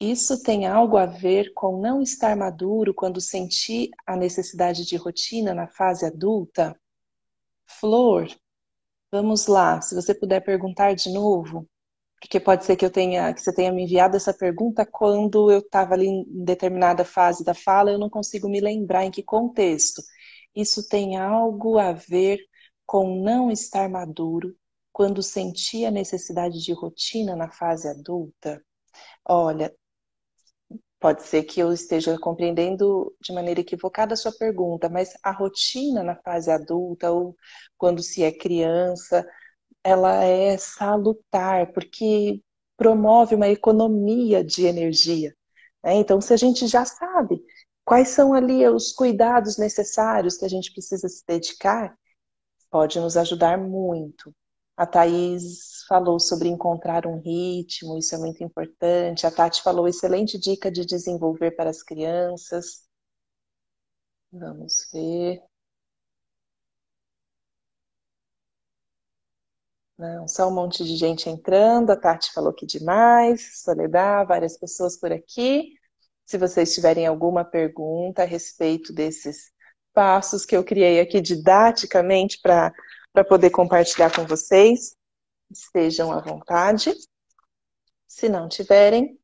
Isso 0.00 0.42
tem 0.42 0.66
algo 0.66 0.96
a 0.96 1.06
ver 1.06 1.52
com 1.54 1.80
não 1.80 2.00
estar 2.00 2.36
maduro 2.36 2.94
quando 2.94 3.20
sentir 3.20 3.90
a 4.06 4.16
necessidade 4.16 4.86
de 4.86 4.96
rotina 4.96 5.52
na 5.52 5.66
fase 5.66 6.06
adulta? 6.06 6.78
Flor, 7.66 8.28
vamos 9.10 9.46
lá. 9.46 9.80
Se 9.80 9.94
você 9.94 10.14
puder 10.14 10.40
perguntar 10.44 10.94
de 10.94 11.12
novo, 11.12 11.68
porque 12.20 12.40
pode 12.40 12.64
ser 12.64 12.76
que 12.76 12.84
eu 12.84 12.90
tenha, 12.90 13.32
que 13.34 13.40
você 13.40 13.52
tenha 13.52 13.72
me 13.72 13.84
enviado 13.84 14.16
essa 14.16 14.34
pergunta 14.34 14.86
quando 14.86 15.50
eu 15.50 15.60
estava 15.60 15.94
ali 15.94 16.06
em 16.06 16.44
determinada 16.44 17.04
fase 17.04 17.44
da 17.44 17.54
fala, 17.54 17.90
eu 17.90 17.98
não 17.98 18.10
consigo 18.10 18.48
me 18.48 18.60
lembrar 18.60 19.04
em 19.04 19.10
que 19.10 19.22
contexto. 19.22 20.02
Isso 20.54 20.88
tem 20.88 21.16
algo 21.16 21.78
a 21.78 21.92
ver 21.92 22.38
com 22.86 23.22
não 23.22 23.50
estar 23.50 23.88
maduro 23.88 24.54
quando 24.92 25.22
senti 25.22 25.84
a 25.84 25.90
necessidade 25.90 26.62
de 26.62 26.72
rotina 26.72 27.36
na 27.36 27.50
fase 27.50 27.88
adulta? 27.88 28.62
Olha, 29.24 29.72
pode 31.00 31.22
ser 31.22 31.44
que 31.44 31.60
eu 31.60 31.72
esteja 31.72 32.18
compreendendo 32.18 33.14
de 33.20 33.32
maneira 33.32 33.60
equivocada 33.60 34.14
a 34.14 34.16
sua 34.16 34.32
pergunta, 34.32 34.88
mas 34.88 35.12
a 35.22 35.30
rotina 35.30 36.02
na 36.02 36.16
fase 36.16 36.50
adulta 36.50 37.10
ou 37.12 37.36
quando 37.76 38.02
se 38.02 38.22
é 38.24 38.32
criança, 38.32 39.26
ela 39.84 40.24
é 40.24 40.56
salutar, 40.58 41.72
porque 41.72 42.42
promove 42.76 43.34
uma 43.34 43.48
economia 43.48 44.44
de 44.44 44.66
energia. 44.66 45.34
Né? 45.84 45.94
Então, 45.96 46.20
se 46.20 46.32
a 46.32 46.36
gente 46.36 46.66
já 46.66 46.84
sabe 46.84 47.42
quais 47.84 48.08
são 48.08 48.34
ali 48.34 48.66
os 48.68 48.92
cuidados 48.92 49.56
necessários 49.58 50.36
que 50.36 50.44
a 50.44 50.48
gente 50.48 50.72
precisa 50.72 51.08
se 51.08 51.24
dedicar, 51.26 51.96
pode 52.70 53.00
nos 53.00 53.16
ajudar 53.16 53.58
muito. 53.58 54.34
A 54.78 54.86
Thaís 54.86 55.84
falou 55.88 56.20
sobre 56.20 56.48
encontrar 56.48 57.04
um 57.04 57.18
ritmo, 57.18 57.98
isso 57.98 58.14
é 58.14 58.18
muito 58.18 58.44
importante. 58.44 59.26
A 59.26 59.30
Tati 59.30 59.60
falou 59.60 59.88
excelente 59.88 60.38
dica 60.38 60.70
de 60.70 60.86
desenvolver 60.86 61.50
para 61.56 61.68
as 61.68 61.82
crianças. 61.82 62.86
Vamos 64.32 64.88
ver. 64.92 65.42
Não, 69.98 70.28
só 70.28 70.48
um 70.48 70.54
monte 70.54 70.84
de 70.84 70.96
gente 70.96 71.28
entrando. 71.28 71.90
A 71.90 71.96
Tati 71.96 72.32
falou 72.32 72.52
que 72.52 72.64
demais. 72.64 73.60
Soledad, 73.62 74.28
várias 74.28 74.56
pessoas 74.56 74.96
por 74.96 75.10
aqui. 75.12 75.74
Se 76.24 76.38
vocês 76.38 76.72
tiverem 76.72 77.04
alguma 77.06 77.44
pergunta 77.44 78.22
a 78.22 78.26
respeito 78.26 78.92
desses 78.92 79.50
passos 79.92 80.44
que 80.44 80.56
eu 80.56 80.62
criei 80.64 81.00
aqui 81.00 81.20
didaticamente 81.20 82.38
para 82.40 82.72
para 83.18 83.24
poder 83.24 83.50
compartilhar 83.50 84.14
com 84.14 84.24
vocês. 84.24 84.96
Estejam 85.50 86.12
à 86.12 86.20
vontade. 86.20 86.94
Se 88.06 88.28
não 88.28 88.48
tiverem, 88.48 89.18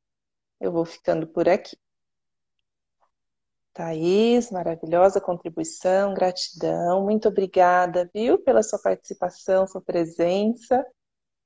eu 0.61 0.72
vou 0.72 0.84
ficando 0.84 1.28
por 1.28 1.49
aqui. 1.49 1.76
Thaís, 3.72 4.51
maravilhosa 4.51 5.20
contribuição, 5.20 6.12
gratidão, 6.12 7.05
muito 7.05 7.28
obrigada, 7.28 8.11
viu, 8.12 8.36
pela 8.36 8.64
sua 8.64 8.80
participação, 8.80 9.64
sua 9.64 9.80
presença. 9.80 10.84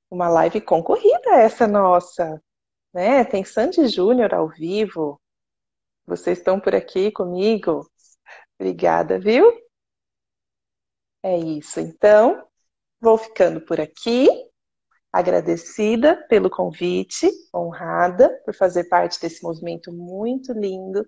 Uma 0.09 0.27
live 0.27 0.59
concorrida 0.59 1.35
essa 1.35 1.67
nossa, 1.67 2.41
né? 2.91 3.23
Tem 3.25 3.43
Sandy 3.43 3.87
Júnior 3.87 4.33
ao 4.33 4.49
vivo. 4.49 5.21
Vocês 6.07 6.39
estão 6.39 6.59
por 6.59 6.73
aqui 6.73 7.11
comigo. 7.11 7.87
Obrigada, 8.57 9.19
viu? 9.19 9.68
É 11.23 11.37
isso. 11.37 11.79
Então, 11.79 12.43
vou 13.01 13.17
ficando 13.17 13.61
por 13.61 13.79
aqui. 13.79 14.27
Agradecida 15.11 16.15
pelo 16.29 16.49
convite, 16.51 17.29
honrada 17.53 18.29
por 18.45 18.53
fazer 18.53 18.85
parte 18.85 19.19
desse 19.19 19.41
movimento 19.43 19.91
muito 19.91 20.53
lindo 20.53 21.03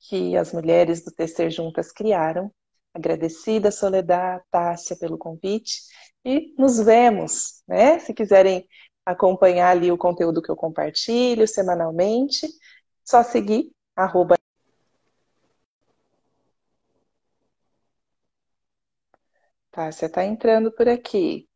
que 0.00 0.36
as 0.36 0.52
mulheres 0.52 1.04
do 1.04 1.10
Tecer 1.12 1.50
Juntas 1.50 1.92
criaram. 1.92 2.52
Agradecida, 2.94 3.70
Soledad, 3.70 4.42
Tássia, 4.50 4.96
pelo 4.98 5.16
convite. 5.16 5.80
E 6.24 6.54
nos 6.58 6.78
vemos, 6.78 7.62
né? 7.66 7.98
Se 8.00 8.12
quiserem 8.12 8.68
acompanhar 9.06 9.70
ali 9.70 9.90
o 9.90 9.98
conteúdo 9.98 10.42
que 10.42 10.50
eu 10.50 10.56
compartilho 10.56 11.48
semanalmente, 11.48 12.46
só 13.04 13.22
seguir 13.22 13.72
arroba 13.96 14.36
Tá, 19.82 19.90
você 19.90 20.06
está 20.06 20.24
entrando 20.24 20.70
por 20.70 20.88
aqui. 20.88 21.48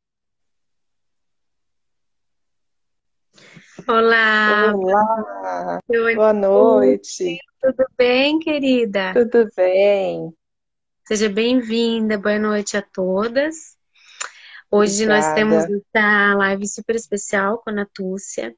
Olá. 3.87 4.73
Olá. 4.75 5.79
Oi. 5.89 6.15
Boa 6.17 6.33
noite. 6.33 7.39
Tudo 7.61 7.87
bem, 7.97 8.41
querida? 8.41 9.13
Tudo 9.15 9.49
bem. 9.57 10.35
Seja 11.07 11.29
bem-vinda. 11.29 12.19
Boa 12.19 12.37
noite 12.37 12.77
a 12.77 12.83
todas. 12.83 13.77
Hoje 14.69 15.05
Obrigada. 15.05 15.29
nós 15.29 15.35
temos 15.37 15.83
essa 15.95 16.35
live 16.35 16.67
super 16.67 16.97
especial 16.97 17.59
com 17.59 17.71
a 17.71 17.75
Natúcia, 17.75 18.57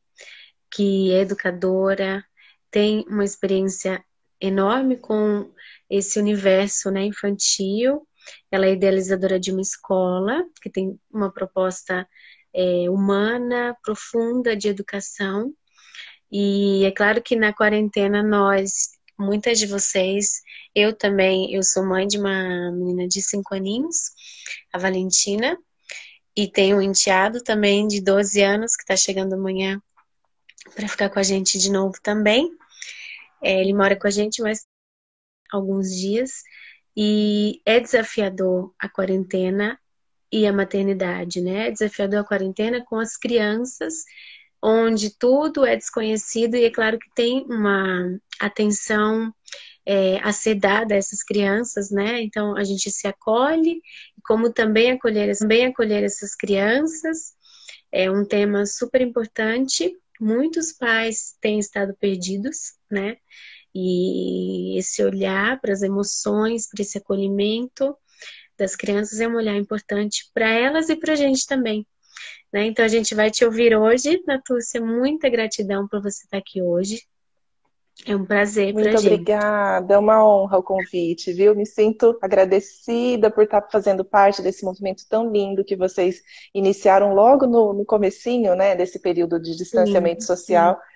que 0.70 1.12
é 1.12 1.20
educadora, 1.20 2.24
tem 2.70 3.04
uma 3.06 3.24
experiência 3.24 4.02
enorme 4.40 4.96
com 4.96 5.52
esse 5.90 6.18
universo 6.18 6.90
né, 6.90 7.04
infantil 7.04 8.07
ela 8.50 8.66
é 8.66 8.72
idealizadora 8.72 9.38
de 9.38 9.52
uma 9.52 9.60
escola 9.60 10.44
que 10.62 10.70
tem 10.70 10.98
uma 11.10 11.32
proposta 11.32 12.08
é, 12.54 12.90
humana, 12.90 13.76
profunda 13.82 14.56
de 14.56 14.68
educação. 14.68 15.52
E 16.30 16.84
é 16.84 16.90
claro 16.90 17.22
que 17.22 17.36
na 17.36 17.52
quarentena 17.52 18.22
nós, 18.22 18.90
muitas 19.18 19.58
de 19.58 19.66
vocês, 19.66 20.42
eu 20.74 20.92
também, 20.94 21.54
eu 21.54 21.62
sou 21.62 21.84
mãe 21.84 22.06
de 22.06 22.18
uma 22.18 22.70
menina 22.72 23.08
de 23.08 23.22
5 23.22 23.54
aninhos, 23.54 23.96
a 24.72 24.78
Valentina, 24.78 25.56
e 26.36 26.46
tenho 26.46 26.76
um 26.76 26.82
enteado 26.82 27.42
também 27.42 27.88
de 27.88 28.00
12 28.00 28.42
anos 28.42 28.76
que 28.76 28.82
está 28.82 28.96
chegando 28.96 29.34
amanhã 29.34 29.80
para 30.74 30.88
ficar 30.88 31.08
com 31.10 31.18
a 31.18 31.22
gente 31.22 31.58
de 31.58 31.70
novo 31.70 31.94
também. 32.02 32.48
É, 33.42 33.60
ele 33.60 33.72
mora 33.72 33.96
com 33.96 34.06
a 34.06 34.10
gente 34.10 34.42
mais 34.42 34.66
alguns 35.50 35.88
dias 35.90 36.42
e 37.01 37.62
é 37.64 37.78
desafiador 37.78 38.74
a 38.76 38.88
quarentena 38.88 39.78
e 40.32 40.49
a 40.49 40.53
maternidade, 40.53 41.40
né? 41.40 41.68
É 41.68 41.70
desafiador 41.70 42.18
a 42.18 42.24
quarentena 42.24 42.84
com 42.84 42.99
as 42.99 43.16
crianças, 43.16 43.94
onde 44.61 45.16
tudo 45.16 45.64
é 45.64 45.76
desconhecido 45.76 46.57
e 46.57 46.64
é 46.64 46.70
claro 46.70 46.99
que 46.99 47.09
tem 47.14 47.46
uma 47.49 48.18
atenção 48.40 49.32
é, 49.86 50.18
a 50.18 50.32
ser 50.32 50.57
dada 50.57 50.94
a 50.94 50.96
essas 50.99 51.22
crianças, 51.22 51.88
né? 51.92 52.20
Então 52.20 52.57
a 52.57 52.64
gente 52.64 52.90
se 52.90 53.07
acolhe, 53.07 53.80
como 54.24 54.53
também 54.53 54.90
acolher, 54.90 55.38
também 55.38 55.66
acolher 55.66 56.03
essas 56.03 56.34
crianças 56.34 57.38
é 57.92 58.11
um 58.11 58.26
tema 58.26 58.66
super 58.66 59.01
importante. 59.01 59.96
Muitos 60.20 60.72
pais 60.72 61.36
têm 61.40 61.61
estado 61.61 61.94
perdidos, 61.94 62.74
né? 62.90 63.18
E 63.80 64.76
esse 64.76 65.04
olhar 65.04 65.60
para 65.60 65.72
as 65.72 65.82
emoções, 65.82 66.68
para 66.68 66.82
esse 66.82 66.98
acolhimento 66.98 67.96
das 68.58 68.74
crianças 68.74 69.20
é 69.20 69.28
um 69.28 69.36
olhar 69.36 69.54
importante 69.56 70.28
para 70.34 70.48
elas 70.48 70.88
e 70.88 70.96
para 70.96 71.12
a 71.12 71.16
gente 71.16 71.46
também. 71.46 71.86
Né? 72.52 72.66
Então 72.66 72.84
a 72.84 72.88
gente 72.88 73.14
vai 73.14 73.30
te 73.30 73.44
ouvir 73.44 73.76
hoje, 73.76 74.20
Natúcia. 74.26 74.80
Muita 74.80 75.28
gratidão 75.28 75.86
por 75.86 76.02
você 76.02 76.24
estar 76.24 76.38
aqui 76.38 76.60
hoje. 76.60 77.02
É 78.04 78.16
um 78.16 78.24
prazer 78.24 78.72
Muito 78.72 78.96
obrigada, 78.96 79.94
é 79.94 79.98
uma 79.98 80.24
honra 80.24 80.58
o 80.58 80.62
convite, 80.62 81.32
viu? 81.32 81.54
Me 81.54 81.66
sinto 81.66 82.16
agradecida 82.22 83.30
por 83.30 83.44
estar 83.44 83.60
fazendo 83.70 84.04
parte 84.04 84.40
desse 84.40 84.64
movimento 84.64 85.04
tão 85.08 85.30
lindo 85.30 85.64
que 85.64 85.76
vocês 85.76 86.20
iniciaram 86.54 87.12
logo 87.14 87.46
no, 87.46 87.72
no 87.72 87.84
comecinho, 87.84 88.54
né, 88.54 88.76
desse 88.76 89.00
período 89.00 89.40
de 89.40 89.56
distanciamento 89.56 90.22
sim, 90.22 90.26
social. 90.26 90.74
Sim 90.74 90.88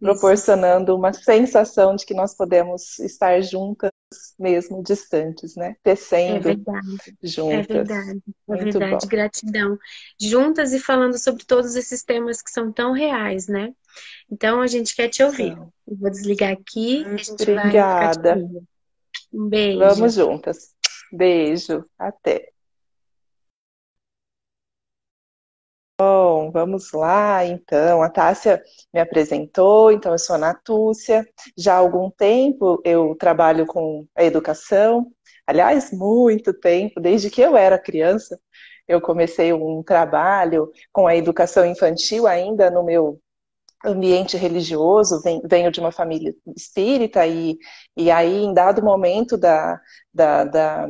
proporcionando 0.00 0.94
uma 0.94 1.12
sensação 1.12 1.96
de 1.96 2.04
que 2.04 2.14
nós 2.14 2.34
podemos 2.34 2.98
estar 2.98 3.40
juntas, 3.40 3.90
mesmo 4.38 4.82
distantes, 4.82 5.56
né? 5.56 5.76
Tecendo 5.82 6.36
é 6.36 6.54
verdade, 6.54 7.16
juntas. 7.22 7.58
É 7.58 7.62
verdade, 7.62 8.22
é 8.26 8.32
Muito 8.46 8.78
verdade. 8.78 9.04
Bom. 9.04 9.08
Gratidão. 9.08 9.78
Juntas 10.20 10.72
e 10.72 10.78
falando 10.78 11.18
sobre 11.18 11.44
todos 11.44 11.74
esses 11.76 12.02
temas 12.02 12.42
que 12.42 12.50
são 12.50 12.70
tão 12.70 12.92
reais, 12.92 13.48
né? 13.48 13.72
Então 14.30 14.60
a 14.60 14.66
gente 14.66 14.94
quer 14.94 15.08
te 15.08 15.22
ouvir. 15.22 15.52
Então, 15.52 15.72
vou 15.86 16.10
desligar 16.10 16.52
aqui. 16.52 17.04
Obrigada. 17.30 18.36
Um 19.32 19.48
beijo. 19.48 19.78
Vamos 19.78 20.14
juntas. 20.14 20.74
Beijo. 21.12 21.84
Até. 21.98 22.55
Bom, 25.98 26.50
vamos 26.50 26.92
lá, 26.92 27.44
então. 27.46 28.02
A 28.02 28.10
Tássia 28.10 28.62
me 28.92 29.00
apresentou, 29.00 29.90
então 29.90 30.12
eu 30.12 30.18
sou 30.18 30.36
a 30.36 30.38
Natúcia. 30.38 31.26
Já 31.56 31.74
há 31.74 31.78
algum 31.78 32.10
tempo 32.10 32.80
eu 32.84 33.14
trabalho 33.16 33.64
com 33.66 34.06
a 34.14 34.22
educação. 34.22 35.10
Aliás, 35.46 35.90
muito 35.92 36.52
tempo, 36.52 37.00
desde 37.00 37.30
que 37.30 37.40
eu 37.40 37.56
era 37.56 37.78
criança, 37.78 38.38
eu 38.86 39.00
comecei 39.00 39.52
um 39.54 39.82
trabalho 39.82 40.70
com 40.92 41.06
a 41.06 41.16
educação 41.16 41.64
infantil 41.64 42.26
ainda 42.26 42.70
no 42.70 42.84
meu 42.84 43.18
ambiente 43.84 44.36
religioso, 44.36 45.22
venho 45.48 45.70
de 45.70 45.80
uma 45.80 45.92
família 45.92 46.34
espírita 46.56 47.26
e, 47.26 47.56
e 47.96 48.10
aí 48.10 48.42
em 48.44 48.52
dado 48.54 48.82
momento 48.82 49.36
da, 49.38 49.80
da, 50.12 50.44
da 50.44 50.88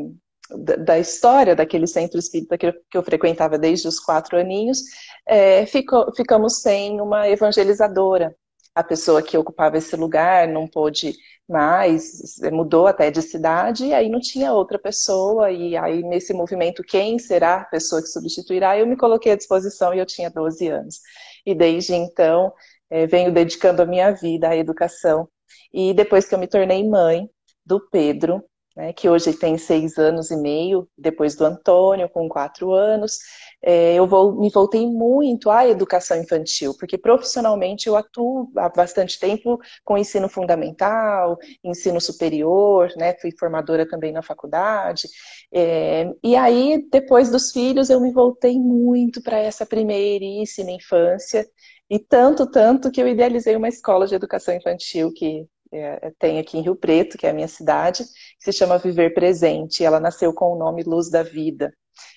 da 0.84 0.98
história 0.98 1.56
daquele 1.56 1.86
centro 1.86 2.18
espírita 2.18 2.56
que 2.56 2.66
eu, 2.66 2.72
que 2.90 2.98
eu 2.98 3.02
frequentava 3.02 3.58
desde 3.58 3.88
os 3.88 3.98
quatro 3.98 4.38
aninhos, 4.38 4.80
é, 5.26 5.66
ficou, 5.66 6.12
ficamos 6.14 6.60
sem 6.60 7.00
uma 7.00 7.28
evangelizadora. 7.28 8.34
A 8.74 8.84
pessoa 8.84 9.22
que 9.22 9.38
ocupava 9.38 9.78
esse 9.78 9.96
lugar 9.96 10.46
não 10.46 10.68
pôde 10.68 11.14
mais, 11.48 12.38
mudou 12.52 12.86
até 12.86 13.10
de 13.10 13.22
cidade, 13.22 13.86
e 13.86 13.94
aí 13.94 14.08
não 14.08 14.20
tinha 14.20 14.52
outra 14.52 14.78
pessoa, 14.78 15.50
e 15.50 15.76
aí 15.76 16.02
nesse 16.02 16.34
movimento, 16.34 16.82
quem 16.82 17.18
será 17.18 17.62
a 17.62 17.64
pessoa 17.64 18.02
que 18.02 18.08
substituirá? 18.08 18.78
Eu 18.78 18.86
me 18.86 18.96
coloquei 18.96 19.32
à 19.32 19.36
disposição 19.36 19.94
e 19.94 19.98
eu 19.98 20.06
tinha 20.06 20.30
12 20.30 20.68
anos. 20.68 21.00
E 21.44 21.54
desde 21.54 21.94
então, 21.94 22.52
é, 22.90 23.06
venho 23.06 23.32
dedicando 23.32 23.82
a 23.82 23.86
minha 23.86 24.12
vida 24.12 24.48
à 24.48 24.56
educação. 24.56 25.28
E 25.72 25.94
depois 25.94 26.26
que 26.26 26.34
eu 26.34 26.38
me 26.38 26.46
tornei 26.46 26.86
mãe 26.86 27.28
do 27.64 27.80
Pedro, 27.90 28.44
né, 28.76 28.92
que 28.92 29.08
hoje 29.08 29.32
tem 29.32 29.56
seis 29.56 29.96
anos 29.96 30.30
e 30.30 30.36
meio, 30.36 30.86
depois 30.96 31.34
do 31.34 31.44
Antônio, 31.44 32.08
com 32.10 32.28
quatro 32.28 32.72
anos, 32.72 33.18
é, 33.62 33.94
eu 33.94 34.06
vou, 34.06 34.38
me 34.38 34.50
voltei 34.50 34.86
muito 34.86 35.50
à 35.50 35.66
educação 35.66 36.16
infantil, 36.20 36.74
porque 36.78 36.98
profissionalmente 36.98 37.88
eu 37.88 37.96
atuo 37.96 38.50
há 38.56 38.68
bastante 38.68 39.18
tempo 39.18 39.58
com 39.82 39.96
ensino 39.96 40.28
fundamental, 40.28 41.38
ensino 41.64 42.00
superior, 42.00 42.92
né, 42.96 43.14
fui 43.20 43.30
formadora 43.38 43.88
também 43.88 44.12
na 44.12 44.22
faculdade, 44.22 45.08
é, 45.52 46.12
e 46.22 46.36
aí, 46.36 46.86
depois 46.90 47.30
dos 47.30 47.50
filhos, 47.52 47.88
eu 47.88 48.00
me 48.00 48.12
voltei 48.12 48.58
muito 48.58 49.22
para 49.22 49.38
essa 49.38 49.64
primeiríssima 49.64 50.70
infância, 50.70 51.46
e 51.88 51.98
tanto, 51.98 52.50
tanto 52.50 52.90
que 52.90 53.00
eu 53.00 53.08
idealizei 53.08 53.56
uma 53.56 53.68
escola 53.68 54.06
de 54.06 54.14
educação 54.14 54.54
infantil 54.54 55.12
que 55.14 55.46
é, 55.78 56.12
tem 56.18 56.38
aqui 56.38 56.58
em 56.58 56.62
Rio 56.62 56.76
Preto, 56.76 57.18
que 57.18 57.26
é 57.26 57.30
a 57.30 57.34
minha 57.34 57.48
cidade, 57.48 58.04
que 58.04 58.44
se 58.44 58.52
chama 58.52 58.78
Viver 58.78 59.14
Presente. 59.14 59.84
Ela 59.84 60.00
nasceu 60.00 60.32
com 60.32 60.52
o 60.52 60.58
nome 60.58 60.82
Luz 60.82 61.10
da 61.10 61.22
Vida. 61.22 61.72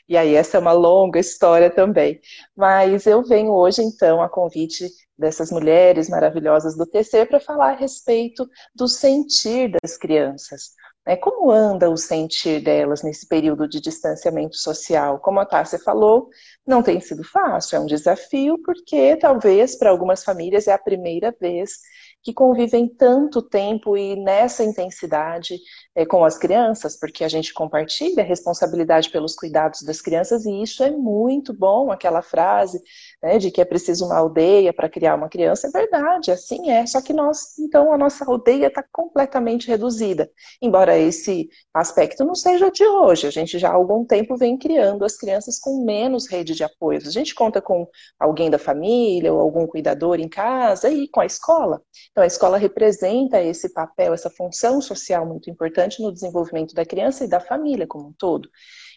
E 0.07 0.18
aí, 0.18 0.36
essa 0.36 0.57
é 0.57 0.60
uma 0.60 0.72
longa 0.72 1.20
história 1.20 1.70
também. 1.70 2.20
Mas 2.55 3.05
eu 3.05 3.24
venho 3.24 3.51
hoje, 3.51 3.82
então, 3.82 4.22
a 4.22 4.30
convite 4.30 4.89
dessas 5.18 5.51
mulheres 5.51 6.10
maravilhosas 6.10 6.76
do 6.76 6.86
TC 6.86 7.26
para 7.26 7.39
falar 7.39 7.72
a 7.72 7.76
respeito 7.76 8.47
do 8.74 8.88
sentir 8.88 9.72
das 9.82 9.97
crianças. 9.97 10.72
Né? 11.05 11.16
Como 11.16 11.51
anda 11.51 11.89
o 11.89 11.97
sentir 11.97 12.62
delas 12.62 13.03
nesse 13.03 13.28
período 13.28 13.68
de 13.68 13.82
distanciamento 13.82 14.55
social? 14.55 15.20
Como 15.20 15.39
a 15.39 15.45
Tássia 15.45 15.80
falou, 15.80 16.30
não 16.66 16.82
tem 16.84 16.99
sido 17.01 17.24
fácil, 17.24 17.78
é 17.78 17.80
um 17.80 17.86
desafio, 17.86 18.62
porque 18.64 19.18
talvez 19.18 19.76
para 19.78 19.89
algumas 19.89 20.24
famílias 20.24 20.68
é 20.68 20.72
a 20.72 20.78
primeira 20.78 21.36
vez 21.39 21.80
que 22.22 22.34
convivem 22.34 22.88
tanto 22.88 23.41
tempo 23.41 23.97
e 23.97 24.15
nessa 24.15 24.63
intensidade 24.63 25.57
é, 25.95 26.05
com 26.05 26.24
as 26.26 26.38
crianças, 26.38 26.97
porque 26.99 27.24
a 27.24 27.30
gente 27.30 27.53
compartilha 27.53 28.24
a 28.24 28.26
responsabilidade 28.26 29.09
pelos 29.09 29.36
cuidados 29.36 29.82
das 29.82 30.01
crianças 30.01 30.45
e 30.45 30.61
isso 30.61 30.84
é 30.84 30.91
muito 30.91 31.53
bom, 31.53 31.91
aquela 31.91 32.22
frase 32.22 32.82
né, 33.22 33.38
de 33.38 33.51
que 33.51 33.61
é 33.61 33.65
preciso 33.65 34.05
uma 34.05 34.17
aldeia 34.17 34.74
para 34.74 34.89
criar 34.89 35.15
uma 35.15 35.30
criança, 35.30 35.67
é 35.67 35.72
verdade, 35.72 36.32
assim 36.32 36.72
é, 36.72 36.86
só 36.86 37.01
que 37.01 37.13
nós, 37.13 37.57
então, 37.59 37.93
a 37.93 37.97
nossa 37.97 38.26
aldeia 38.26 38.67
está 38.67 38.84
completamente 38.91 39.67
reduzida, 39.67 40.30
embora 40.61 40.97
esse 40.97 41.49
aspecto 41.74 42.24
não 42.24 42.36
seja 42.36 42.72
de 42.72 42.86
hoje, 42.86 43.28
a 43.28 43.32
gente 43.32 43.59
já 43.59 43.70
há 43.70 43.74
algum 43.74 44.05
tempo 44.05 44.38
vem 44.38 44.57
criando 44.57 45.03
as 45.03 45.17
crianças 45.17 45.59
com 45.59 45.84
menos 45.84 46.30
rede 46.30 46.55
de 46.55 46.63
apoio, 46.63 46.99
a 47.05 47.11
gente 47.11 47.36
conta 47.36 47.61
com 47.61 47.88
alguém 48.20 48.49
da 48.49 48.57
família 48.57 49.34
ou 49.34 49.39
algum 49.39 49.67
cuidador 49.67 50.20
em 50.20 50.30
casa 50.30 50.89
e 50.89 51.07
com 51.07 51.20
a 51.20 51.26
escola, 51.26 51.82
então 52.11 52.24
a 52.24 52.28
escola 52.28 52.57
representa 52.57 53.41
esse 53.41 53.74
papel, 53.74 54.13
essa 54.13 54.30
função 54.30 54.82
social 54.82 55.26
muito 55.26 55.49
importante 55.49 56.01
no 56.01 56.13
desenvolvimento 56.13 56.74
da 56.74 56.86
criança 56.86 57.26
e 57.26 57.30
da 57.30 57.39
família 57.39 57.88
como 57.88 58.09
um 58.09 58.13
todo. 58.13 58.49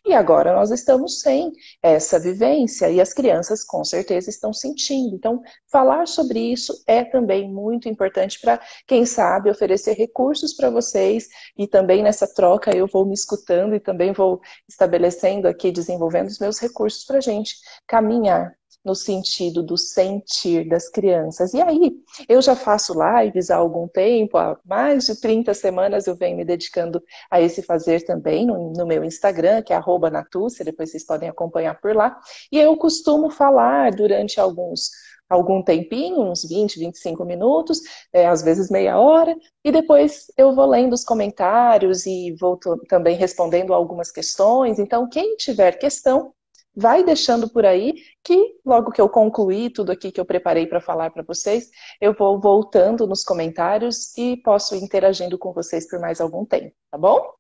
E 0.05 0.15
agora 0.15 0.53
nós 0.53 0.71
estamos 0.73 1.21
sem 1.21 1.53
essa 1.81 2.19
vivência 2.19 2.91
e 2.91 3.01
as 3.01 3.15
crianças 3.15 3.63
com 3.65 3.85
certeza 3.85 4.31
estão 4.31 4.53
sentindo. 4.53 5.15
Então, 5.15 5.41
falar 5.71 6.09
sobre 6.09 6.41
isso 6.41 6.83
é 6.89 7.05
também 7.05 7.49
muito 7.49 7.89
importante 7.89 8.41
para, 8.41 8.61
quem 8.87 9.07
sabe, 9.07 9.49
oferecer 9.49 9.95
recursos 9.95 10.55
para 10.55 10.71
vocês 10.71 11.29
e 11.57 11.69
também 11.69 12.03
nessa 12.03 12.27
troca 12.27 12.77
eu 12.77 12.89
vou 12.89 13.07
me 13.07 13.15
escutando 13.15 13.77
e 13.77 13.81
também 13.81 14.13
vou 14.13 14.41
estabelecendo 14.69 15.47
aqui, 15.47 15.71
desenvolvendo 15.71 16.27
os 16.29 16.39
meus 16.41 16.59
recursos 16.59 17.05
para 17.05 17.19
a 17.19 17.21
gente 17.21 17.55
caminhar 17.87 18.53
no 18.85 18.95
sentido 18.95 19.63
do 19.63 19.77
sentir 19.77 20.69
das 20.69 20.89
crianças. 20.89 21.55
E 21.55 21.63
aí, 21.63 21.93
eu 22.29 22.43
já 22.43 22.57
faço 22.57 22.95
lives 22.95 23.51
há 23.51 23.57
algum 23.57 23.87
tempo, 23.89 24.37
há 24.39 24.59
mais 24.65 25.07
de 25.07 25.21
30 25.21 25.55
semanas 25.55 26.07
eu 26.07 26.17
venho 26.17 26.37
me 26.37 26.45
dedicando 26.45 27.03
a 27.31 27.41
esse 27.41 27.63
fazer 27.63 28.05
também 28.05 28.47
no, 28.47 28.73
no 28.73 28.87
meu 28.87 29.05
Instagram, 29.05 29.63
que 29.63 29.73
é 29.73 29.81
Natúcia, 30.11 30.65
depois 30.65 30.91
vocês 30.91 31.05
podem 31.05 31.29
acompanhar 31.29 31.81
por 31.81 31.95
lá. 31.95 32.19
E 32.51 32.59
eu 32.59 32.77
costumo 32.77 33.31
falar 33.31 33.93
durante 33.93 34.41
alguns 34.41 34.91
algum 35.33 35.63
tempinho, 35.63 36.21
uns 36.21 36.45
20, 36.45 36.79
25 36.79 37.25
minutos, 37.25 37.81
é, 38.13 38.27
às 38.27 38.43
vezes 38.43 38.71
meia 38.71 38.99
hora, 38.99 39.35
e 39.65 39.73
depois 39.73 40.27
eu 40.37 40.55
vou 40.55 40.67
lendo 40.67 40.93
os 40.93 41.05
comentários 41.05 42.05
e 42.07 42.35
vou 42.39 42.59
também 42.89 43.17
respondendo 43.17 43.73
algumas 43.73 44.11
questões. 44.11 44.79
Então, 44.79 45.09
quem 45.09 45.37
tiver 45.37 45.79
questão, 45.79 46.35
vai 46.75 47.05
deixando 47.05 47.49
por 47.49 47.67
aí 47.67 47.95
que 48.23 48.57
logo 48.65 48.91
que 48.91 49.01
eu 49.01 49.09
concluir 49.09 49.71
tudo 49.71 49.93
aqui 49.93 50.11
que 50.11 50.21
eu 50.21 50.25
preparei 50.25 50.67
para 50.67 50.81
falar 50.81 51.11
para 51.11 51.23
vocês, 51.23 51.71
eu 52.01 52.15
vou 52.15 52.41
voltando 52.41 53.07
nos 53.07 53.23
comentários 53.23 54.17
e 54.17 54.37
posso 54.39 54.75
interagindo 54.75 55.39
com 55.39 55.53
vocês 55.53 55.89
por 55.89 56.01
mais 56.01 56.21
algum 56.21 56.45
tempo, 56.45 56.75
tá 56.91 56.99
bom? 56.99 57.33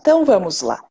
Então 0.00 0.24
vamos 0.24 0.60
lá. 0.62 0.82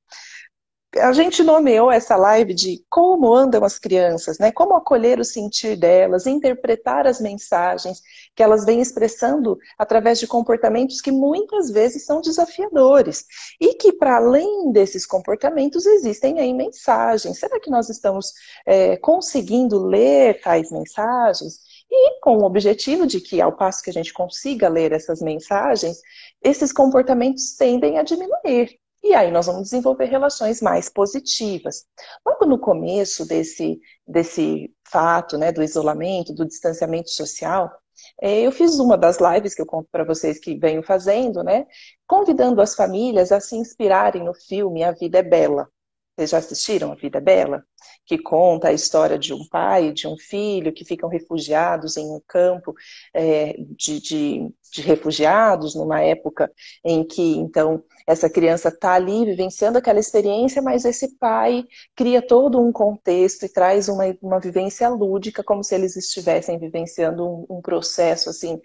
A 0.98 1.12
gente 1.12 1.43
nomeou 1.43 1.91
essa 1.91 2.16
live 2.16 2.54
de 2.54 2.84
como 2.89 3.34
andam 3.34 3.64
as 3.64 3.78
crianças, 3.78 4.38
né? 4.39 4.52
Como 4.52 4.76
acolher 4.76 5.20
o 5.20 5.26
sentir 5.26 5.76
delas, 5.76 6.26
interpretar 6.26 7.06
as 7.06 7.20
mensagens 7.20 8.02
que 8.36 8.41
elas 8.41 8.66
vêm 8.66 8.82
expressando 8.82 9.58
através 9.78 10.20
de 10.20 10.28
comportamentos 10.28 11.02
que 11.02 11.12
muitas 11.12 11.70
vezes 11.70 12.06
são 12.06 12.22
desafiadores 12.22 13.26
e 13.60 13.76
que 13.76 13.93
para 13.93 14.18
além 14.18 14.72
desses 14.72 15.06
comportamentos 15.06 15.86
existem 15.86 16.39
aí 16.39 16.54
mensagens. 16.54 17.39
Será 17.39 17.60
que 17.60 17.70
nós 17.70 17.89
estamos 17.89 18.32
é, 18.66 18.96
conseguindo 18.98 19.84
ler 19.84 20.41
tais 20.41 20.72
mensagens? 20.72 21.60
E 21.91 22.20
com 22.20 22.38
o 22.38 22.46
objetivo 22.46 23.06
de 23.06 23.22
que, 23.22 23.39
ao 23.39 23.56
passo 23.56 23.84
que 23.84 23.89
a 23.89 23.93
gente 23.93 24.12
consiga 24.14 24.68
ler 24.68 24.91
essas 24.91 25.22
mensagens, 25.22 26.00
esses 26.43 26.74
comportamentos 26.74 27.56
tendem 27.56 28.00
a 28.00 28.04
diminuir. 28.04 28.80
E 29.06 29.14
aí 29.14 29.30
nós 29.30 29.45
vamos 29.45 29.66
desenvolver 29.66 30.06
relações 30.06 30.64
mais 30.64 30.89
positivas. 30.89 31.86
Logo 32.26 32.43
no 32.47 32.58
começo 32.58 33.24
desse, 33.24 33.80
desse 34.08 34.74
fato, 34.89 35.38
né, 35.38 35.51
do 35.51 35.62
isolamento, 35.62 36.34
do 36.34 36.43
distanciamento 36.43 37.12
social, 37.12 37.72
é, 38.20 38.41
eu 38.41 38.51
fiz 38.51 38.80
uma 38.80 38.97
das 38.97 39.20
lives 39.20 39.53
que 39.53 39.62
eu 39.62 39.66
conto 39.68 39.88
para 39.91 40.03
vocês 40.03 40.39
que 40.39 40.58
venho 40.58 40.82
fazendo, 40.82 41.43
né, 41.43 41.68
convidando 42.08 42.60
as 42.64 42.74
famílias 42.74 43.32
a 43.32 43.39
se 43.39 43.56
inspirarem 43.56 44.24
no 44.24 44.34
filme 44.34 44.84
A 44.84 44.91
Vida 44.91 45.20
é 45.20 45.24
Bela. 45.24 45.70
Vocês 46.16 46.30
já 46.30 46.38
assistiram 46.38 46.93
A 46.93 46.95
Vida 46.95 47.20
Bela? 47.20 47.61
Que 48.05 48.18
conta 48.18 48.70
a 48.70 48.74
história 48.74 49.20
de 49.20 49.34
um 49.34 49.45
pai 49.49 49.88
e 49.88 49.93
de 49.93 50.07
um 50.07 50.18
filho 50.18 50.72
que 50.72 50.86
ficam 50.86 51.09
refugiados 51.09 51.97
em 51.97 52.09
um 52.09 52.22
campo 52.26 52.74
é, 53.13 53.53
de, 53.72 53.99
de, 53.99 54.53
de, 54.72 54.82
refugiados, 54.82 55.76
numa 55.76 56.01
época 56.01 56.49
em 56.86 57.05
que, 57.05 57.36
então, 57.38 57.84
essa 58.07 58.30
criança 58.30 58.70
está 58.70 58.93
ali 58.93 59.26
vivenciando 59.26 59.78
aquela 59.78 59.99
experiência, 59.99 60.61
mas 60.61 60.86
esse 60.86 61.18
pai 61.18 61.66
cria 61.93 62.22
todo 62.22 62.61
um 62.61 62.72
contexto 62.72 63.45
e 63.45 63.49
traz 63.49 63.89
uma, 63.89 64.05
uma 64.22 64.39
vivência 64.39 64.88
lúdica, 64.88 65.43
como 65.43 65.66
se 65.66 65.76
eles 65.76 65.97
estivessem 65.97 66.57
vivenciando 66.57 67.28
um, 67.28 67.57
um 67.57 67.61
processo, 67.61 68.30
assim, 68.30 68.57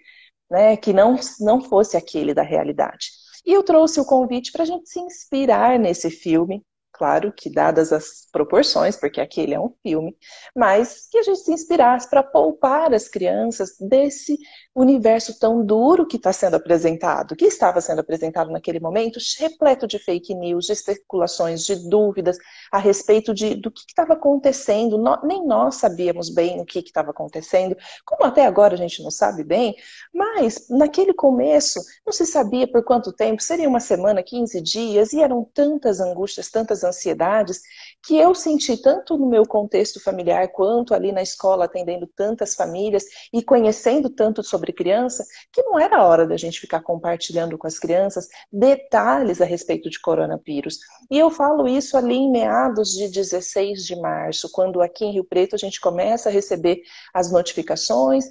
né, 0.49 0.77
que 0.77 0.93
não, 0.93 1.17
não 1.41 1.61
fosse 1.61 1.97
aquele 1.97 2.33
da 2.33 2.43
realidade. 2.43 3.09
E 3.45 3.51
eu 3.51 3.63
trouxe 3.63 3.99
o 3.99 4.05
convite 4.05 4.51
para 4.53 4.63
a 4.63 4.65
gente 4.65 4.87
se 4.87 4.99
inspirar 4.99 5.77
nesse 5.79 6.09
filme, 6.09 6.63
claro 7.01 7.33
que 7.35 7.49
dadas 7.49 7.91
as 7.91 8.27
proporções, 8.31 8.95
porque 8.95 9.19
aquele 9.19 9.55
é 9.55 9.59
um 9.59 9.73
filme, 9.81 10.15
mas 10.55 11.07
que 11.09 11.17
a 11.17 11.23
gente 11.23 11.39
se 11.39 11.51
inspirasse 11.51 12.07
para 12.07 12.21
poupar 12.21 12.93
as 12.93 13.07
crianças 13.07 13.71
desse 13.79 14.37
universo 14.73 15.37
tão 15.37 15.65
duro 15.65 16.07
que 16.07 16.15
está 16.15 16.31
sendo 16.31 16.55
apresentado, 16.55 17.35
que 17.35 17.45
estava 17.45 17.81
sendo 17.81 17.99
apresentado 17.99 18.49
naquele 18.49 18.79
momento, 18.79 19.19
repleto 19.37 19.85
de 19.85 19.99
fake 19.99 20.33
news, 20.33 20.65
de 20.65 20.73
especulações, 20.73 21.65
de 21.65 21.75
dúvidas 21.89 22.37
a 22.71 22.77
respeito 22.77 23.33
de, 23.33 23.55
do 23.55 23.69
que 23.69 23.81
estava 23.87 24.13
acontecendo. 24.13 24.97
No, 24.97 25.19
nem 25.23 25.45
nós 25.45 25.75
sabíamos 25.75 26.29
bem 26.29 26.61
o 26.61 26.65
que 26.65 26.79
estava 26.79 27.11
acontecendo, 27.11 27.75
como 28.05 28.23
até 28.23 28.45
agora 28.45 28.75
a 28.75 28.77
gente 28.77 29.03
não 29.03 29.11
sabe 29.11 29.43
bem, 29.43 29.75
mas 30.13 30.67
naquele 30.69 31.13
começo 31.13 31.81
não 32.05 32.13
se 32.13 32.25
sabia 32.25 32.69
por 32.69 32.83
quanto 32.83 33.11
tempo, 33.11 33.41
seria 33.41 33.67
uma 33.67 33.79
semana, 33.79 34.23
15 34.23 34.61
dias, 34.61 35.11
e 35.11 35.21
eram 35.21 35.43
tantas 35.53 35.99
angústias, 35.99 36.49
tantas 36.49 36.83
ansiedades, 36.83 37.61
que 38.03 38.17
eu 38.17 38.33
senti 38.33 38.77
tanto 38.77 39.17
no 39.17 39.27
meu 39.27 39.45
contexto 39.45 40.01
familiar 40.01 40.47
quanto 40.49 40.93
ali 40.93 41.11
na 41.11 41.21
escola, 41.21 41.65
atendendo 41.65 42.07
tantas 42.07 42.55
famílias 42.55 43.03
e 43.31 43.43
conhecendo 43.43 44.09
tanto 44.09 44.43
sobre 44.43 44.73
criança, 44.73 45.23
que 45.51 45.61
não 45.63 45.79
era 45.79 46.03
hora 46.03 46.25
da 46.25 46.35
gente 46.35 46.59
ficar 46.59 46.81
compartilhando 46.81 47.57
com 47.57 47.67
as 47.67 47.77
crianças 47.77 48.27
detalhes 48.51 49.39
a 49.39 49.45
respeito 49.45 49.89
de 49.89 49.99
coronavírus. 49.99 50.79
E 51.11 51.17
eu 51.17 51.29
falo 51.29 51.67
isso 51.67 51.95
ali 51.95 52.15
em 52.15 52.31
meados 52.31 52.91
de 52.91 53.07
16 53.07 53.85
de 53.85 53.95
março, 53.95 54.49
quando 54.51 54.81
aqui 54.81 55.05
em 55.05 55.13
Rio 55.13 55.23
Preto 55.23 55.55
a 55.55 55.59
gente 55.59 55.79
começa 55.79 56.29
a 56.29 56.31
receber 56.31 56.81
as 57.13 57.31
notificações 57.31 58.25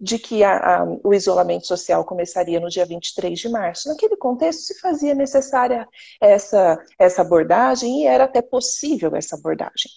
de 0.00 0.18
que 0.18 0.44
a, 0.44 0.82
a, 0.82 0.84
o 1.02 1.12
isolamento 1.12 1.66
social 1.66 2.04
começaria 2.04 2.60
no 2.60 2.68
dia 2.68 2.86
23 2.86 3.38
de 3.38 3.48
março. 3.48 3.88
Naquele 3.88 4.16
contexto 4.16 4.62
se 4.62 4.78
fazia 4.80 5.14
necessária 5.14 5.86
essa, 6.20 6.78
essa 6.98 7.22
abordagem 7.22 8.02
e 8.02 8.06
era 8.06 8.24
até 8.24 8.40
possível 8.40 8.99
essa 9.14 9.36
abordagem. 9.36 9.90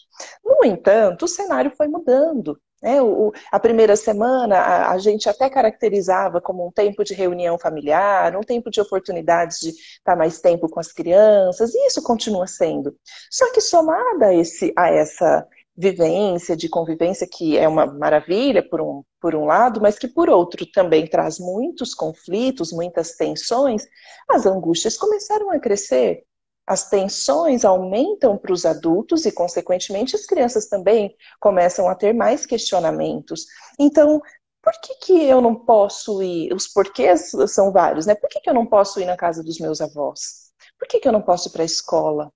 No 0.43 0.65
entanto, 0.65 1.25
o 1.25 1.27
cenário 1.27 1.71
foi 1.75 1.87
mudando. 1.87 2.59
Né? 2.81 3.01
O, 3.01 3.31
a 3.49 3.59
primeira 3.59 3.95
semana 3.95 4.57
a, 4.57 4.91
a, 4.91 4.97
gente 4.97 5.29
até 5.29 5.49
caracterizava 5.49 6.41
como 6.41 6.67
um 6.67 6.71
tempo 6.71 7.03
de 7.03 7.13
reunião 7.13 7.57
familiar, 7.57 8.35
um 8.35 8.41
tempo 8.41 8.69
de 8.69 8.81
oportunidades 8.81 9.59
de 9.59 9.69
estar 9.69 10.17
mais 10.17 10.41
tempo 10.41 10.67
com 10.69 10.81
as 10.81 10.91
crianças, 10.91 11.73
e 11.73 11.87
isso 11.87 12.03
continua 12.03 12.45
sendo. 12.45 12.93
Só 13.31 13.51
que 13.53 13.61
somada 13.61 14.27
a, 14.27 14.33
esse, 14.33 14.73
a 14.77 14.89
essa 14.89 15.47
vivência, 15.75 16.55
de 16.55 16.69
convivência, 16.69 17.27
que 17.27 17.57
é 17.57 17.67
uma 17.67 17.85
maravilha 17.85 18.61
por 18.61 18.81
um, 18.81 19.01
por 19.19 19.33
um 19.33 19.45
lado, 19.45 19.81
mas 19.81 19.97
que 19.97 20.07
por 20.07 20.29
outro 20.29 20.65
também 20.71 21.07
traz 21.07 21.39
muitos 21.39 21.95
conflitos, 21.95 22.71
muitas 22.71 23.15
tensões, 23.15 23.83
as 24.29 24.45
angústias 24.45 24.97
começaram 24.97 25.49
a 25.51 25.59
crescer. 25.59 26.23
As 26.65 26.89
tensões 26.89 27.65
aumentam 27.65 28.37
para 28.37 28.53
os 28.53 28.65
adultos 28.65 29.25
e, 29.25 29.31
consequentemente, 29.31 30.15
as 30.15 30.25
crianças 30.25 30.67
também 30.67 31.15
começam 31.39 31.89
a 31.89 31.95
ter 31.95 32.13
mais 32.13 32.45
questionamentos. 32.45 33.45
Então, 33.77 34.21
por 34.61 34.73
que, 34.81 34.95
que 34.95 35.23
eu 35.25 35.41
não 35.41 35.55
posso 35.55 36.23
ir? 36.23 36.53
Os 36.53 36.67
porquês 36.69 37.31
são 37.49 37.71
vários, 37.71 38.05
né? 38.05 38.15
Por 38.15 38.29
que, 38.29 38.39
que 38.39 38.49
eu 38.49 38.53
não 38.53 38.65
posso 38.65 38.99
ir 39.01 39.05
na 39.05 39.17
casa 39.17 39.43
dos 39.43 39.59
meus 39.59 39.81
avós? 39.81 40.53
Por 40.79 40.87
que, 40.87 40.99
que 40.99 41.07
eu 41.07 41.11
não 41.11 41.21
posso 41.21 41.49
ir 41.49 41.51
para 41.51 41.63
a 41.63 41.65
escola? 41.65 42.31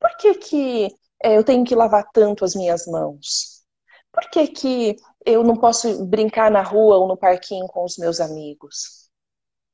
Por 0.00 0.16
que, 0.18 0.34
que 0.34 0.94
é, 1.22 1.36
eu 1.36 1.44
tenho 1.44 1.64
que 1.64 1.74
lavar 1.74 2.04
tanto 2.12 2.44
as 2.44 2.54
minhas 2.54 2.86
mãos? 2.86 3.64
Por 4.12 4.30
que, 4.30 4.46
que 4.48 4.96
eu 5.26 5.42
não 5.42 5.56
posso 5.56 6.04
brincar 6.06 6.50
na 6.50 6.62
rua 6.62 6.98
ou 6.98 7.08
no 7.08 7.16
parquinho 7.16 7.66
com 7.66 7.84
os 7.84 7.96
meus 7.98 8.20
amigos? 8.20 9.10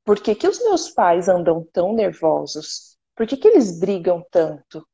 Por 0.04 0.20
que, 0.20 0.34
que 0.34 0.48
os 0.48 0.58
meus 0.62 0.90
pais 0.90 1.28
andam 1.28 1.66
tão 1.72 1.94
nervosos? 1.94 2.89
Por 3.14 3.26
que, 3.26 3.36
que 3.36 3.48
eles 3.48 3.78
brigam 3.78 4.24
tanto? 4.30 4.86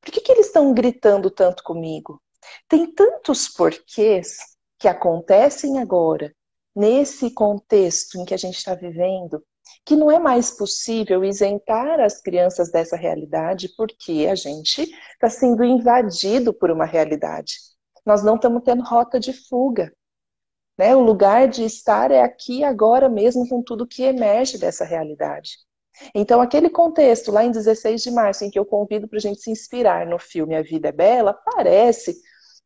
Por 0.00 0.10
que, 0.10 0.20
que 0.20 0.32
eles 0.32 0.46
estão 0.46 0.74
gritando 0.74 1.30
tanto 1.30 1.62
comigo? 1.62 2.20
Tem 2.68 2.92
tantos 2.92 3.48
porquês 3.48 4.36
que 4.78 4.88
acontecem 4.88 5.78
agora, 5.78 6.34
nesse 6.74 7.30
contexto 7.30 8.18
em 8.18 8.24
que 8.24 8.34
a 8.34 8.36
gente 8.36 8.56
está 8.56 8.74
vivendo, 8.74 9.42
que 9.84 9.96
não 9.96 10.10
é 10.10 10.18
mais 10.18 10.50
possível 10.50 11.24
isentar 11.24 12.00
as 12.00 12.20
crianças 12.20 12.70
dessa 12.70 12.96
realidade 12.96 13.68
porque 13.76 14.26
a 14.30 14.34
gente 14.34 14.82
está 15.12 15.28
sendo 15.28 15.64
invadido 15.64 16.52
por 16.52 16.70
uma 16.70 16.84
realidade. 16.84 17.54
Nós 18.04 18.22
não 18.22 18.36
estamos 18.36 18.62
tendo 18.64 18.82
rota 18.82 19.20
de 19.20 19.32
fuga. 19.32 19.92
Né? 20.76 20.96
O 20.96 21.00
lugar 21.00 21.48
de 21.48 21.64
estar 21.64 22.10
é 22.10 22.22
aqui 22.22 22.64
agora 22.64 23.08
mesmo 23.08 23.48
com 23.48 23.62
tudo 23.62 23.86
que 23.86 24.02
emerge 24.02 24.58
dessa 24.58 24.84
realidade. 24.84 25.58
Então, 26.14 26.40
aquele 26.40 26.70
contexto 26.70 27.30
lá 27.30 27.44
em 27.44 27.50
16 27.50 28.02
de 28.02 28.10
março, 28.10 28.44
em 28.44 28.50
que 28.50 28.58
eu 28.58 28.64
convido 28.64 29.06
para 29.08 29.18
a 29.18 29.20
gente 29.20 29.40
se 29.40 29.50
inspirar 29.50 30.06
no 30.06 30.18
filme 30.18 30.54
A 30.54 30.62
Vida 30.62 30.88
é 30.88 30.92
Bela, 30.92 31.32
parece 31.32 32.16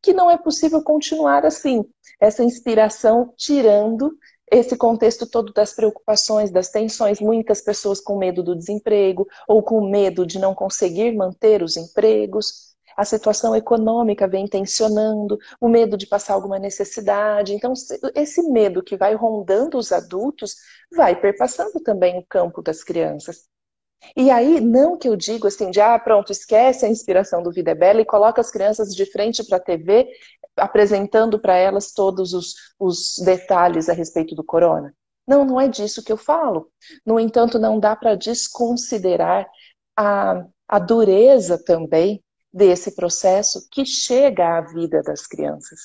que 0.01 0.13
não 0.13 0.29
é 0.29 0.37
possível 0.37 0.81
continuar 0.83 1.45
assim, 1.45 1.83
essa 2.19 2.43
inspiração 2.43 3.33
tirando 3.35 4.17
esse 4.49 4.77
contexto 4.77 5.29
todo 5.29 5.51
das 5.51 5.73
preocupações, 5.73 6.49
das 6.49 6.69
tensões, 6.69 7.19
muitas 7.19 7.61
pessoas 7.61 7.99
com 7.99 8.17
medo 8.17 8.41
do 8.41 8.55
desemprego 8.55 9.27
ou 9.47 9.61
com 9.61 9.89
medo 9.89 10.25
de 10.25 10.39
não 10.39 10.55
conseguir 10.55 11.11
manter 11.13 11.61
os 11.61 11.75
empregos. 11.75 12.76
A 12.97 13.05
situação 13.05 13.55
econômica 13.55 14.27
vem 14.27 14.47
tensionando, 14.47 15.37
o 15.61 15.69
medo 15.69 15.95
de 15.95 16.07
passar 16.07 16.33
alguma 16.33 16.57
necessidade. 16.57 17.53
Então, 17.53 17.71
esse 18.15 18.41
medo 18.49 18.83
que 18.83 18.97
vai 18.97 19.13
rondando 19.13 19.77
os 19.77 19.91
adultos 19.91 20.55
vai 20.91 21.15
perpassando 21.15 21.79
também 21.81 22.17
o 22.17 22.25
campo 22.27 22.59
das 22.59 22.83
crianças. 22.83 23.47
E 24.15 24.31
aí, 24.31 24.59
não 24.59 24.97
que 24.97 25.07
eu 25.07 25.15
digo 25.15 25.47
assim, 25.47 25.69
de 25.69 25.79
ah, 25.79 25.97
pronto, 25.99 26.31
esquece 26.31 26.85
a 26.85 26.89
inspiração 26.89 27.43
do 27.43 27.51
Vida 27.51 27.71
é 27.71 27.75
Bela 27.75 28.01
e 28.01 28.05
coloca 28.05 28.41
as 28.41 28.49
crianças 28.49 28.95
de 28.95 29.05
frente 29.05 29.43
para 29.43 29.57
a 29.57 29.61
TV, 29.61 30.07
apresentando 30.55 31.39
para 31.39 31.55
elas 31.55 31.91
todos 31.91 32.33
os, 32.33 32.55
os 32.79 33.17
detalhes 33.23 33.89
a 33.89 33.93
respeito 33.93 34.33
do 34.33 34.43
corona. 34.43 34.93
Não, 35.27 35.43
não 35.45 35.61
é 35.61 35.67
disso 35.67 36.03
que 36.03 36.11
eu 36.11 36.17
falo. 36.17 36.71
No 37.05 37.19
entanto, 37.19 37.59
não 37.59 37.79
dá 37.79 37.95
para 37.95 38.15
desconsiderar 38.15 39.47
a, 39.95 40.45
a 40.67 40.79
dureza 40.79 41.61
também 41.63 42.23
desse 42.57 42.95
processo 42.95 43.67
que 43.71 43.85
chega 43.85 44.57
à 44.57 44.61
vida 44.61 45.03
das 45.03 45.27
crianças. 45.27 45.79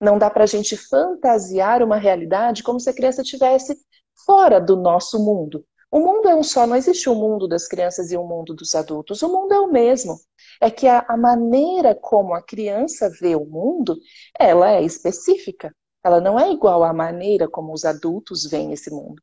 Não 0.00 0.18
dá 0.18 0.30
para 0.30 0.44
a 0.44 0.46
gente 0.46 0.76
fantasiar 0.76 1.82
uma 1.82 1.98
realidade 1.98 2.62
como 2.62 2.80
se 2.80 2.88
a 2.88 2.94
criança 2.94 3.20
estivesse 3.20 3.76
fora 4.24 4.58
do 4.58 4.76
nosso 4.76 5.22
mundo. 5.22 5.64
O 5.90 6.00
mundo 6.00 6.28
é 6.28 6.34
um 6.34 6.42
só, 6.42 6.66
não 6.66 6.74
existe 6.74 7.08
o 7.08 7.12
um 7.12 7.16
mundo 7.16 7.46
das 7.46 7.68
crianças 7.68 8.10
e 8.10 8.16
o 8.16 8.22
um 8.22 8.26
mundo 8.26 8.54
dos 8.54 8.74
adultos. 8.74 9.22
O 9.22 9.28
mundo 9.28 9.52
é 9.52 9.60
o 9.60 9.70
mesmo. 9.70 10.18
É 10.60 10.70
que 10.70 10.88
a, 10.88 11.04
a 11.06 11.16
maneira 11.16 11.94
como 11.94 12.34
a 12.34 12.42
criança 12.42 13.10
vê 13.20 13.36
o 13.36 13.44
mundo, 13.44 13.96
ela 14.38 14.70
é 14.70 14.82
específica. 14.82 15.72
Ela 16.02 16.20
não 16.20 16.38
é 16.40 16.50
igual 16.50 16.82
à 16.82 16.92
maneira 16.92 17.48
como 17.48 17.72
os 17.72 17.84
adultos 17.84 18.46
veem 18.46 18.72
esse 18.72 18.90
mundo. 18.90 19.22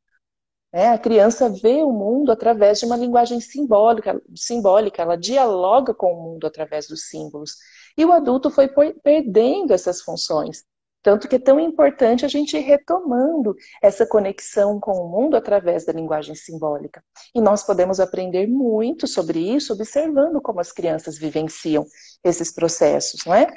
Né? 0.73 0.89
A 0.89 0.97
criança 0.97 1.49
vê 1.49 1.83
o 1.83 1.91
mundo 1.91 2.31
através 2.31 2.79
de 2.79 2.85
uma 2.85 2.97
linguagem 2.97 3.39
simbólica, 3.39 4.19
simbólica, 4.35 5.03
ela 5.03 5.15
dialoga 5.15 5.93
com 5.93 6.11
o 6.11 6.23
mundo 6.23 6.47
através 6.47 6.87
dos 6.87 7.07
símbolos. 7.07 7.57
E 7.95 8.03
o 8.03 8.11
adulto 8.11 8.49
foi 8.49 8.67
perdendo 9.03 9.71
essas 9.71 10.01
funções. 10.01 10.63
Tanto 11.03 11.27
que 11.27 11.35
é 11.35 11.39
tão 11.39 11.59
importante 11.59 12.25
a 12.25 12.29
gente 12.29 12.55
ir 12.55 12.61
retomando 12.61 13.53
essa 13.81 14.07
conexão 14.07 14.79
com 14.79 14.93
o 14.93 15.09
mundo 15.09 15.35
através 15.35 15.85
da 15.85 15.91
linguagem 15.91 16.33
simbólica. 16.33 17.03
E 17.35 17.41
nós 17.41 17.61
podemos 17.61 17.99
aprender 17.99 18.47
muito 18.47 19.05
sobre 19.05 19.37
isso 19.39 19.73
observando 19.73 20.41
como 20.41 20.61
as 20.61 20.71
crianças 20.71 21.17
vivenciam 21.17 21.85
esses 22.23 22.53
processos, 22.53 23.19
não 23.25 23.35
é? 23.35 23.47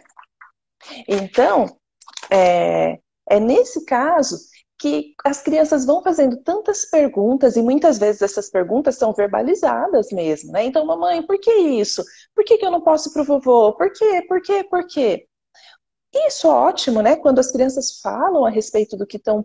Então, 1.07 1.79
é, 2.31 2.99
é 3.31 3.41
nesse 3.41 3.85
caso 3.85 4.37
que 4.79 5.15
as 5.25 5.43
crianças 5.43 5.87
vão 5.87 6.03
fazendo 6.03 6.37
tantas 6.43 6.85
perguntas 6.85 7.57
e 7.57 7.63
muitas 7.63 7.99
vezes 7.99 8.23
essas 8.23 8.51
perguntas 8.51 8.97
são 8.97 9.13
verbalizadas 9.13 10.09
mesmo, 10.13 10.53
né? 10.53 10.65
Então, 10.65 10.85
mamãe, 10.85 11.23
por 11.25 11.39
que 11.41 11.51
isso? 11.53 12.05
Por 12.35 12.45
que, 12.45 12.59
que 12.59 12.67
eu 12.67 12.71
não 12.71 12.81
posso 12.83 13.09
ir 13.09 13.13
pro 13.13 13.25
vovô? 13.25 13.73
Por 13.75 13.91
quê? 13.93 14.23
Por 14.29 14.43
quê? 14.43 14.65
Por 14.65 14.87
quê? 14.87 15.27
Isso 16.15 16.47
é 16.47 16.51
ótimo, 16.51 17.03
né? 17.03 17.17
Quando 17.17 17.39
as 17.39 17.51
crianças 17.53 18.01
falam 18.01 18.45
a 18.45 18.51
respeito 18.51 18.97
do 18.97 19.07
que 19.07 19.17
estão 19.17 19.45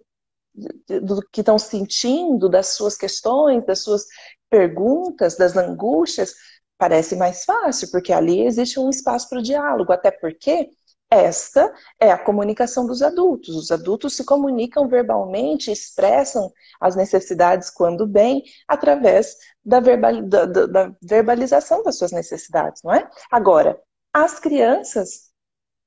do 1.02 1.22
que 1.32 1.42
estão 1.42 1.58
sentindo, 1.58 2.50
das 2.50 2.70
suas 2.70 2.98
questões, 2.98 3.66
das 3.66 3.80
suas 3.80 4.06
perguntas, 4.50 5.38
das 5.38 5.56
angústias, 5.56 6.34
parece 6.78 7.16
mais 7.16 7.46
fácil, 7.46 7.90
porque 7.92 8.12
ali 8.12 8.46
existe 8.46 8.80
um 8.80 8.90
espaço 8.90 9.30
para 9.30 9.40
o 9.40 9.44
diálogo, 9.44 9.94
até 9.94 10.12
porque 10.12 10.70
esta 11.12 11.74
é 12.00 12.10
a 12.10 12.18
comunicação 12.18 12.88
dos 12.88 13.02
adultos. 13.02 13.56
Os 13.56 13.70
adultos 13.70 14.16
se 14.16 14.24
comunicam 14.24 14.88
verbalmente, 14.88 15.72
expressam 15.72 16.52
as 16.80 16.96
necessidades 16.96 17.70
quando 17.70 18.08
bem, 18.08 18.44
através 18.68 19.36
da, 19.64 19.82
verbal, 19.82 20.22
da, 20.22 20.46
da 20.46 20.96
verbalização 21.02 21.84
das 21.84 21.98
suas 21.98 22.14
necessidades, 22.14 22.82
não 22.82 22.94
é? 22.94 23.10
Agora, 23.30 23.78
as 24.14 24.40
crianças 24.40 25.32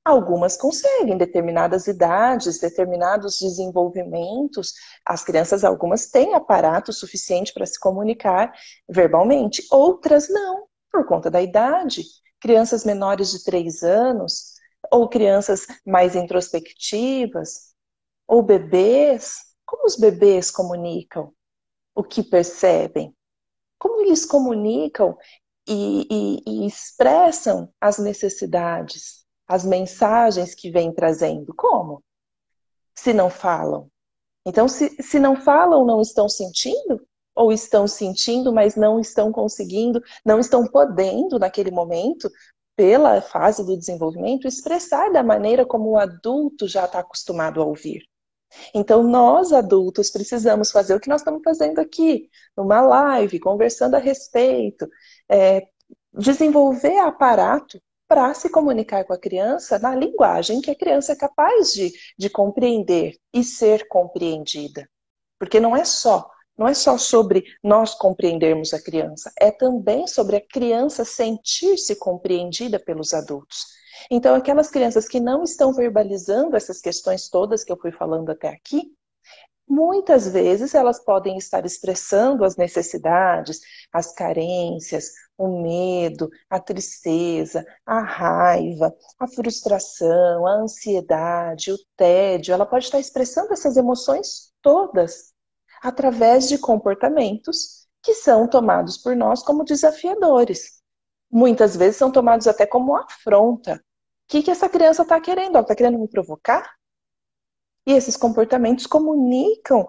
Algumas 0.05 0.55
conseguem, 0.55 1.17
determinadas 1.17 1.87
idades, 1.87 2.59
determinados 2.59 3.39
desenvolvimentos. 3.39 4.71
As 5.03 5.23
crianças, 5.23 5.63
algumas 5.63 6.05
têm 6.05 6.35
aparato 6.35 6.93
suficiente 6.93 7.51
para 7.51 7.65
se 7.65 7.79
comunicar 7.79 8.53
verbalmente, 8.87 9.65
outras 9.71 10.29
não, 10.29 10.67
por 10.91 11.07
conta 11.07 11.31
da 11.31 11.41
idade. 11.41 12.03
Crianças 12.39 12.85
menores 12.85 13.31
de 13.31 13.43
3 13.43 13.81
anos, 13.81 14.53
ou 14.91 15.09
crianças 15.09 15.65
mais 15.85 16.15
introspectivas, 16.15 17.73
ou 18.27 18.41
bebês. 18.41 19.37
Como 19.65 19.85
os 19.85 19.95
bebês 19.95 20.51
comunicam 20.51 21.33
o 21.95 22.03
que 22.03 22.21
percebem? 22.23 23.15
Como 23.79 24.01
eles 24.01 24.25
comunicam 24.25 25.17
e, 25.67 26.07
e, 26.09 26.43
e 26.45 26.67
expressam 26.67 27.71
as 27.81 27.97
necessidades? 27.97 29.25
as 29.47 29.63
mensagens 29.63 30.55
que 30.55 30.71
vem 30.71 30.91
trazendo. 30.91 31.53
Como? 31.55 32.03
Se 32.93 33.13
não 33.13 33.29
falam. 33.29 33.89
Então, 34.45 34.67
se, 34.67 34.89
se 35.01 35.19
não 35.19 35.35
falam, 35.35 35.85
não 35.85 36.01
estão 36.01 36.27
sentindo? 36.29 37.05
Ou 37.35 37.51
estão 37.51 37.87
sentindo, 37.87 38.53
mas 38.53 38.75
não 38.75 38.99
estão 38.99 39.31
conseguindo, 39.31 40.01
não 40.25 40.39
estão 40.39 40.65
podendo, 40.65 41.37
naquele 41.37 41.69
momento, 41.69 42.29
pela 42.75 43.21
fase 43.21 43.65
do 43.65 43.77
desenvolvimento, 43.77 44.47
expressar 44.47 45.11
da 45.11 45.23
maneira 45.23 45.65
como 45.65 45.91
o 45.91 45.97
adulto 45.97 46.67
já 46.67 46.85
está 46.85 46.99
acostumado 46.99 47.61
a 47.61 47.65
ouvir. 47.65 48.03
Então, 48.73 49.03
nós 49.03 49.51
adultos 49.51 50.09
precisamos 50.09 50.71
fazer 50.71 50.95
o 50.95 50.99
que 50.99 51.09
nós 51.09 51.21
estamos 51.21 51.41
fazendo 51.43 51.79
aqui, 51.79 52.29
numa 52.55 52.81
live, 52.81 53.39
conversando 53.39 53.95
a 53.95 53.99
respeito, 53.99 54.87
é, 55.29 55.67
desenvolver 56.13 56.97
aparato 56.99 57.81
para 58.07 58.33
se 58.33 58.49
comunicar 58.49 59.03
com 59.03 59.13
a 59.13 59.19
criança 59.19 59.79
na 59.79 59.95
linguagem 59.95 60.61
que 60.61 60.69
a 60.69 60.75
criança 60.75 61.13
é 61.13 61.15
capaz 61.15 61.73
de, 61.73 61.91
de 62.17 62.29
compreender 62.29 63.17
e 63.33 63.43
ser 63.43 63.87
compreendida. 63.87 64.87
Porque 65.39 65.59
não 65.59 65.75
é 65.75 65.83
só, 65.83 66.29
não 66.57 66.67
é 66.67 66.73
só 66.73 66.97
sobre 66.97 67.43
nós 67.63 67.93
compreendermos 67.93 68.73
a 68.73 68.81
criança, 68.81 69.31
é 69.39 69.51
também 69.51 70.07
sobre 70.07 70.37
a 70.37 70.41
criança 70.41 71.03
sentir-se 71.03 71.95
compreendida 71.97 72.79
pelos 72.79 73.13
adultos. 73.13 73.65
Então, 74.09 74.35
aquelas 74.35 74.69
crianças 74.69 75.07
que 75.07 75.19
não 75.19 75.43
estão 75.43 75.73
verbalizando 75.73 76.55
essas 76.55 76.81
questões 76.81 77.29
todas 77.29 77.63
que 77.63 77.71
eu 77.71 77.77
fui 77.77 77.91
falando 77.91 78.29
até 78.29 78.49
aqui, 78.49 78.93
muitas 79.67 80.27
vezes 80.27 80.75
elas 80.75 81.03
podem 81.03 81.37
estar 81.37 81.65
expressando 81.65 82.45
as 82.45 82.55
necessidades, 82.55 83.59
as 83.91 84.13
carências, 84.13 85.11
o 85.37 85.61
medo, 85.61 86.29
a 86.49 86.59
tristeza, 86.59 87.65
a 87.85 87.99
raiva, 87.99 88.95
a 89.19 89.27
frustração, 89.27 90.45
a 90.45 90.53
ansiedade, 90.61 91.71
o 91.71 91.77
tédio. 91.97 92.53
Ela 92.53 92.65
pode 92.65 92.85
estar 92.85 92.99
expressando 92.99 93.53
essas 93.53 93.75
emoções 93.75 94.53
todas 94.61 95.34
através 95.87 96.47
de 96.47 96.57
comportamentos 96.57 97.87
que 98.01 98.13
são 98.13 98.47
tomados 98.47 98.97
por 98.97 99.15
nós 99.15 99.43
como 99.43 99.63
desafiadores. 99.63 100.81
Muitas 101.31 101.75
vezes 101.75 101.97
são 101.97 102.11
tomados 102.11 102.47
até 102.47 102.65
como 102.65 102.95
afronta. 102.95 103.75
O 103.75 103.79
que, 104.27 104.41
que 104.41 104.51
essa 104.51 104.67
criança 104.67 105.03
está 105.03 105.21
querendo? 105.21 105.59
Está 105.59 105.75
querendo 105.75 105.99
me 105.99 106.07
provocar? 106.07 106.75
E 107.85 107.93
esses 107.93 108.17
comportamentos 108.17 108.87
comunicam 108.87 109.87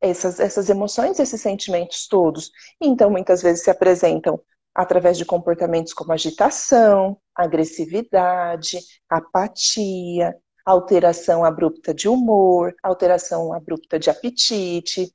essas, 0.00 0.38
essas 0.38 0.70
emoções, 0.70 1.18
esses 1.18 1.40
sentimentos 1.40 2.06
todos. 2.06 2.52
Então, 2.80 3.10
muitas 3.10 3.42
vezes 3.42 3.64
se 3.64 3.70
apresentam 3.70 4.40
através 4.72 5.16
de 5.18 5.24
comportamentos 5.24 5.92
como 5.92 6.12
agitação, 6.12 7.18
agressividade, 7.34 8.78
apatia, 9.08 10.36
alteração 10.64 11.44
abrupta 11.44 11.92
de 11.92 12.08
humor, 12.08 12.74
alteração 12.82 13.52
abrupta 13.52 13.98
de 13.98 14.08
apetite, 14.08 15.12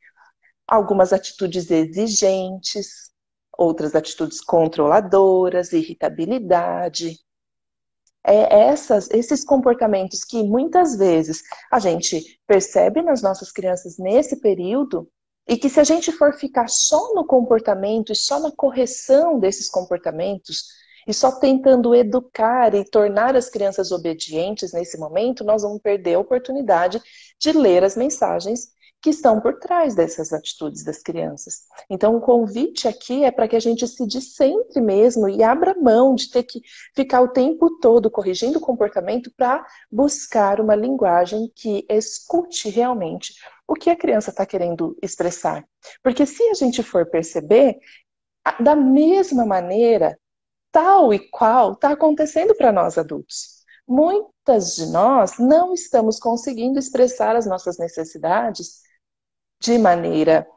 algumas 0.70 1.12
atitudes 1.12 1.70
exigentes, 1.72 3.10
outras 3.58 3.96
atitudes 3.96 4.40
controladoras, 4.40 5.74
irritabilidade, 5.74 7.18
é 8.24 8.68
essas, 8.68 9.10
esses 9.10 9.44
comportamentos 9.44 10.24
que 10.24 10.44
muitas 10.44 10.96
vezes 10.96 11.42
a 11.72 11.80
gente 11.80 12.40
percebe 12.46 13.02
nas 13.02 13.22
nossas 13.22 13.52
crianças 13.52 13.98
nesse 13.98 14.40
período, 14.40 15.10
e 15.48 15.58
que 15.58 15.68
se 15.68 15.80
a 15.80 15.84
gente 15.84 16.12
for 16.12 16.34
ficar 16.34 16.70
só 16.70 17.14
no 17.16 17.26
comportamento 17.26 18.12
e 18.12 18.16
só 18.16 18.40
na 18.40 18.52
correção 18.52 19.40
desses 19.40 19.68
comportamentos, 19.68 20.66
e 21.08 21.14
só 21.14 21.32
tentando 21.32 21.96
educar 21.96 22.76
e 22.76 22.86
tornar 22.86 23.36
as 23.36 23.50
crianças 23.50 23.92
obedientes 23.92 24.74
nesse 24.74 25.00
momento, 25.00 25.44
nós 25.44 25.64
vamos 25.64 25.82
perder 25.82 26.14
a 26.16 26.20
oportunidade 26.20 27.02
de 27.40 27.52
ler 27.52 27.84
as 27.84 27.96
mensagens 27.96 28.78
que 29.02 29.10
estão 29.10 29.40
por 29.40 29.60
trás 29.60 29.96
dessas 29.96 30.34
atitudes 30.34 30.84
das 30.84 31.02
crianças. 31.02 31.64
Então, 31.90 32.16
o 32.16 32.22
convite 32.22 32.88
aqui 32.88 33.24
é 33.24 33.32
para 33.32 33.48
que 33.48 33.56
a 33.56 33.60
gente 33.60 33.88
se 33.88 34.06
descentre 34.06 34.82
mesmo 34.82 35.30
e 35.30 35.42
abra 35.42 35.74
mão 35.80 36.16
de 36.16 36.30
ter 36.30 36.44
que 36.44 36.62
ficar 36.94 37.22
o 37.22 37.30
tempo 37.30 37.80
todo 37.80 38.12
corrigindo 38.12 38.58
o 38.58 38.62
comportamento 38.62 39.32
para 39.38 39.66
buscar 39.90 40.60
uma 40.60 40.76
linguagem 40.76 41.52
que 41.56 41.86
escute 41.90 42.70
realmente 42.70 43.34
o 43.66 43.74
que 43.74 43.90
a 43.90 43.96
criança 43.96 44.32
está 44.32 44.46
querendo 44.46 44.98
expressar. 45.02 45.64
Porque 46.04 46.26
se 46.26 46.44
a 46.50 46.54
gente 46.54 46.84
for 46.84 47.06
perceber, 47.06 47.78
da 48.60 48.76
mesma 48.76 49.46
maneira, 49.46 50.20
tal 50.72 51.14
e 51.14 51.20
qual 51.30 51.74
está 51.74 51.92
acontecendo 51.92 52.56
para 52.56 52.72
nós 52.72 52.98
adultos. 52.98 53.60
Muitas 53.88 54.76
de 54.76 54.88
nós 54.88 55.38
não 55.40 55.74
estamos 55.74 56.20
conseguindo 56.20 56.78
expressar 56.78 57.36
as 57.36 57.46
nossas 57.46 57.78
necessidades 57.78 58.82
de 59.62 59.78
maneira 59.78 60.48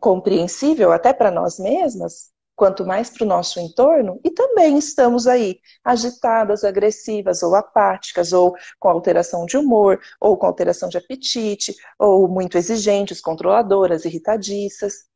compreensível 0.00 0.92
até 0.92 1.12
para 1.12 1.30
nós 1.30 1.58
mesmas, 1.58 2.32
quanto 2.56 2.84
mais 2.84 3.10
para 3.10 3.24
o 3.24 3.28
nosso 3.28 3.58
entorno, 3.60 4.20
e 4.24 4.30
também 4.30 4.78
estamos 4.78 5.26
aí 5.26 5.58
agitadas, 5.84 6.64
agressivas 6.64 7.42
ou 7.42 7.54
apáticas, 7.54 8.32
ou 8.32 8.54
com 8.78 8.88
alteração 8.88 9.46
de 9.46 9.56
humor, 9.56 10.00
ou 10.20 10.36
com 10.36 10.46
alteração 10.46 10.88
de 10.88 10.98
apetite, 10.98 11.74
ou 11.98 12.28
muito 12.28 12.58
exigentes, 12.58 13.20
controladoras, 13.20 14.04
irritadiças. 14.04 15.06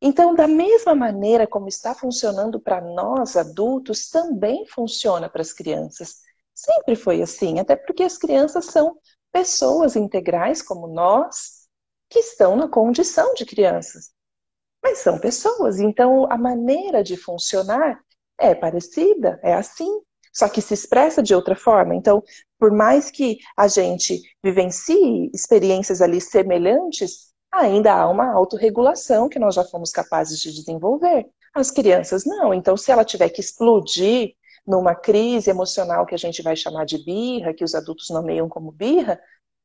Então, 0.00 0.34
da 0.34 0.48
mesma 0.48 0.94
maneira 0.94 1.46
como 1.46 1.68
está 1.68 1.94
funcionando 1.94 2.60
para 2.60 2.80
nós 2.80 3.36
adultos, 3.36 4.10
também 4.10 4.66
funciona 4.66 5.28
para 5.28 5.42
as 5.42 5.52
crianças. 5.52 6.16
Sempre 6.54 6.96
foi 6.96 7.22
assim, 7.22 7.58
até 7.58 7.76
porque 7.76 8.02
as 8.02 8.18
crianças 8.18 8.66
são 8.66 8.96
pessoas 9.32 9.96
integrais 9.96 10.60
como 10.60 10.86
nós, 10.88 11.61
que 12.12 12.18
estão 12.18 12.54
na 12.56 12.68
condição 12.68 13.32
de 13.32 13.46
crianças. 13.46 14.10
Mas 14.82 14.98
são 14.98 15.18
pessoas, 15.18 15.80
então 15.80 16.30
a 16.30 16.36
maneira 16.36 17.02
de 17.02 17.16
funcionar 17.16 17.98
é 18.38 18.54
parecida, 18.54 19.40
é 19.42 19.54
assim, 19.54 19.88
só 20.30 20.46
que 20.46 20.60
se 20.60 20.74
expressa 20.74 21.22
de 21.22 21.34
outra 21.34 21.56
forma. 21.56 21.94
Então, 21.94 22.22
por 22.58 22.70
mais 22.70 23.10
que 23.10 23.38
a 23.56 23.66
gente 23.66 24.20
vivencie 24.44 25.30
experiências 25.32 26.02
ali 26.02 26.20
semelhantes, 26.20 27.32
ainda 27.50 27.94
há 27.94 28.08
uma 28.10 28.30
autorregulação 28.32 29.28
que 29.28 29.38
nós 29.38 29.54
já 29.54 29.64
fomos 29.64 29.90
capazes 29.90 30.38
de 30.38 30.52
desenvolver. 30.52 31.26
As 31.54 31.70
crianças 31.70 32.24
não. 32.26 32.52
Então, 32.52 32.76
se 32.76 32.90
ela 32.90 33.04
tiver 33.04 33.30
que 33.30 33.40
explodir 33.40 34.34
numa 34.66 34.94
crise 34.94 35.50
emocional 35.50 36.04
que 36.04 36.14
a 36.14 36.18
gente 36.18 36.42
vai 36.42 36.56
chamar 36.56 36.84
de 36.84 37.02
birra, 37.02 37.54
que 37.54 37.64
os 37.64 37.74
adultos 37.74 38.10
nomeiam 38.10 38.48
como 38.48 38.70
birra, 38.70 39.18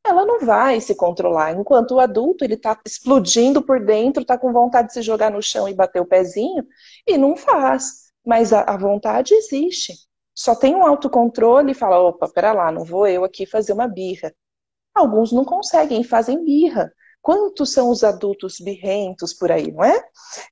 ela 0.08 0.26
não 0.26 0.40
vai 0.40 0.80
se 0.82 0.96
controlar. 0.96 1.54
Enquanto 1.54 1.92
o 1.96 2.00
adulto, 2.00 2.44
ele 2.44 2.56
está 2.56 2.80
explodindo 2.86 3.62
por 3.62 3.84
dentro, 3.84 4.22
está 4.22 4.38
com 4.38 4.52
vontade 4.54 4.90
de 4.90 4.94
se 4.94 5.02
jogar 5.02 5.32
no 5.32 5.42
chão 5.42 5.68
e 5.68 5.74
bater 5.74 6.02
o 6.02 6.06
pezinho, 6.06 6.66
e 7.06 7.18
não 7.18 7.36
faz. 7.36 8.12
Mas 8.26 8.52
a, 8.54 8.62
a 8.62 8.78
vontade 8.78 9.34
existe. 9.34 9.94
Só 10.36 10.56
tem 10.56 10.76
um 10.76 10.86
autocontrole 10.86 11.72
e 11.72 11.76
fala, 11.76 12.00
opa, 12.00 12.28
pera 12.30 12.54
lá, 12.54 12.72
não 12.72 12.84
vou 12.84 13.08
eu 13.08 13.24
aqui 13.24 13.46
fazer 13.46 13.74
uma 13.74 13.88
birra. 13.88 14.34
Alguns 14.94 15.32
não 15.32 15.46
conseguem, 15.46 16.04
fazem 16.04 16.44
birra. 16.44 16.92
Quantos 17.22 17.74
são 17.74 17.90
os 17.90 18.04
adultos 18.04 18.58
birrentos 18.60 19.34
por 19.34 19.52
aí, 19.52 19.72
não 19.72 19.84
é? 19.84 20.04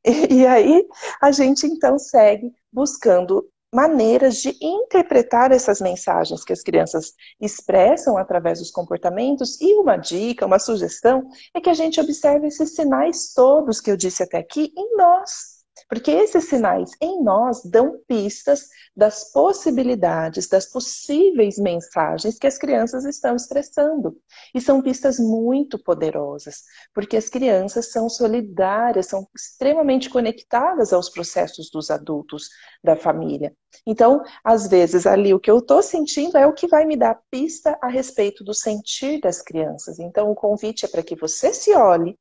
E, 0.06 0.42
e 0.42 0.48
aí 0.48 0.86
a 1.22 1.32
gente 1.32 1.66
então 1.66 1.98
segue 1.98 2.52
buscando 2.72 3.48
maneiras 3.76 4.38
de 4.38 4.56
interpretar 4.62 5.52
essas 5.52 5.82
mensagens 5.82 6.46
que 6.46 6.54
as 6.54 6.64
crianças 6.64 7.14
expressam 7.42 8.18
através 8.18 8.60
dos 8.60 8.72
comportamentos. 8.72 9.60
E 9.60 9.76
uma 9.76 9.98
dica, 9.98 10.46
uma 10.46 10.60
sugestão, 10.60 11.28
é 11.54 11.60
que 11.60 11.70
a 11.70 11.74
gente 11.74 12.00
observe 12.00 12.48
esses 12.48 12.74
sinais 12.74 13.34
todos 13.34 13.82
que 13.82 13.92
eu 13.92 13.98
disse 13.98 14.24
até 14.24 14.38
aqui 14.38 14.72
em 14.78 14.96
nós. 14.96 15.55
Porque 15.88 16.10
esses 16.10 16.46
sinais 16.46 16.92
em 17.00 17.24
nós 17.24 17.64
dão 17.64 18.00
pistas 18.08 18.68
das 18.96 19.32
possibilidades, 19.32 20.48
das 20.48 20.66
possíveis 20.66 21.58
mensagens 21.58 22.40
que 22.40 22.48
as 22.48 22.58
crianças 22.58 23.06
estão 23.06 23.36
expressando. 23.36 24.18
E 24.54 24.60
são 24.60 24.82
pistas 24.82 25.20
muito 25.20 25.78
poderosas, 25.78 26.64
porque 26.94 27.16
as 27.16 27.30
crianças 27.30 27.92
são 27.92 28.10
solidárias, 28.10 29.06
são 29.06 29.28
extremamente 29.36 30.10
conectadas 30.10 30.92
aos 30.92 31.10
processos 31.10 31.70
dos 31.70 31.92
adultos 31.92 32.50
da 32.84 32.96
família. 32.96 33.56
Então, 33.86 34.24
às 34.44 34.68
vezes, 34.68 35.06
ali 35.06 35.34
o 35.34 35.40
que 35.40 35.52
eu 35.52 35.60
estou 35.60 35.84
sentindo 35.84 36.38
é 36.38 36.48
o 36.48 36.54
que 36.54 36.68
vai 36.68 36.86
me 36.86 36.98
dar 36.98 37.22
pista 37.30 37.78
a 37.80 37.88
respeito 37.88 38.44
do 38.44 38.54
sentir 38.54 39.20
das 39.20 39.42
crianças. 39.42 40.00
Então, 40.00 40.32
o 40.32 40.36
convite 40.36 40.86
é 40.86 40.88
para 40.88 41.04
que 41.04 41.16
você 41.16 41.54
se 41.54 41.76
olhe, 41.76 42.18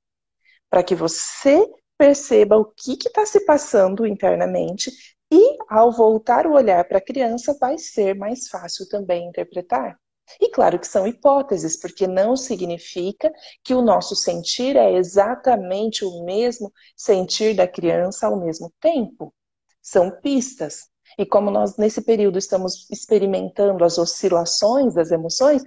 para 0.69 0.83
que 0.83 0.95
você 0.95 1.65
perceba 1.99 2.57
o 2.57 2.65
que 2.65 2.93
está 2.93 3.25
se 3.27 3.45
passando 3.45 4.07
internamente 4.07 4.91
e, 5.33 5.57
ao 5.69 5.91
voltar 5.93 6.47
o 6.47 6.53
olhar 6.55 6.87
para 6.87 6.99
a 6.99 7.05
criança, 7.05 7.57
vai 7.61 7.79
ser 7.79 8.15
mais 8.15 8.49
fácil 8.49 8.89
também 8.89 9.29
interpretar. 9.29 9.99
E 10.41 10.51
claro 10.51 10.79
que 10.79 10.87
são 10.87 11.07
hipóteses, 11.07 11.77
porque 11.79 12.07
não 12.07 12.37
significa 12.37 13.33
que 13.63 13.75
o 13.75 13.83
nosso 13.83 14.17
sentir 14.17 14.77
é 14.77 14.93
exatamente 14.95 16.05
o 16.05 16.25
mesmo 16.25 16.73
sentir 16.97 17.55
da 17.55 17.69
criança 17.69 18.27
ao 18.27 18.39
mesmo 18.41 18.73
tempo. 18.81 19.35
São 19.83 20.11
pistas. 20.21 20.89
E 21.19 21.25
como 21.25 21.51
nós, 21.51 21.77
nesse 21.77 22.03
período, 22.03 22.39
estamos 22.39 22.89
experimentando 22.91 23.85
as 23.85 23.99
oscilações 23.99 24.95
das 24.95 25.11
emoções, 25.11 25.63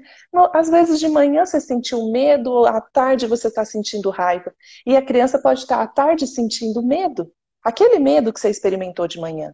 às 0.53 0.69
vezes 0.69 0.99
de 0.99 1.07
manhã 1.07 1.45
você 1.45 1.59
sentiu 1.59 2.11
medo, 2.11 2.65
à 2.65 2.81
tarde 2.81 3.27
você 3.27 3.47
está 3.47 3.63
sentindo 3.63 4.09
raiva. 4.09 4.53
E 4.85 4.95
a 4.95 5.01
criança 5.01 5.39
pode 5.39 5.61
estar 5.61 5.81
à 5.81 5.87
tarde 5.87 6.27
sentindo 6.27 6.81
medo. 6.81 7.31
Aquele 7.63 7.99
medo 7.99 8.31
que 8.31 8.39
você 8.39 8.49
experimentou 8.49 9.07
de 9.07 9.19
manhã. 9.19 9.53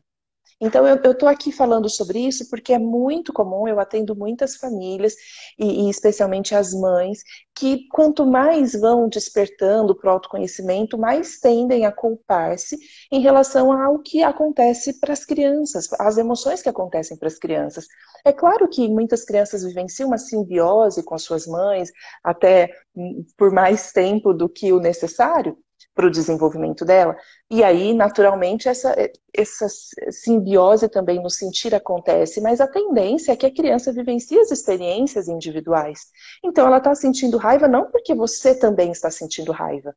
Então, 0.66 0.88
eu 0.88 0.96
estou 1.12 1.28
aqui 1.28 1.52
falando 1.52 1.90
sobre 1.90 2.20
isso 2.20 2.50
porque 2.50 2.72
é 2.72 2.80
muito 2.80 3.34
comum, 3.34 3.68
eu 3.68 3.82
atendo 3.82 4.16
muitas 4.16 4.56
famílias, 4.56 5.14
e, 5.60 5.88
e 5.88 5.90
especialmente 5.90 6.56
as 6.56 6.74
mães, 6.74 7.22
que 7.54 7.86
quanto 7.90 8.26
mais 8.26 8.72
vão 8.72 9.10
despertando 9.10 9.94
para 9.94 10.10
o 10.10 10.14
autoconhecimento, 10.14 10.98
mais 10.98 11.38
tendem 11.38 11.86
a 11.86 11.92
culpar-se 11.92 12.78
em 13.12 13.20
relação 13.20 13.74
ao 13.74 14.00
que 14.00 14.24
acontece 14.24 15.02
para 15.02 15.12
as 15.12 15.26
crianças, 15.26 15.90
as 16.00 16.18
emoções 16.18 16.62
que 16.62 16.70
acontecem 16.70 17.18
para 17.18 17.28
as 17.28 17.38
crianças. 17.38 17.86
É 18.24 18.32
claro 18.32 18.70
que 18.70 18.88
muitas 18.88 19.26
crianças 19.26 19.66
vivenciam 19.66 20.08
uma 20.08 20.18
simbiose 20.18 21.04
com 21.04 21.14
as 21.14 21.24
suas 21.24 21.46
mães, 21.46 21.92
até 22.24 22.70
hum, 22.96 23.26
por 23.38 23.52
mais 23.52 23.92
tempo 23.92 24.34
do 24.34 24.48
que 24.48 24.72
o 24.72 24.80
necessário, 24.80 25.58
para 25.94 26.08
o 26.08 26.12
desenvolvimento 26.12 26.84
dela. 26.86 27.16
E 27.50 27.64
aí, 27.64 27.94
naturalmente, 27.94 28.68
essa, 28.68 28.96
essa 29.36 29.68
simbiose 30.10 30.90
também 30.90 31.22
no 31.22 31.30
sentir 31.30 31.74
acontece, 31.76 32.42
mas 32.42 32.60
a 32.60 32.68
tendência 32.68 33.32
é 33.32 33.36
que 33.36 33.46
a 33.46 33.54
criança 33.54 33.94
vivencie 33.94 34.40
as 34.40 34.52
experiências 34.52 35.28
individuais. 35.28 36.08
Então, 36.44 36.66
ela 36.68 36.78
está 36.78 36.96
sentindo 36.96 37.38
raiva 37.38 37.68
não 37.68 37.90
porque 37.92 38.16
você 38.16 38.56
também 38.56 38.92
está 38.92 39.12
sentindo 39.12 39.52
raiva. 39.52 39.96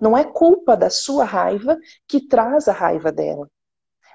Não 0.00 0.16
é 0.16 0.24
culpa 0.24 0.76
da 0.76 0.90
sua 0.90 1.24
raiva 1.24 1.78
que 2.06 2.26
traz 2.26 2.68
a 2.68 2.72
raiva 2.72 3.10
dela 3.10 3.48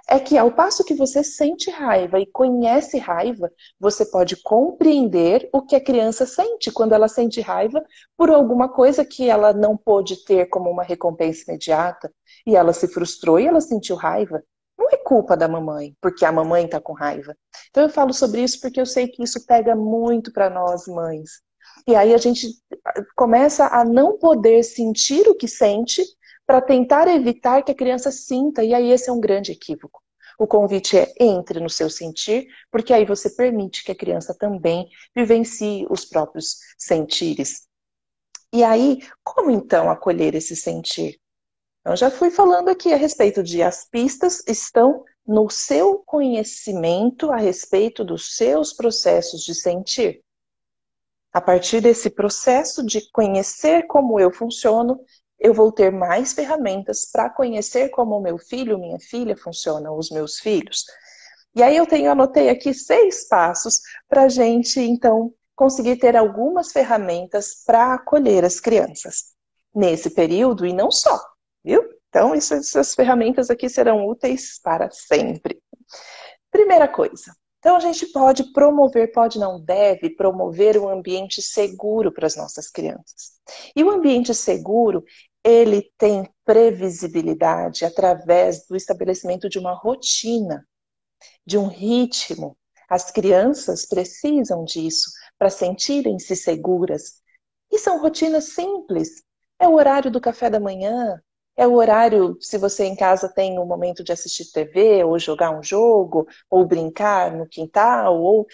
é 0.07 0.19
que 0.19 0.37
ao 0.37 0.51
passo 0.51 0.83
que 0.83 0.93
você 0.93 1.23
sente 1.23 1.71
raiva 1.71 2.19
e 2.19 2.25
conhece 2.25 2.97
raiva, 2.97 3.51
você 3.79 4.05
pode 4.05 4.35
compreender 4.43 5.49
o 5.51 5.61
que 5.61 5.75
a 5.75 5.83
criança 5.83 6.25
sente 6.25 6.71
quando 6.71 6.93
ela 6.93 7.07
sente 7.07 7.41
raiva 7.41 7.83
por 8.15 8.29
alguma 8.29 8.69
coisa 8.69 9.03
que 9.03 9.29
ela 9.29 9.51
não 9.51 9.75
pôde 9.75 10.23
ter 10.23 10.47
como 10.47 10.69
uma 10.69 10.83
recompensa 10.83 11.43
imediata 11.47 12.11
e 12.45 12.55
ela 12.55 12.73
se 12.73 12.87
frustrou 12.87 13.39
e 13.39 13.47
ela 13.47 13.61
sentiu 13.61 13.95
raiva. 13.95 14.43
Não 14.77 14.89
é 14.89 14.97
culpa 14.97 15.35
da 15.35 15.47
mamãe, 15.47 15.95
porque 16.01 16.25
a 16.25 16.31
mamãe 16.31 16.65
está 16.65 16.79
com 16.79 16.93
raiva. 16.93 17.35
Então 17.69 17.83
eu 17.83 17.89
falo 17.89 18.13
sobre 18.13 18.43
isso 18.43 18.59
porque 18.61 18.79
eu 18.79 18.85
sei 18.85 19.07
que 19.07 19.23
isso 19.23 19.45
pega 19.45 19.75
muito 19.75 20.31
para 20.31 20.49
nós 20.49 20.85
mães. 20.85 21.41
E 21.87 21.95
aí 21.95 22.13
a 22.13 22.17
gente 22.17 22.47
começa 23.15 23.67
a 23.67 23.83
não 23.83 24.17
poder 24.17 24.63
sentir 24.63 25.27
o 25.27 25.35
que 25.35 25.47
sente 25.47 26.03
para 26.45 26.61
tentar 26.61 27.07
evitar 27.07 27.63
que 27.63 27.71
a 27.71 27.75
criança 27.75 28.11
sinta, 28.11 28.63
e 28.63 28.73
aí 28.73 28.91
esse 28.91 29.09
é 29.09 29.13
um 29.13 29.19
grande 29.19 29.51
equívoco. 29.51 30.01
O 30.37 30.45
convite 30.45 30.97
é 30.97 31.13
entre 31.19 31.59
no 31.59 31.69
seu 31.69 31.89
sentir, 31.89 32.47
porque 32.69 32.93
aí 32.93 33.05
você 33.05 33.29
permite 33.29 33.83
que 33.83 33.91
a 33.91 33.95
criança 33.95 34.35
também 34.37 34.89
vivencie 35.15 35.85
os 35.89 36.05
próprios 36.05 36.57
sentires. 36.77 37.67
E 38.53 38.63
aí, 38.63 38.99
como 39.23 39.49
então 39.49 39.89
acolher 39.89 40.35
esse 40.35 40.55
sentir? 40.55 41.19
Eu 41.85 41.95
já 41.95 42.09
fui 42.09 42.31
falando 42.31 42.69
aqui 42.69 42.93
a 42.93 42.97
respeito 42.97 43.43
de 43.43 43.61
as 43.61 43.85
pistas 43.85 44.43
estão 44.47 45.03
no 45.25 45.49
seu 45.49 45.99
conhecimento 45.99 47.31
a 47.31 47.37
respeito 47.37 48.03
dos 48.03 48.35
seus 48.35 48.73
processos 48.73 49.43
de 49.43 49.55
sentir. 49.55 50.21
A 51.33 51.41
partir 51.41 51.81
desse 51.81 52.09
processo 52.09 52.85
de 52.85 53.09
conhecer 53.11 53.87
como 53.87 54.19
eu 54.19 54.31
funciono, 54.31 54.99
eu 55.39 55.53
vou 55.53 55.71
ter 55.71 55.91
mais 55.91 56.33
ferramentas 56.33 57.09
para 57.11 57.29
conhecer 57.29 57.89
como 57.89 58.19
meu 58.19 58.37
filho, 58.37 58.79
minha 58.79 58.99
filha 58.99 59.35
funcionam, 59.35 59.97
os 59.97 60.09
meus 60.09 60.39
filhos. 60.39 60.85
E 61.55 61.63
aí 61.63 61.77
eu 61.77 61.85
tenho, 61.85 62.11
anotei 62.11 62.49
aqui 62.49 62.73
seis 62.73 63.27
passos 63.27 63.79
para 64.09 64.23
a 64.23 64.29
gente, 64.29 64.79
então, 64.79 65.33
conseguir 65.55 65.97
ter 65.97 66.15
algumas 66.15 66.71
ferramentas 66.71 67.63
para 67.65 67.93
acolher 67.93 68.43
as 68.43 68.59
crianças 68.59 69.33
nesse 69.73 70.09
período 70.09 70.65
e 70.65 70.73
não 70.73 70.91
só, 70.91 71.19
viu? 71.63 71.83
Então, 72.09 72.33
essas 72.33 72.95
ferramentas 72.95 73.49
aqui 73.49 73.69
serão 73.69 74.07
úteis 74.07 74.59
para 74.61 74.89
sempre. 74.89 75.61
Primeira 76.49 76.87
coisa, 76.87 77.35
então 77.65 77.77
a 77.77 77.79
gente 77.79 78.05
pode 78.05 78.53
promover, 78.53 79.11
pode 79.11 79.39
não 79.39 79.59
deve 79.59 80.11
promover 80.11 80.77
um 80.77 80.87
ambiente 80.87 81.41
seguro 81.41 82.11
para 82.11 82.27
as 82.27 82.35
nossas 82.35 82.69
crianças. 82.69 83.39
E 83.75 83.83
o 83.83 83.89
ambiente 83.89 84.35
seguro, 84.35 85.03
ele 85.43 85.91
tem 85.97 86.29
previsibilidade 86.45 87.83
através 87.83 88.67
do 88.67 88.75
estabelecimento 88.75 89.49
de 89.49 89.57
uma 89.57 89.73
rotina, 89.73 90.63
de 91.43 91.57
um 91.57 91.65
ritmo. 91.65 92.55
As 92.87 93.09
crianças 93.09 93.87
precisam 93.87 94.63
disso 94.63 95.09
para 95.35 95.49
sentirem-se 95.49 96.35
seguras. 96.35 97.19
E 97.71 97.79
são 97.79 97.99
rotinas 97.99 98.53
simples. 98.53 99.23
É 99.59 99.67
o 99.67 99.73
horário 99.73 100.11
do 100.11 100.21
café 100.21 100.51
da 100.51 100.59
manhã, 100.59 101.19
é 101.57 101.67
o 101.67 101.73
horário, 101.75 102.37
se 102.41 102.57
você 102.57 102.85
em 102.85 102.95
casa 102.95 103.29
tem 103.29 103.59
um 103.59 103.65
momento 103.65 104.03
de 104.03 104.11
assistir 104.11 104.51
TV, 104.51 105.03
ou 105.03 105.17
jogar 105.19 105.51
um 105.51 105.63
jogo, 105.63 106.27
ou 106.49 106.65
brincar 106.65 107.31
no 107.35 107.47
quintal, 107.47 108.21
ou 108.21 108.45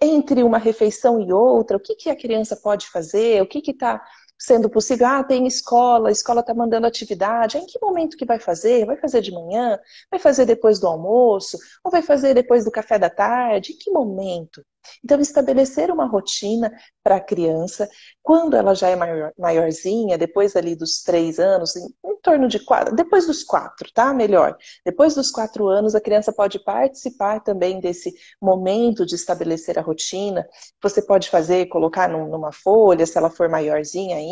entre 0.00 0.42
uma 0.42 0.58
refeição 0.58 1.20
e 1.20 1.32
outra, 1.32 1.76
o 1.76 1.80
que, 1.80 1.94
que 1.94 2.10
a 2.10 2.16
criança 2.16 2.56
pode 2.56 2.88
fazer, 2.88 3.42
o 3.42 3.46
que 3.46 3.60
está 3.70 4.02
sendo 4.40 4.70
possível. 4.70 5.06
Ah, 5.06 5.22
tem 5.22 5.46
escola, 5.46 6.08
a 6.08 6.12
escola 6.12 6.40
está 6.40 6.54
mandando 6.54 6.86
atividade. 6.86 7.58
Em 7.58 7.66
que 7.66 7.78
momento 7.80 8.16
que 8.16 8.24
vai 8.24 8.40
fazer? 8.40 8.86
Vai 8.86 8.96
fazer 8.96 9.20
de 9.20 9.30
manhã? 9.30 9.78
Vai 10.10 10.18
fazer 10.18 10.46
depois 10.46 10.80
do 10.80 10.86
almoço? 10.86 11.58
Ou 11.84 11.90
vai 11.90 12.02
fazer 12.02 12.34
depois 12.34 12.64
do 12.64 12.70
café 12.70 12.98
da 12.98 13.10
tarde? 13.10 13.72
Em 13.72 13.76
que 13.78 13.90
momento? 13.90 14.64
Então, 15.04 15.20
estabelecer 15.20 15.90
uma 15.90 16.06
rotina 16.06 16.72
para 17.02 17.16
a 17.16 17.20
criança, 17.20 17.88
quando 18.22 18.54
ela 18.56 18.74
já 18.74 18.88
é 18.88 18.96
maior, 18.96 19.32
maiorzinha, 19.38 20.18
depois 20.18 20.56
ali 20.56 20.74
dos 20.74 21.02
três 21.02 21.38
anos, 21.38 21.76
em, 21.76 21.86
em, 22.04 22.16
torno 22.22 22.48
de 22.48 22.58
quatro, 22.58 22.94
depois 22.94 23.26
dos 23.26 23.42
quatro, 23.42 23.90
tá? 23.92 24.12
Melhor. 24.12 24.56
Depois 24.84 25.14
dos 25.14 25.30
quatro 25.30 25.68
anos, 25.68 25.94
a 25.94 26.00
criança 26.00 26.32
pode 26.32 26.62
participar 26.62 27.40
também 27.40 27.80
desse 27.80 28.12
momento 28.40 29.06
de 29.06 29.14
estabelecer 29.14 29.78
a 29.78 29.82
rotina. 29.82 30.46
Você 30.82 31.02
pode 31.02 31.30
fazer, 31.30 31.66
colocar 31.66 32.08
num, 32.08 32.28
numa 32.28 32.52
folha, 32.52 33.06
se 33.06 33.16
ela 33.16 33.30
for 33.30 33.48
maiorzinha 33.48 34.16
ainda. 34.16 34.29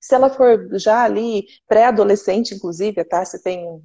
Se 0.00 0.14
ela 0.14 0.30
for 0.30 0.68
já 0.78 1.04
ali, 1.04 1.44
pré-adolescente, 1.66 2.54
inclusive, 2.54 3.04
tá? 3.04 3.24
Você 3.24 3.40
tem 3.42 3.64
um 3.66 3.82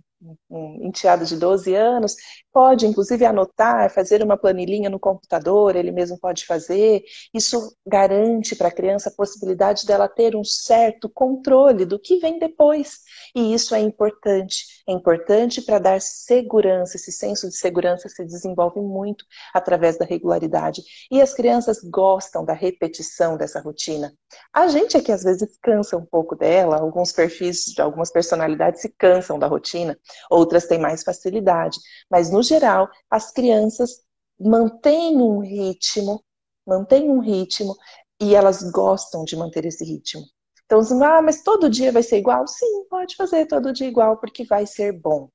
um 0.50 0.88
enteado 0.88 1.26
de 1.26 1.36
12 1.36 1.76
anos, 1.76 2.16
pode 2.54 2.86
inclusive 2.86 3.26
anotar, 3.26 3.90
fazer 3.90 4.24
uma 4.24 4.38
planilhinha 4.38 4.90
no 4.90 5.00
computador, 5.00 5.76
ele 5.76 5.92
mesmo 5.92 6.20
pode 6.20 6.46
fazer. 6.46 7.04
Isso 7.34 7.76
garante 7.86 8.56
para 8.56 8.68
a 8.68 8.72
criança 8.72 9.10
a 9.10 9.12
possibilidade 9.12 9.86
dela 9.86 10.08
ter 10.08 10.36
um 10.36 10.44
certo 10.44 11.10
controle 11.10 11.86
do 11.86 12.00
que 12.00 12.18
vem 12.18 12.38
depois. 12.38 13.00
E 13.36 13.54
isso 13.54 13.74
é 13.74 13.80
importante. 13.80 14.66
É 14.88 14.94
importante 14.94 15.62
para 15.62 15.80
dar 15.80 16.00
segurança. 16.00 16.96
Esse 16.98 17.12
senso 17.12 17.50
de 17.50 17.56
segurança 17.58 18.08
se 18.08 18.24
desenvolve 18.24 18.80
muito 18.80 19.26
através 19.54 19.98
da 19.98 20.06
regularidade. 20.06 20.84
E 21.10 21.22
as 21.22 21.34
crianças 21.34 21.80
gostam 21.84 22.46
da 22.46 22.54
repetição 22.54 23.36
dessa 23.36 23.60
rotina. 23.60 24.14
A 24.54 24.68
gente 24.68 24.96
é 24.98 25.02
que 25.02 25.12
às 25.12 25.24
vezes 25.24 25.58
cansa 25.62 25.98
um 25.98 26.06
pouco 26.06 26.36
dela, 26.36 26.78
alguns 26.78 27.12
perfis 27.12 27.66
de 27.66 27.82
algumas 27.82 28.12
personalidades 28.12 28.82
se 28.82 28.90
cansam 28.90 29.40
da 29.40 29.48
rotina, 29.48 29.98
outras 30.30 30.68
têm 30.68 30.80
mais 30.80 31.04
facilidade. 31.04 31.80
Mas, 32.10 32.30
no 32.30 32.43
geral, 32.44 32.90
as 33.10 33.32
crianças 33.32 34.04
mantêm 34.40 35.18
um 35.18 35.40
ritmo, 35.40 36.24
mantêm 36.66 37.10
um 37.10 37.20
ritmo 37.20 37.76
e 38.22 38.36
elas 38.36 38.62
gostam 38.72 39.24
de 39.24 39.36
manter 39.36 39.66
esse 39.66 39.84
ritmo. 39.84 40.24
Então, 40.66 40.80
assim, 40.80 41.04
ah, 41.04 41.22
mas 41.22 41.44
todo 41.44 41.70
dia 41.70 41.92
vai 41.92 42.02
ser 42.02 42.18
igual? 42.18 42.48
Sim, 42.48 42.86
pode 42.90 43.16
fazer 43.16 43.46
todo 43.46 43.74
dia 43.74 43.88
igual, 43.88 44.18
porque 44.18 44.44
vai 44.46 44.66
ser 44.66 44.94
bom. 44.94 45.30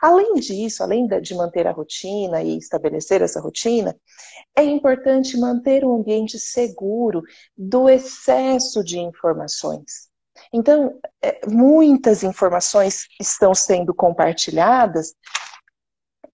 Além 0.00 0.34
disso, 0.34 0.82
além 0.82 1.06
de 1.06 1.34
manter 1.34 1.66
a 1.66 1.72
rotina 1.72 2.42
e 2.42 2.58
estabelecer 2.58 3.22
essa 3.22 3.40
rotina, 3.40 3.96
é 4.56 4.64
importante 4.64 5.38
manter 5.38 5.84
um 5.84 5.94
ambiente 5.94 6.38
seguro 6.38 7.22
do 7.56 7.88
excesso 7.88 8.82
de 8.84 8.98
informações. 8.98 10.10
Então, 10.52 10.98
é, 11.22 11.40
muitas 11.46 12.22
informações 12.22 13.06
estão 13.20 13.54
sendo 13.54 13.94
compartilhadas 13.94 15.14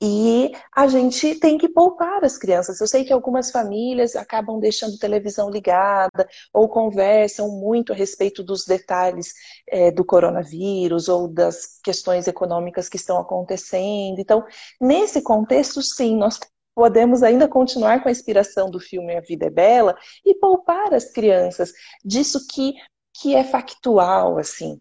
e 0.01 0.53
a 0.75 0.87
gente 0.87 1.35
tem 1.41 1.59
que 1.59 1.69
poupar 1.69 2.25
as 2.25 2.39
crianças. 2.39 2.81
Eu 2.81 2.87
sei 2.87 3.05
que 3.05 3.13
algumas 3.13 3.51
famílias 3.51 4.15
acabam 4.15 4.61
deixando 4.61 4.97
televisão 4.97 5.51
ligada 5.51 6.29
ou 6.53 6.69
conversam 6.69 7.49
muito 7.49 7.93
a 7.93 7.97
respeito 7.97 8.43
dos 8.45 8.65
detalhes 8.65 9.33
é, 9.67 9.91
do 9.91 10.05
coronavírus 10.05 11.09
ou 11.09 11.27
das 11.27 11.81
questões 11.83 12.29
econômicas 12.29 12.89
que 12.89 12.97
estão 12.97 13.19
acontecendo. 13.19 14.21
Então, 14.21 14.45
nesse 14.81 15.21
contexto, 15.21 15.83
sim, 15.83 16.17
nós 16.17 16.39
podemos 16.77 17.25
ainda 17.25 17.49
continuar 17.49 18.01
com 18.01 18.09
a 18.09 18.13
inspiração 18.13 18.71
do 18.71 18.79
filme 18.79 19.17
A 19.17 19.21
Vida 19.21 19.47
é 19.47 19.51
Bela 19.51 19.97
e 20.25 20.33
poupar 20.37 20.95
as 20.95 21.11
crianças 21.11 21.73
disso 22.05 22.47
que, 22.49 22.75
que 23.21 23.35
é 23.35 23.43
factual, 23.43 24.39
assim 24.39 24.79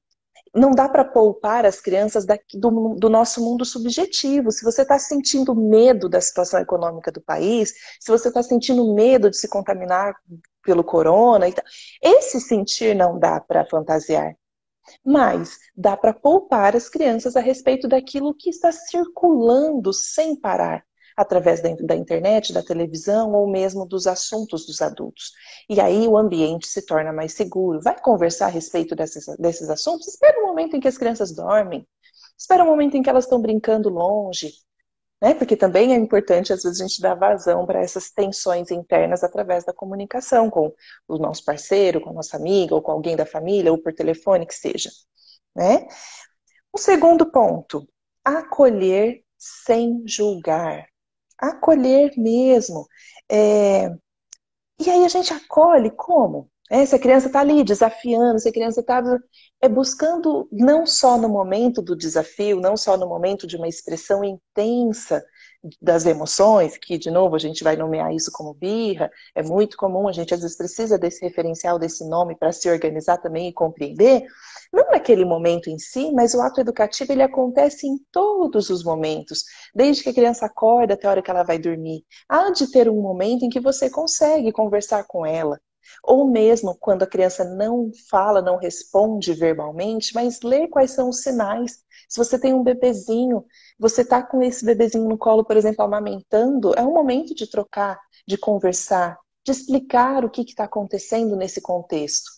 não 0.53 0.71
dá 0.71 0.87
para 0.89 1.05
poupar 1.05 1.65
as 1.65 1.79
crianças 1.79 2.25
do, 2.53 2.95
do, 2.95 3.09
nosso 3.09 3.43
mundo 3.43 3.65
subjetivo. 3.65 4.51
Se 4.51 4.63
você 4.63 4.81
está 4.81 4.97
sentindo 4.99 5.55
medo 5.55 6.09
da 6.09 6.21
situação 6.21 6.59
econômica 6.59 7.11
do 7.11 7.21
país, 7.21 7.73
se 7.99 8.11
você 8.11 8.27
está 8.27 8.41
sentindo 8.43 8.93
medo 8.93 9.29
de 9.29 9.37
se 9.37 9.47
contaminar 9.47 10.15
pelo 10.63 10.83
corona, 10.83 11.45
esse 12.01 12.39
sentir 12.41 12.95
não 12.95 13.17
dá 13.17 13.39
para 13.39 13.65
fantasiar. 13.65 14.35
Mas 15.05 15.57
dá 15.75 15.97
para 15.97 16.13
poupar 16.13 16.75
as 16.75 16.89
crianças 16.89 17.35
a 17.35 17.41
respeito 17.41 17.87
daquilo 17.87 18.33
que 18.33 18.49
está 18.49 18.71
circulando 18.71 19.91
sem 19.93 20.35
parar 20.35 20.87
através 21.17 21.61
da, 21.61 21.69
da 21.81 21.95
internet, 21.95 22.53
da 22.53 22.61
televisão 22.61 23.33
ou 23.33 23.49
mesmo 23.49 23.87
dos 23.87 24.05
assuntos 24.05 24.67
dos 24.67 24.83
adultos. 24.83 25.31
E 25.67 25.81
aí 25.81 26.07
o 26.07 26.15
ambiente 26.15 26.67
se 26.67 26.85
torna 26.85 27.11
mais 27.11 27.33
seguro. 27.33 27.81
Vai 27.81 27.99
conversar 27.99 28.45
a 28.45 28.49
respeito 28.49 28.95
desses, 28.95 29.25
desses 29.39 29.67
assuntos? 29.67 30.07
Espera 30.07 30.39
o 30.39 30.43
um 30.43 30.47
momento 30.47 30.75
em 30.75 30.79
que 30.79 30.87
as 30.87 30.97
crianças 30.97 31.33
dormem. 31.33 31.87
Espera 32.37 32.63
o 32.63 32.67
um 32.67 32.69
momento 32.69 32.95
em 32.95 33.01
que 33.01 33.09
elas 33.09 33.23
estão 33.23 33.41
brincando 33.41 33.89
longe. 33.89 34.53
Né? 35.19 35.33
Porque 35.33 35.57
também 35.57 35.91
é 35.91 35.95
importante, 35.95 36.53
às 36.53 36.61
vezes, 36.61 36.79
a 36.79 36.87
gente 36.87 37.01
dar 37.01 37.15
vazão 37.15 37.65
para 37.65 37.81
essas 37.81 38.11
tensões 38.11 38.69
internas 38.69 39.23
através 39.23 39.65
da 39.65 39.73
comunicação 39.73 40.51
com 40.51 40.71
o 41.07 41.17
nosso 41.17 41.43
parceiro, 41.43 41.99
com 41.99 42.11
a 42.11 42.13
nossa 42.13 42.37
amiga, 42.37 42.75
ou 42.75 42.81
com 42.83 42.91
alguém 42.91 43.15
da 43.15 43.25
família, 43.25 43.71
ou 43.71 43.81
por 43.81 43.91
telefone, 43.91 44.45
que 44.45 44.53
seja. 44.53 44.91
Né? 45.55 45.87
O 46.71 46.77
segundo 46.77 47.31
ponto, 47.31 47.87
acolher 48.23 49.23
sem 49.35 50.03
julgar 50.05 50.87
acolher 51.37 52.13
mesmo. 52.17 52.87
É... 53.29 53.89
E 54.79 54.89
aí 54.89 55.05
a 55.05 55.09
gente 55.09 55.33
acolhe 55.33 55.91
como? 55.91 56.49
É, 56.69 56.85
se 56.85 56.95
a 56.95 56.99
criança 56.99 57.27
está 57.27 57.39
ali 57.39 57.63
desafiando, 57.63 58.39
se 58.39 58.49
a 58.49 58.51
criança 58.51 58.81
está 58.81 59.01
é, 59.61 59.69
buscando 59.69 60.49
não 60.51 60.85
só 60.85 61.17
no 61.17 61.29
momento 61.29 61.81
do 61.81 61.95
desafio, 61.95 62.59
não 62.59 62.75
só 62.75 62.97
no 62.97 63.07
momento 63.07 63.47
de 63.47 63.55
uma 63.55 63.69
expressão 63.69 64.21
intensa 64.23 65.23
das 65.81 66.05
emoções, 66.05 66.77
que 66.77 66.97
de 66.97 67.09
novo 67.09 67.35
a 67.35 67.39
gente 67.39 67.63
vai 67.63 67.75
nomear 67.77 68.13
isso 68.13 68.31
como 68.31 68.53
birra, 68.53 69.09
é 69.33 69.41
muito 69.41 69.77
comum, 69.77 70.07
a 70.07 70.11
gente 70.11 70.33
às 70.33 70.41
vezes 70.41 70.57
precisa 70.57 70.97
desse 70.97 71.23
referencial, 71.23 71.79
desse 71.79 72.07
nome 72.07 72.35
para 72.35 72.51
se 72.51 72.69
organizar 72.69 73.17
também 73.17 73.47
e 73.47 73.53
compreender, 73.53 74.25
não 74.71 74.89
naquele 74.91 75.25
momento 75.25 75.69
em 75.69 75.77
si, 75.79 76.11
mas 76.11 76.33
o 76.33 76.41
ato 76.41 76.61
educativo 76.61 77.11
ele 77.11 77.23
acontece 77.23 77.87
em 77.87 77.97
todos 78.11 78.69
os 78.69 78.83
momentos, 78.83 79.43
desde 79.73 80.03
que 80.03 80.09
a 80.09 80.13
criança 80.13 80.45
acorda 80.45 80.93
até 80.93 81.07
a 81.07 81.11
hora 81.11 81.21
que 81.21 81.31
ela 81.31 81.43
vai 81.43 81.59
dormir. 81.59 82.03
Há 82.29 82.51
de 82.51 82.71
ter 82.71 82.89
um 82.89 83.01
momento 83.01 83.43
em 83.43 83.49
que 83.49 83.59
você 83.59 83.89
consegue 83.89 84.51
conversar 84.51 85.05
com 85.05 85.25
ela, 85.25 85.59
ou 86.03 86.29
mesmo 86.29 86.75
quando 86.79 87.03
a 87.03 87.07
criança 87.07 87.43
não 87.43 87.91
fala, 88.09 88.41
não 88.41 88.57
responde 88.57 89.33
verbalmente, 89.33 90.13
mas 90.13 90.41
lê 90.41 90.67
quais 90.67 90.91
são 90.91 91.09
os 91.09 91.21
sinais. 91.21 91.83
Se 92.09 92.17
você 92.17 92.39
tem 92.39 92.53
um 92.53 92.63
bebezinho, 92.63 93.45
você 93.79 94.01
está 94.01 94.21
com 94.23 94.41
esse 94.41 94.65
bebezinho 94.65 95.07
no 95.07 95.17
colo, 95.17 95.45
por 95.45 95.57
exemplo, 95.57 95.83
amamentando, 95.83 96.73
é 96.75 96.81
um 96.81 96.93
momento 96.93 97.33
de 97.35 97.49
trocar, 97.49 97.99
de 98.27 98.37
conversar, 98.37 99.17
de 99.45 99.51
explicar 99.51 100.25
o 100.25 100.29
que 100.29 100.41
está 100.41 100.65
acontecendo 100.65 101.35
nesse 101.35 101.61
contexto. 101.61 102.36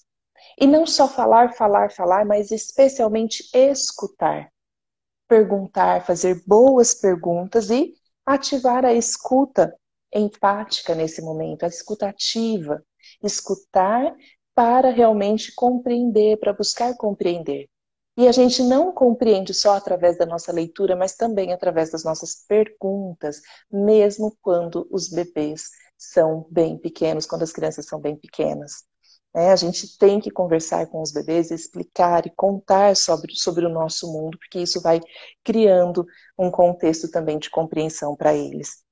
E 0.59 0.67
não 0.67 0.85
só 0.85 1.07
falar, 1.07 1.53
falar, 1.53 1.89
falar, 1.91 2.25
mas 2.25 2.51
especialmente 2.51 3.49
escutar. 3.53 4.51
Perguntar, 5.27 6.05
fazer 6.05 6.43
boas 6.45 6.93
perguntas 6.93 7.69
e 7.69 7.93
ativar 8.25 8.83
a 8.83 8.93
escuta 8.93 9.73
empática 10.13 10.93
nesse 10.93 11.21
momento, 11.21 11.63
a 11.63 11.67
escuta 11.67 12.09
ativa. 12.09 12.83
Escutar 13.23 14.13
para 14.53 14.89
realmente 14.91 15.53
compreender, 15.55 16.37
para 16.37 16.51
buscar 16.51 16.93
compreender. 16.97 17.69
E 18.17 18.27
a 18.27 18.31
gente 18.33 18.61
não 18.61 18.91
compreende 18.91 19.53
só 19.53 19.75
através 19.75 20.17
da 20.17 20.25
nossa 20.25 20.51
leitura, 20.51 20.93
mas 20.93 21.15
também 21.15 21.53
através 21.53 21.89
das 21.89 22.03
nossas 22.03 22.43
perguntas, 22.45 23.41
mesmo 23.71 24.35
quando 24.41 24.85
os 24.91 25.07
bebês 25.07 25.69
são 25.97 26.45
bem 26.51 26.77
pequenos, 26.77 27.25
quando 27.25 27.43
as 27.43 27.53
crianças 27.53 27.85
são 27.85 27.97
bem 28.01 28.17
pequenas. 28.17 28.88
É, 29.35 29.51
a 29.51 29.55
gente 29.55 29.97
tem 29.97 30.19
que 30.19 30.31
conversar 30.31 30.87
com 30.87 31.01
os 31.01 31.11
bebês, 31.11 31.51
explicar 31.51 32.25
e 32.25 32.31
contar 32.31 32.95
sobre, 32.95 33.35
sobre 33.35 33.65
o 33.65 33.69
nosso 33.69 34.11
mundo, 34.11 34.37
porque 34.39 34.59
isso 34.59 34.81
vai 34.81 34.99
criando 35.43 36.05
um 36.37 36.49
contexto 36.49 37.09
também 37.11 37.37
de 37.37 37.49
compreensão 37.49 38.15
para 38.15 38.33
eles. 38.33 38.83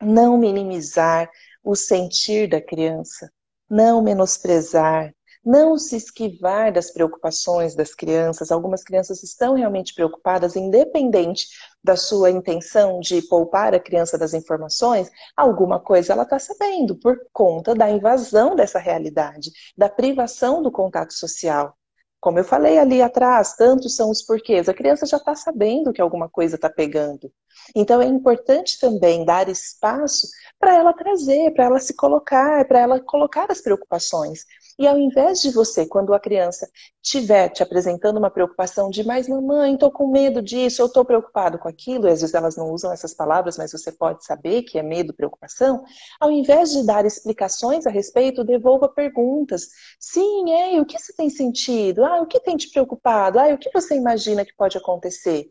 Não 0.00 0.38
minimizar 0.38 1.30
o 1.62 1.76
sentir 1.76 2.48
da 2.48 2.60
criança, 2.60 3.30
não 3.68 4.02
menosprezar, 4.02 5.14
não 5.44 5.78
se 5.78 5.96
esquivar 5.96 6.72
das 6.72 6.90
preocupações 6.90 7.74
das 7.74 7.94
crianças. 7.94 8.50
Algumas 8.50 8.82
crianças 8.84 9.22
estão 9.22 9.54
realmente 9.54 9.94
preocupadas, 9.94 10.56
independente 10.56 11.46
da 11.82 11.96
sua 11.96 12.30
intenção 12.30 13.00
de 13.00 13.22
poupar 13.22 13.74
a 13.74 13.80
criança 13.80 14.18
das 14.18 14.34
informações, 14.34 15.10
alguma 15.36 15.80
coisa 15.80 16.12
ela 16.12 16.24
está 16.24 16.38
sabendo 16.38 16.94
por 16.96 17.18
conta 17.32 17.74
da 17.74 17.90
invasão 17.90 18.54
dessa 18.54 18.78
realidade, 18.78 19.50
da 19.76 19.88
privação 19.88 20.62
do 20.62 20.70
contato 20.70 21.14
social. 21.14 21.74
Como 22.20 22.38
eu 22.38 22.44
falei 22.44 22.78
ali 22.78 23.00
atrás, 23.00 23.54
tantos 23.56 23.96
são 23.96 24.10
os 24.10 24.20
porquês. 24.22 24.68
A 24.68 24.74
criança 24.74 25.06
já 25.06 25.16
está 25.16 25.34
sabendo 25.34 25.90
que 25.90 26.02
alguma 26.02 26.28
coisa 26.28 26.56
está 26.56 26.68
pegando. 26.68 27.32
Então 27.74 28.02
é 28.02 28.04
importante 28.04 28.78
também 28.78 29.24
dar 29.24 29.48
espaço 29.48 30.28
para 30.58 30.74
ela 30.74 30.92
trazer, 30.92 31.50
para 31.54 31.64
ela 31.64 31.80
se 31.80 31.94
colocar, 31.96 32.66
para 32.68 32.78
ela 32.78 33.00
colocar 33.00 33.50
as 33.50 33.62
preocupações. 33.62 34.44
E 34.80 34.86
ao 34.86 34.98
invés 34.98 35.42
de 35.42 35.50
você, 35.50 35.84
quando 35.84 36.14
a 36.14 36.18
criança 36.18 36.66
estiver 37.02 37.50
te 37.50 37.62
apresentando 37.62 38.16
uma 38.16 38.30
preocupação 38.30 38.88
de, 38.88 39.04
mas 39.04 39.28
mamãe, 39.28 39.74
estou 39.74 39.90
com 39.90 40.10
medo 40.10 40.40
disso, 40.40 40.80
eu 40.80 40.86
estou 40.86 41.04
preocupado 41.04 41.58
com 41.58 41.68
aquilo, 41.68 42.08
e 42.08 42.10
às 42.10 42.22
vezes 42.22 42.34
elas 42.34 42.56
não 42.56 42.72
usam 42.72 42.90
essas 42.90 43.12
palavras, 43.12 43.58
mas 43.58 43.72
você 43.72 43.92
pode 43.92 44.24
saber 44.24 44.62
que 44.62 44.78
é 44.78 44.82
medo, 44.82 45.12
preocupação, 45.12 45.84
ao 46.18 46.30
invés 46.30 46.70
de 46.70 46.82
dar 46.82 47.04
explicações 47.04 47.86
a 47.86 47.90
respeito, 47.90 48.42
devolva 48.42 48.88
perguntas. 48.88 49.68
Sim, 49.98 50.50
é, 50.50 50.80
o 50.80 50.86
que 50.86 50.98
você 50.98 51.12
tem 51.12 51.28
sentido? 51.28 52.02
Ah, 52.02 52.22
o 52.22 52.26
que 52.26 52.40
tem 52.40 52.56
te 52.56 52.70
preocupado? 52.70 53.38
Ah, 53.38 53.48
o 53.52 53.58
que 53.58 53.70
você 53.74 53.94
imagina 53.96 54.46
que 54.46 54.56
pode 54.56 54.78
acontecer? 54.78 55.50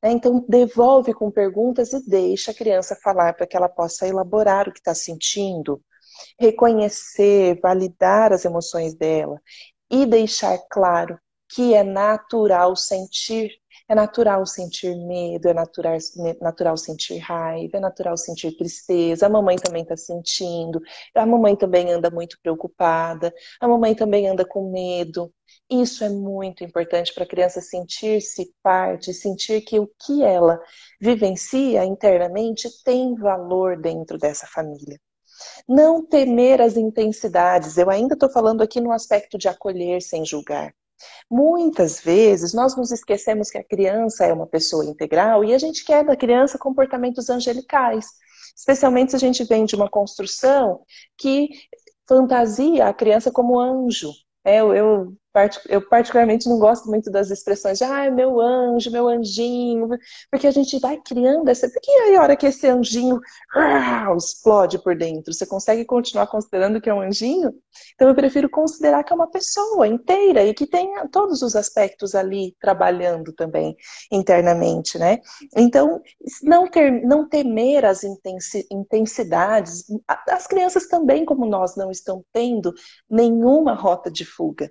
É, 0.00 0.12
então, 0.12 0.44
devolve 0.48 1.12
com 1.12 1.32
perguntas 1.32 1.92
e 1.92 2.08
deixa 2.08 2.52
a 2.52 2.54
criança 2.54 2.96
falar 3.02 3.34
para 3.34 3.46
que 3.46 3.56
ela 3.56 3.68
possa 3.68 4.06
elaborar 4.06 4.68
o 4.68 4.72
que 4.72 4.78
está 4.78 4.94
sentindo, 4.94 5.82
reconhecer, 6.38 7.58
validar 7.60 8.32
as 8.32 8.44
emoções 8.44 8.94
dela 8.94 9.40
e 9.90 10.06
deixar 10.06 10.58
claro 10.70 11.18
que 11.54 11.74
é 11.74 11.82
natural 11.82 12.74
sentir. 12.74 13.50
É 13.88 13.94
natural 13.94 14.46
sentir 14.46 14.94
medo, 14.96 15.48
é 15.48 15.54
natural, 15.54 15.98
natural 16.40 16.76
sentir 16.76 17.18
raiva, 17.18 17.76
é 17.76 17.80
natural 17.80 18.16
sentir 18.16 18.56
tristeza. 18.56 19.26
A 19.26 19.28
mamãe 19.28 19.56
também 19.56 19.82
está 19.82 19.96
sentindo, 19.96 20.80
a 21.14 21.26
mamãe 21.26 21.56
também 21.56 21.90
anda 21.92 22.10
muito 22.10 22.38
preocupada, 22.42 23.32
a 23.60 23.68
mamãe 23.68 23.94
também 23.94 24.28
anda 24.28 24.44
com 24.46 24.70
medo. 24.70 25.32
Isso 25.70 26.04
é 26.04 26.08
muito 26.08 26.64
importante 26.64 27.12
para 27.12 27.24
a 27.24 27.28
criança 27.28 27.60
sentir-se 27.60 28.54
parte, 28.62 29.12
sentir 29.12 29.62
que 29.62 29.78
o 29.78 29.90
que 30.06 30.22
ela 30.22 30.60
vivencia 31.00 31.84
internamente 31.84 32.68
tem 32.84 33.14
valor 33.14 33.80
dentro 33.80 34.16
dessa 34.18 34.46
família. 34.46 34.98
Não 35.68 36.04
temer 36.04 36.60
as 36.60 36.76
intensidades. 36.76 37.76
Eu 37.76 37.90
ainda 37.90 38.14
estou 38.14 38.30
falando 38.30 38.62
aqui 38.62 38.80
no 38.80 38.92
aspecto 38.92 39.38
de 39.38 39.48
acolher 39.48 40.02
sem 40.02 40.24
julgar. 40.24 40.74
Muitas 41.30 42.00
vezes 42.00 42.52
nós 42.52 42.76
nos 42.76 42.92
esquecemos 42.92 43.50
que 43.50 43.58
a 43.58 43.64
criança 43.64 44.24
é 44.24 44.32
uma 44.32 44.46
pessoa 44.46 44.84
integral 44.84 45.44
e 45.44 45.52
a 45.54 45.58
gente 45.58 45.84
quer 45.84 46.04
da 46.04 46.16
criança 46.16 46.58
comportamentos 46.58 47.28
angelicais. 47.28 48.06
Especialmente 48.56 49.10
se 49.10 49.16
a 49.16 49.18
gente 49.18 49.44
vem 49.44 49.64
de 49.64 49.74
uma 49.74 49.88
construção 49.88 50.80
que 51.16 51.48
fantasia 52.06 52.86
a 52.86 52.94
criança 52.94 53.30
como 53.30 53.58
anjo. 53.58 54.10
É, 54.44 54.58
eu, 54.58 55.14
eu 55.68 55.80
particularmente 55.88 56.48
não 56.48 56.58
gosto 56.58 56.88
muito 56.88 57.10
das 57.10 57.30
expressões 57.30 57.78
de 57.78 57.84
ah, 57.84 58.10
meu 58.10 58.40
anjo, 58.40 58.90
meu 58.90 59.08
anjinho, 59.08 59.88
porque 60.30 60.46
a 60.46 60.50
gente 60.50 60.78
vai 60.78 61.00
criando 61.00 61.48
essa. 61.48 61.68
Porque 61.70 61.90
aí 61.90 62.16
a 62.16 62.22
hora 62.22 62.36
que 62.36 62.46
esse 62.46 62.66
anjinho 62.68 63.18
ah, 63.54 64.12
explode 64.16 64.78
por 64.82 64.94
dentro, 64.94 65.32
você 65.32 65.46
consegue 65.46 65.84
continuar 65.84 66.26
considerando 66.26 66.80
que 66.80 66.90
é 66.90 66.94
um 66.94 67.00
anjinho? 67.00 67.52
Então 67.94 68.08
eu 68.08 68.14
prefiro 68.14 68.48
considerar 68.50 69.02
que 69.04 69.12
é 69.12 69.16
uma 69.16 69.30
pessoa 69.30 69.88
inteira 69.88 70.44
e 70.44 70.52
que 70.52 70.66
tem 70.66 70.92
todos 71.10 71.40
os 71.42 71.56
aspectos 71.56 72.14
ali 72.14 72.54
trabalhando 72.60 73.32
também 73.32 73.74
internamente, 74.10 74.98
né? 74.98 75.18
Então, 75.56 76.00
não, 76.42 76.68
ter, 76.68 76.90
não 77.04 77.28
temer 77.28 77.84
as 77.84 78.02
intensidades, 78.70 79.84
as 80.28 80.46
crianças 80.46 80.86
também, 80.88 81.24
como 81.24 81.46
nós, 81.46 81.76
não 81.76 81.90
estão 81.90 82.24
tendo 82.32 82.74
nenhuma 83.08 83.74
rota 83.74 84.10
de 84.10 84.24
fuga. 84.24 84.70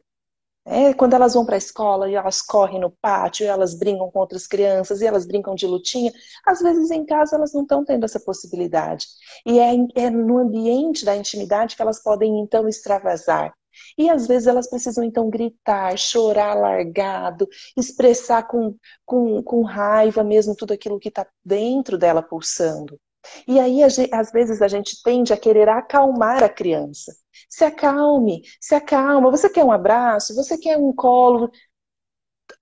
É, 0.65 0.93
quando 0.93 1.15
elas 1.15 1.33
vão 1.33 1.43
para 1.43 1.55
a 1.55 1.57
escola 1.57 2.09
e 2.09 2.13
elas 2.13 2.41
correm 2.41 2.79
no 2.79 2.91
pátio, 2.91 3.47
elas 3.47 3.73
brincam 3.73 4.11
com 4.11 4.19
outras 4.19 4.45
crianças 4.45 5.01
e 5.01 5.07
elas 5.07 5.25
brincam 5.25 5.55
de 5.55 5.65
lutinha, 5.65 6.11
às 6.45 6.59
vezes 6.61 6.91
em 6.91 7.03
casa 7.03 7.35
elas 7.35 7.51
não 7.53 7.63
estão 7.63 7.83
tendo 7.83 8.05
essa 8.05 8.19
possibilidade. 8.19 9.07
E 9.45 9.59
é, 9.59 9.73
é 9.95 10.09
no 10.09 10.37
ambiente 10.37 11.03
da 11.03 11.15
intimidade 11.15 11.75
que 11.75 11.81
elas 11.81 12.01
podem 12.01 12.39
então 12.39 12.67
extravasar. 12.67 13.53
E 13.97 14.09
às 14.09 14.27
vezes 14.27 14.47
elas 14.47 14.69
precisam 14.69 15.03
então 15.03 15.29
gritar, 15.29 15.97
chorar 15.97 16.53
largado, 16.53 17.47
expressar 17.75 18.43
com, 18.43 18.75
com, 19.05 19.41
com 19.43 19.63
raiva 19.63 20.23
mesmo 20.23 20.55
tudo 20.55 20.73
aquilo 20.73 20.99
que 20.99 21.09
está 21.09 21.25
dentro 21.43 21.97
dela 21.97 22.21
pulsando. 22.21 22.99
E 23.47 23.59
aí, 23.59 23.81
às 23.83 24.31
vezes, 24.31 24.61
a 24.61 24.67
gente 24.67 25.01
tende 25.03 25.33
a 25.33 25.37
querer 25.37 25.69
acalmar 25.69 26.43
a 26.43 26.49
criança. 26.49 27.13
Se 27.49 27.63
acalme, 27.63 28.41
se 28.59 28.75
acalma. 28.75 29.29
Você 29.31 29.49
quer 29.49 29.63
um 29.63 29.71
abraço? 29.71 30.35
Você 30.35 30.57
quer 30.57 30.77
um 30.77 30.93
colo? 30.93 31.51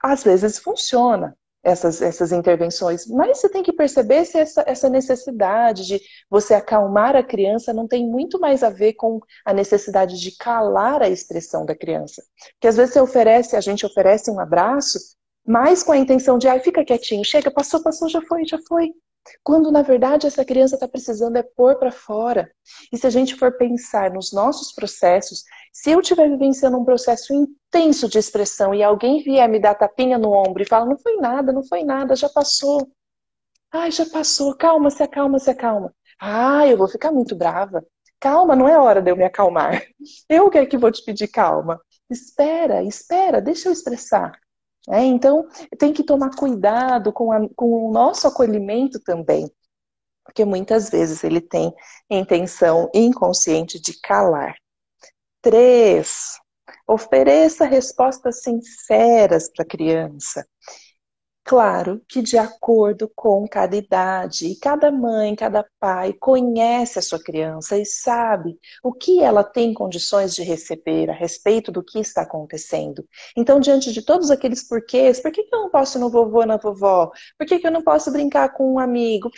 Às 0.02 0.24
vezes 0.24 0.60
funciona 0.60 1.36
essas, 1.64 2.02
essas 2.02 2.32
intervenções, 2.32 3.06
mas 3.08 3.40
você 3.40 3.50
tem 3.50 3.62
que 3.62 3.74
perceber 3.74 4.24
se 4.26 4.38
essa, 4.38 4.64
essa 4.66 4.90
necessidade 4.90 5.86
de 5.86 6.00
você 6.30 6.54
acalmar 6.54 7.16
a 7.16 7.24
criança 7.24 7.74
não 7.74 7.88
tem 7.88 8.08
muito 8.08 8.40
mais 8.40 8.64
a 8.64 8.70
ver 8.70 8.94
com 8.94 9.20
a 9.46 9.54
necessidade 9.54 10.20
de 10.20 10.36
calar 10.38 11.02
a 11.02 11.10
expressão 11.10 11.66
da 11.66 11.76
criança. 11.76 12.24
Porque 12.54 12.68
às 12.68 12.78
vezes 12.78 12.94
você 12.94 13.02
oferece, 13.02 13.56
a 13.58 13.62
gente 13.62 13.86
oferece 13.86 14.32
um 14.32 14.40
abraço, 14.40 15.00
mas 15.46 15.84
com 15.84 15.92
a 15.92 15.98
intenção 15.98 16.38
de, 16.38 16.48
ai, 16.48 16.60
fica 16.62 16.86
quietinho, 16.86 17.26
chega, 17.26 17.52
passou, 17.52 17.82
passou, 17.84 18.08
já 18.08 18.22
foi, 18.22 18.46
já 18.46 18.60
foi. 18.68 18.92
Quando 19.44 19.72
na 19.72 19.82
verdade 19.82 20.28
essa 20.28 20.46
criança 20.46 20.76
está 20.76 20.88
precisando 20.88 21.38
é 21.38 21.44
pôr 21.44 21.76
para 21.78 21.92
fora. 21.92 22.52
E 22.92 22.98
se 22.98 23.06
a 23.06 23.10
gente 23.10 23.36
for 23.36 23.58
pensar 23.58 24.12
nos 24.12 24.32
nossos 24.32 24.74
processos, 24.74 25.44
se 25.72 25.92
eu 25.92 26.00
estiver 26.00 26.30
vivenciando 26.30 26.78
um 26.78 26.86
processo 26.86 27.34
intenso 27.34 28.08
de 28.08 28.18
expressão 28.18 28.74
e 28.74 28.84
alguém 28.84 29.22
vier 29.24 29.48
me 29.48 29.60
dar 29.60 29.76
tapinha 29.76 30.18
no 30.18 30.32
ombro 30.32 30.64
e 30.64 30.68
fala, 30.68 30.86
não 30.86 30.98
foi 30.98 31.18
nada, 31.18 31.52
não 31.52 31.64
foi 31.64 31.84
nada, 31.84 32.16
já 32.16 32.30
passou. 32.30 32.90
Ai, 33.72 33.92
já 33.92 34.06
passou, 34.06 34.56
calma, 34.56 34.90
se 34.90 35.04
acalma, 35.04 35.40
se 35.40 35.50
acalma. 35.50 35.94
Ah, 36.20 36.68
eu 36.68 36.78
vou 36.78 36.88
ficar 36.88 37.12
muito 37.12 37.36
brava. 37.36 37.86
Calma, 38.20 38.56
não 38.56 38.68
é 38.68 38.78
hora 38.78 39.02
de 39.02 39.12
eu 39.12 39.16
me 39.16 39.24
acalmar. 39.24 39.82
Eu 40.28 40.50
que 40.50 40.58
é 40.58 40.66
que 40.66 40.78
vou 40.78 40.92
te 40.92 41.04
pedir 41.06 41.30
calma. 41.30 41.80
Espera, 42.10 42.84
espera, 42.84 43.42
deixa 43.42 43.70
eu 43.70 43.74
expressar. 43.74 44.38
É, 44.90 45.04
então, 45.04 45.48
tem 45.78 45.94
que 45.94 46.04
tomar 46.04 46.32
cuidado 46.36 47.12
com, 47.12 47.32
a, 47.32 47.40
com 47.56 47.90
o 47.90 47.92
nosso 47.92 48.28
acolhimento 48.28 49.00
também, 49.02 49.50
porque 50.26 50.46
muitas 50.46 50.90
vezes 50.90 51.24
ele 51.24 51.42
tem 51.42 51.74
intenção 52.10 52.90
inconsciente 52.94 53.80
de 53.82 54.00
calar. 54.02 54.56
Três, 55.42 56.38
ofereça 56.88 57.66
respostas 57.66 58.42
sinceras 58.42 59.50
para 59.52 59.64
a 59.64 59.68
criança. 59.68 60.46
Claro 61.50 62.00
que 62.08 62.22
de 62.22 62.38
acordo 62.38 63.12
com 63.16 63.48
cada 63.48 63.76
idade, 63.76 64.56
cada 64.62 64.92
mãe, 64.92 65.36
cada 65.36 65.66
pai 65.80 66.14
conhece 66.14 67.00
a 67.00 67.02
sua 67.02 67.20
criança 67.20 67.76
e 67.76 67.84
sabe 67.88 68.56
o 68.84 68.94
que 68.94 69.20
ela 69.20 69.44
tem 69.44 69.74
condições 69.74 70.36
de 70.36 70.44
receber 70.44 71.10
a 71.10 71.14
respeito 71.14 71.72
do 71.72 71.84
que 71.84 71.98
está 71.98 72.22
acontecendo. 72.22 73.04
Então, 73.36 73.60
diante 73.60 73.92
de 73.92 74.04
todos 74.04 74.30
aqueles 74.30 74.68
porquês, 74.68 75.20
por 75.20 75.32
que 75.32 75.42
eu 75.42 75.60
não 75.60 75.72
posso 75.72 75.98
ir 75.98 76.02
no 76.02 76.12
vovô, 76.12 76.46
na 76.46 76.58
vovó? 76.58 77.10
Por 77.36 77.48
que 77.48 77.66
eu 77.66 77.72
não 77.72 77.82
posso 77.82 78.12
brincar 78.12 78.54
com 78.54 78.76
um 78.76 78.78
amigo? 78.78 79.32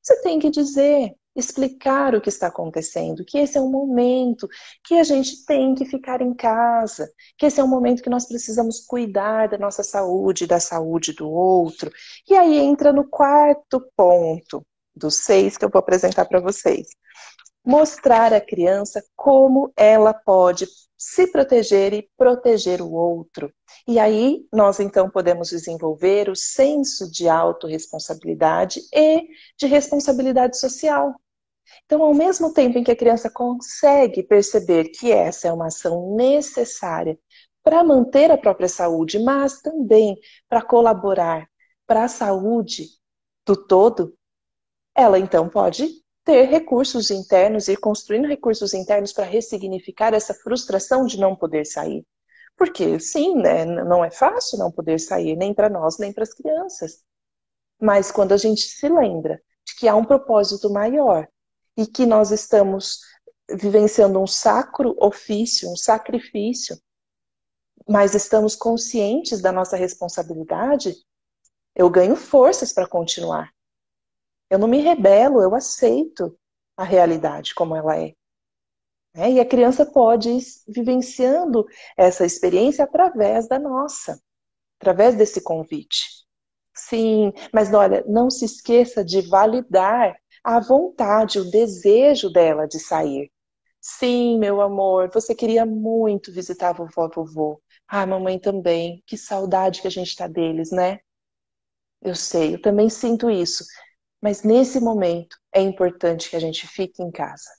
Você 0.00 0.22
tem 0.22 0.38
que 0.38 0.48
dizer, 0.48 1.14
explicar 1.38 2.14
o 2.14 2.20
que 2.20 2.28
está 2.28 2.48
acontecendo, 2.48 3.24
que 3.24 3.38
esse 3.38 3.56
é 3.56 3.60
um 3.60 3.70
momento 3.70 4.48
que 4.82 4.94
a 4.94 5.04
gente 5.04 5.44
tem 5.44 5.74
que 5.74 5.84
ficar 5.84 6.20
em 6.20 6.34
casa, 6.34 7.08
que 7.36 7.46
esse 7.46 7.60
é 7.60 7.64
um 7.64 7.68
momento 7.68 8.02
que 8.02 8.10
nós 8.10 8.26
precisamos 8.26 8.80
cuidar 8.80 9.48
da 9.48 9.56
nossa 9.56 9.84
saúde, 9.84 10.46
da 10.46 10.58
saúde 10.58 11.12
do 11.12 11.30
outro. 11.30 11.90
E 12.28 12.34
aí 12.34 12.58
entra 12.58 12.92
no 12.92 13.08
quarto 13.08 13.80
ponto 13.96 14.66
dos 14.94 15.18
seis 15.18 15.56
que 15.56 15.64
eu 15.64 15.70
vou 15.70 15.78
apresentar 15.78 16.24
para 16.24 16.40
vocês. 16.40 16.88
Mostrar 17.64 18.32
à 18.32 18.40
criança 18.40 19.04
como 19.14 19.72
ela 19.76 20.12
pode 20.12 20.66
se 20.96 21.30
proteger 21.30 21.92
e 21.92 22.10
proteger 22.16 22.82
o 22.82 22.90
outro. 22.92 23.52
E 23.86 23.98
aí 23.98 24.44
nós 24.52 24.80
então 24.80 25.08
podemos 25.08 25.50
desenvolver 25.50 26.28
o 26.28 26.34
senso 26.34 27.08
de 27.10 27.28
autorresponsabilidade 27.28 28.80
e 28.92 29.28
de 29.56 29.66
responsabilidade 29.66 30.58
social. 30.58 31.14
Então, 31.84 32.02
ao 32.02 32.14
mesmo 32.14 32.52
tempo 32.52 32.78
em 32.78 32.84
que 32.84 32.90
a 32.90 32.96
criança 32.96 33.30
consegue 33.30 34.22
perceber 34.22 34.90
que 34.90 35.12
essa 35.12 35.48
é 35.48 35.52
uma 35.52 35.66
ação 35.66 36.14
necessária 36.16 37.18
para 37.62 37.84
manter 37.84 38.30
a 38.30 38.38
própria 38.38 38.68
saúde, 38.68 39.18
mas 39.18 39.60
também 39.60 40.16
para 40.48 40.62
colaborar 40.62 41.48
para 41.86 42.04
a 42.04 42.08
saúde 42.08 42.86
do 43.46 43.56
todo, 43.56 44.14
ela 44.94 45.18
então 45.18 45.48
pode 45.48 45.88
ter 46.24 46.44
recursos 46.44 47.10
internos 47.10 47.68
e 47.68 47.76
construindo 47.76 48.28
recursos 48.28 48.74
internos 48.74 49.12
para 49.12 49.24
ressignificar 49.24 50.12
essa 50.12 50.34
frustração 50.34 51.06
de 51.06 51.18
não 51.18 51.34
poder 51.34 51.64
sair. 51.64 52.06
Porque, 52.56 52.98
sim, 52.98 53.36
né, 53.36 53.64
não 53.64 54.04
é 54.04 54.10
fácil 54.10 54.58
não 54.58 54.70
poder 54.70 54.98
sair, 54.98 55.36
nem 55.36 55.54
para 55.54 55.70
nós, 55.70 55.98
nem 55.98 56.12
para 56.12 56.24
as 56.24 56.34
crianças. 56.34 57.02
Mas 57.80 58.10
quando 58.10 58.32
a 58.32 58.36
gente 58.36 58.62
se 58.62 58.88
lembra 58.88 59.40
de 59.64 59.76
que 59.76 59.88
há 59.88 59.94
um 59.94 60.04
propósito 60.04 60.70
maior, 60.70 61.28
e 61.78 61.86
que 61.86 62.04
nós 62.04 62.32
estamos 62.32 62.98
vivenciando 63.48 64.18
um 64.20 64.26
sacro 64.26 64.96
ofício, 64.98 65.70
um 65.70 65.76
sacrifício, 65.76 66.76
mas 67.88 68.16
estamos 68.16 68.56
conscientes 68.56 69.40
da 69.40 69.52
nossa 69.52 69.76
responsabilidade, 69.76 70.96
eu 71.76 71.88
ganho 71.88 72.16
forças 72.16 72.72
para 72.72 72.88
continuar. 72.88 73.50
Eu 74.50 74.58
não 74.58 74.66
me 74.66 74.80
rebelo, 74.80 75.40
eu 75.40 75.54
aceito 75.54 76.36
a 76.76 76.82
realidade 76.82 77.54
como 77.54 77.76
ela 77.76 77.96
é. 77.96 78.12
É, 79.14 79.30
e 79.30 79.40
a 79.40 79.46
criança 79.46 79.86
pode 79.86 80.30
ir 80.30 80.42
vivenciando 80.66 81.64
essa 81.96 82.26
experiência 82.26 82.84
através 82.84 83.48
da 83.48 83.58
nossa, 83.58 84.20
através 84.80 85.14
desse 85.14 85.40
convite. 85.40 86.26
Sim, 86.74 87.32
mas 87.52 87.72
olha, 87.72 88.04
não 88.06 88.30
se 88.30 88.44
esqueça 88.44 89.04
de 89.04 89.20
validar 89.22 90.16
a 90.44 90.60
vontade, 90.60 91.38
o 91.40 91.50
desejo 91.50 92.30
dela 92.30 92.66
de 92.66 92.78
sair. 92.80 93.30
Sim, 93.80 94.38
meu 94.38 94.60
amor, 94.60 95.10
você 95.12 95.34
queria 95.34 95.64
muito 95.66 96.32
visitar 96.32 96.72
vovó 96.72 97.06
e 97.06 97.14
vovô. 97.14 97.62
Ah, 97.86 98.06
mamãe 98.06 98.38
também. 98.38 99.02
Que 99.06 99.16
saudade 99.16 99.80
que 99.82 99.88
a 99.88 99.90
gente 99.90 100.08
está 100.08 100.26
deles, 100.28 100.70
né? 100.72 101.00
Eu 102.02 102.14
sei, 102.14 102.54
eu 102.54 102.62
também 102.62 102.88
sinto 102.88 103.30
isso. 103.30 103.64
Mas 104.22 104.42
nesse 104.42 104.80
momento 104.80 105.36
é 105.54 105.60
importante 105.62 106.30
que 106.30 106.36
a 106.36 106.40
gente 106.40 106.66
fique 106.66 107.02
em 107.02 107.10
casa 107.10 107.50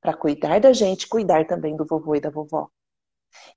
para 0.00 0.16
cuidar 0.16 0.60
da 0.60 0.72
gente, 0.72 1.08
cuidar 1.08 1.46
também 1.46 1.76
do 1.76 1.86
vovô 1.86 2.14
e 2.14 2.20
da 2.20 2.30
vovó. 2.30 2.68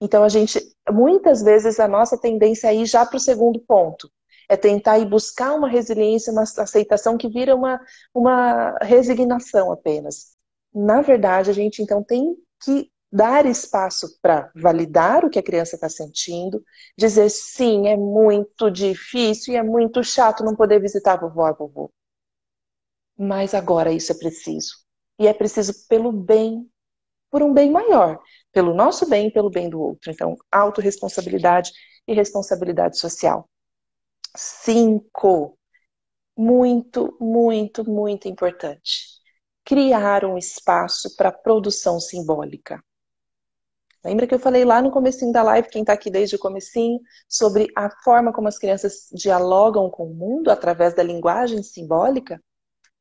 Então 0.02 0.24
a 0.24 0.30
gente, 0.30 0.60
muitas 0.92 1.42
vezes 1.42 1.80
a 1.80 1.88
nossa 1.88 2.18
tendência 2.20 2.68
é 2.70 2.76
ir 2.76 2.86
já 2.86 3.06
para 3.06 3.18
o 3.18 3.20
segundo 3.20 3.60
ponto, 3.62 4.12
é 4.50 4.58
tentar 4.58 4.98
ir 4.98 5.06
buscar 5.08 5.54
uma 5.54 5.70
resiliência, 5.70 6.34
uma 6.34 6.42
aceitação 6.42 7.18
que 7.18 7.30
vira 7.30 7.56
uma, 7.56 7.80
uma 8.14 8.76
resignação 8.82 9.72
apenas. 9.72 10.36
Na 10.74 11.02
verdade, 11.02 11.52
a 11.52 11.54
gente 11.54 11.82
então 11.84 12.04
tem 12.04 12.36
que 12.64 12.92
dar 13.12 13.46
espaço 13.46 14.08
para 14.22 14.52
validar 14.56 15.24
o 15.24 15.30
que 15.30 15.40
a 15.40 15.44
criança 15.44 15.76
está 15.76 15.88
sentindo, 15.90 16.64
dizer 16.98 17.30
sim, 17.30 17.88
é 17.88 17.96
muito 17.96 18.70
difícil 18.70 19.54
e 19.54 19.58
é 19.58 19.64
muito 19.64 20.04
chato 20.04 20.44
não 20.44 20.56
poder 20.56 20.80
visitar 20.80 21.14
a 21.14 21.18
vovó 21.18 21.48
e 21.48 21.54
vovô. 21.54 21.92
Mas 23.18 23.54
agora 23.54 23.92
isso 23.92 24.12
é 24.12 24.16
preciso. 24.16 24.78
E 25.20 25.28
é 25.28 25.34
preciso 25.34 25.74
pelo 25.88 26.12
bem, 26.12 26.68
por 27.32 27.44
um 27.44 27.54
bem 27.54 27.72
maior, 27.72 28.20
pelo 28.52 28.74
nosso 28.74 29.10
bem 29.10 29.28
e 29.28 29.32
pelo 29.32 29.50
bem 29.50 29.70
do 29.70 29.82
outro. 29.82 30.12
Então, 30.12 30.36
autorresponsabilidade 30.52 31.72
e 32.08 32.14
responsabilidade 32.14 32.98
social. 32.98 33.48
Cinco, 34.36 35.58
muito, 36.38 37.18
muito, 37.20 37.90
muito 37.90 38.28
importante. 38.28 39.20
Criar 39.66 40.26
um 40.26 40.38
espaço 40.38 41.16
para 41.16 41.32
produção 41.32 42.00
simbólica. 42.00 42.84
Lembra 44.04 44.26
que 44.26 44.34
eu 44.34 44.40
falei 44.40 44.64
lá 44.64 44.82
no 44.82 44.92
comecinho 44.92 45.34
da 45.34 45.44
live, 45.44 45.70
quem 45.70 45.82
está 45.82 45.94
aqui 45.94 46.10
desde 46.10 46.36
o 46.36 46.40
comecinho, 46.40 47.00
sobre 47.28 47.68
a 47.76 47.90
forma 48.04 48.32
como 48.32 48.48
as 48.48 48.58
crianças 48.58 49.10
dialogam 49.12 49.90
com 49.90 50.06
o 50.06 50.16
mundo 50.16 50.50
através 50.50 50.96
da 50.96 51.04
linguagem 51.04 51.62
simbólica? 51.62 52.42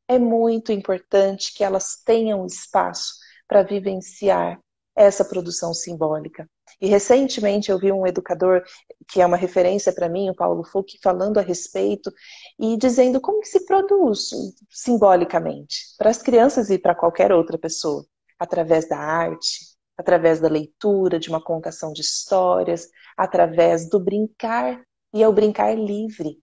é 0.09 0.18
muito 0.18 0.72
importante 0.72 1.52
que 1.55 1.62
elas 1.62 2.02
tenham 2.02 2.46
espaço 2.46 3.14
para 3.46 3.62
vivenciar 3.62 4.59
essa 4.99 5.25
produção 5.25 5.73
simbólica. 5.73 6.51
E 6.81 6.89
recentemente 6.89 7.70
eu 7.70 7.79
vi 7.79 7.93
um 7.93 8.05
educador 8.05 8.65
que 9.09 9.20
é 9.20 9.27
uma 9.27 9.37
referência 9.37 9.93
para 9.93 10.09
mim, 10.09 10.29
o 10.29 10.35
Paulo 10.35 10.65
Fuch, 10.65 10.99
falando 11.01 11.39
a 11.39 11.41
respeito 11.41 12.12
e 12.59 12.77
dizendo 12.77 13.20
como 13.20 13.41
que 13.41 13.47
se 13.47 13.65
produz 13.65 14.31
simbolicamente 14.69 15.95
para 15.97 16.11
as 16.11 16.20
crianças 16.20 16.69
e 16.69 16.79
para 16.79 16.97
qualquer 16.97 17.31
outra 17.31 17.57
pessoa, 17.57 18.05
através 18.41 18.89
da 18.89 18.99
arte, 18.99 19.61
através 19.97 20.41
da 20.41 20.49
leitura, 20.49 21.19
de 21.20 21.29
uma 21.29 21.41
contação 21.41 21.93
de 21.93 22.01
histórias, 22.01 22.89
através 23.16 23.89
do 23.89 24.01
brincar, 24.01 24.83
e 25.15 25.23
é 25.23 25.29
o 25.29 25.33
brincar 25.33 25.79
livre. 25.79 26.41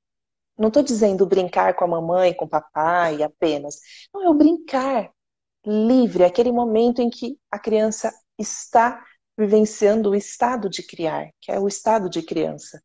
Não 0.58 0.70
estou 0.70 0.82
dizendo 0.82 1.26
brincar 1.26 1.76
com 1.76 1.84
a 1.84 1.88
mamãe, 1.88 2.34
com 2.34 2.46
o 2.46 2.50
papai 2.50 3.22
apenas. 3.22 3.80
Não, 4.14 4.24
é 4.24 4.30
o 4.30 4.34
brincar 4.34 5.12
livre, 5.66 6.24
aquele 6.24 6.52
momento 6.54 7.02
em 7.02 7.10
que 7.10 7.38
a 7.52 7.60
criança 7.60 8.14
está 8.38 9.04
vivenciando 9.38 10.12
o 10.12 10.16
estado 10.16 10.70
de 10.70 10.84
criar, 10.84 11.30
que 11.42 11.52
é 11.52 11.60
o 11.60 11.68
estado 11.68 12.10
de 12.10 12.22
criança. 12.22 12.82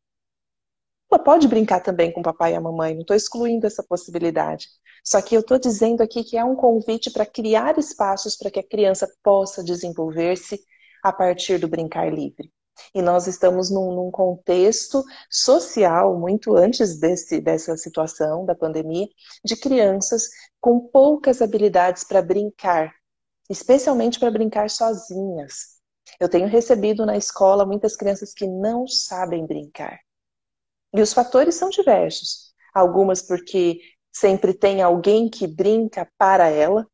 Ela 1.11 1.21
pode 1.21 1.47
brincar 1.47 1.81
também 1.81 2.11
com 2.11 2.21
o 2.21 2.23
papai 2.23 2.53
e 2.53 2.55
a 2.55 2.61
mamãe, 2.61 2.93
não 2.93 3.01
estou 3.01 3.15
excluindo 3.15 3.67
essa 3.67 3.83
possibilidade. 3.83 4.67
Só 5.03 5.21
que 5.21 5.35
eu 5.35 5.41
estou 5.41 5.59
dizendo 5.59 6.01
aqui 6.01 6.23
que 6.23 6.37
é 6.37 6.43
um 6.43 6.55
convite 6.55 7.11
para 7.11 7.25
criar 7.25 7.77
espaços 7.77 8.37
para 8.37 8.51
que 8.51 8.59
a 8.59 8.67
criança 8.67 9.11
possa 9.23 9.63
desenvolver-se 9.63 10.61
a 11.03 11.11
partir 11.11 11.57
do 11.57 11.67
brincar 11.67 12.11
livre. 12.13 12.51
E 12.95 13.01
nós 13.01 13.27
estamos 13.27 13.69
num, 13.69 13.93
num, 13.93 14.11
contexto 14.11 15.03
social, 15.29 16.17
muito 16.17 16.55
antes 16.55 16.99
desse, 16.99 17.41
dessa 17.41 17.75
situação 17.77 18.45
da 18.45 18.55
pandemia, 18.55 19.07
de 19.43 19.55
crianças 19.55 20.29
com 20.59 20.79
poucas 20.79 21.41
habilidades 21.41 22.03
para 22.03 22.21
brincar, 22.21 22.93
especialmente 23.51 24.19
para 24.19 24.31
brincar 24.31 24.69
sozinhas. 24.69 25.79
Eu 26.19 26.29
tenho 26.29 26.47
recebido 26.47 27.05
na 27.05 27.17
escola 27.17 27.65
muitas 27.65 27.95
crianças 27.95 28.33
que 28.33 28.47
não 28.47 28.87
sabem 28.87 29.45
brincar. 29.45 29.99
E 30.93 31.01
os 31.01 31.13
fatores 31.13 31.55
são 31.55 31.69
diversos. 31.69 32.53
Algumas 32.73 33.21
porque 33.21 33.79
sempre 34.11 34.53
tem 34.53 34.81
alguém 34.81 35.29
que 35.29 35.47
brinca 35.47 36.09
para 36.17 36.49
ela, 36.49 36.87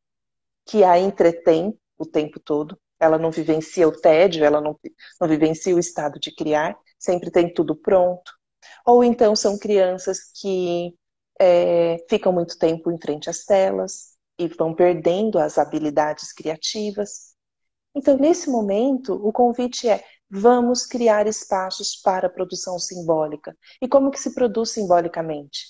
que 0.65 0.83
a 0.83 0.99
entretém 0.99 1.79
o 1.97 2.05
tempo 2.05 2.39
todo 2.39 2.77
ela 2.99 3.19
não 3.19 3.29
vivencia 3.29 3.87
o 3.87 3.91
tédio, 3.91 4.43
ela 4.43 4.59
não, 4.59 4.75
não 5.21 5.27
vivencia 5.27 5.75
o 5.75 5.79
estado 5.79 6.19
de 6.19 6.33
criar, 6.33 6.75
sempre 6.97 7.29
tem 7.29 7.53
tudo 7.53 7.75
pronto. 7.75 8.31
Ou 8.83 9.03
então 9.03 9.35
são 9.35 9.57
crianças 9.57 10.31
que 10.41 10.95
é, 11.39 11.97
ficam 12.09 12.33
muito 12.33 12.57
tempo 12.57 12.91
em 12.91 12.99
frente 12.99 13.29
às 13.29 13.45
telas 13.45 14.16
e 14.37 14.47
vão 14.47 14.73
perdendo 14.73 15.39
as 15.39 15.57
habilidades 15.57 16.33
criativas. 16.33 17.35
Então, 17.95 18.17
nesse 18.17 18.49
momento, 18.49 19.13
o 19.13 19.31
convite 19.31 19.89
é: 19.89 20.03
vamos 20.29 20.85
criar 20.85 21.27
espaços 21.27 21.95
para 21.95 22.27
a 22.27 22.31
produção 22.31 22.79
simbólica. 22.79 23.57
E 23.81 23.87
como 23.87 24.11
que 24.11 24.19
se 24.19 24.33
produz 24.33 24.71
simbolicamente? 24.71 25.65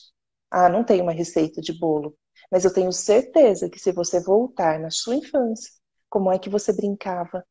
Ah, 0.52 0.69
não 0.69 0.84
tem 0.84 1.02
uma 1.02 1.11
receita 1.11 1.61
de 1.61 1.77
bolo, 1.77 2.15
mas 2.52 2.65
eu 2.65 2.73
tenho 2.73 2.91
certeza 2.91 3.69
que 3.69 3.80
se 3.80 3.91
você 3.91 4.22
voltar 4.22 4.80
na 4.80 4.89
sua 4.89 5.15
infância 5.15 5.72
como 6.10 6.31
é 6.31 6.39
que 6.39 6.49
você 6.49 6.73
brincava? 6.73 7.45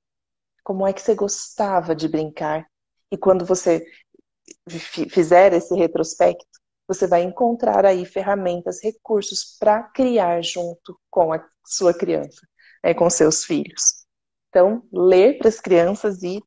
Como 0.65 0.87
é 0.87 0.93
que 0.93 1.01
você 1.01 1.15
gostava 1.15 1.95
de 1.95 2.09
brincar? 2.09 2.67
E 3.11 3.17
quando 3.17 3.45
você 3.45 3.85
fizer 5.11 5.53
esse 5.53 5.75
retrospecto, 5.75 6.56
você 6.87 7.07
vai 7.07 7.23
encontrar 7.23 7.85
aí 7.85 8.05
ferramentas, 8.05 8.83
recursos 8.83 9.57
para 9.59 9.83
criar 9.83 10.43
junto 10.43 10.99
com 11.11 11.33
a 11.33 11.45
sua 11.65 11.93
criança, 11.93 12.47
né, 12.83 12.95
com 12.95 13.09
seus 13.11 13.45
filhos. 13.45 14.07
Então, 14.49 14.83
ler 14.93 15.39
para 15.39 15.49
as 15.49 15.61
crianças 15.61 16.23
e 16.23 16.43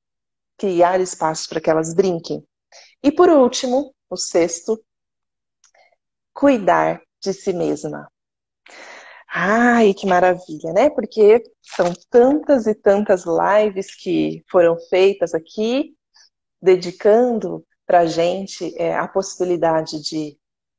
criar 0.57 0.99
espaços 0.99 1.47
para 1.47 1.61
que 1.61 1.69
elas 1.69 1.93
brinquem. 1.93 2.45
E 3.03 3.11
por 3.11 3.29
último, 3.29 3.93
o 4.09 4.17
sexto, 4.17 4.81
cuidar 6.33 7.01
de 7.21 7.33
si 7.33 7.53
mesma. 7.53 8.09
Ai, 9.31 9.93
que 9.93 10.07
maravilha, 10.07 10.73
né? 10.73 10.89
Porque 10.89 11.43
são 11.61 11.93
tantas 12.09 12.65
e 12.65 12.73
tantas 12.73 13.25
lives 13.25 13.95
que 13.95 14.43
foram 14.49 14.77
feitas 14.89 15.35
aqui, 15.35 15.95
dedicando 16.61 17.63
para 17.89 18.01
a 18.01 18.05
gente 18.05 18.71
é, 18.77 18.95
a 18.95 19.07
possibilidade 19.07 19.99
de 19.99 20.37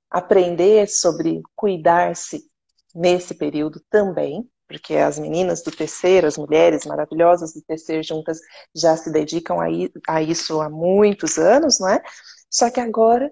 aprender 0.08 0.88
sobre 0.88 1.42
cuidar-se 1.56 2.48
nesse 2.94 3.34
período 3.34 3.82
também, 3.90 4.48
porque 4.68 4.94
as 4.94 5.18
meninas 5.18 5.60
do 5.60 5.72
terceiro, 5.72 6.28
as 6.28 6.38
mulheres 6.38 6.86
maravilhosas 6.86 7.52
do 7.52 7.62
terceiro 7.62 8.00
juntas 8.04 8.38
já 8.72 8.96
se 8.96 9.10
dedicam 9.10 9.58
a, 10.06 10.22
isso 10.22 10.60
há 10.60 10.70
muitos 10.70 11.36
anos, 11.36 11.80
não 11.80 11.88
é? 11.88 12.00
Só 12.48 12.70
que 12.70 12.78
agora 12.78 13.28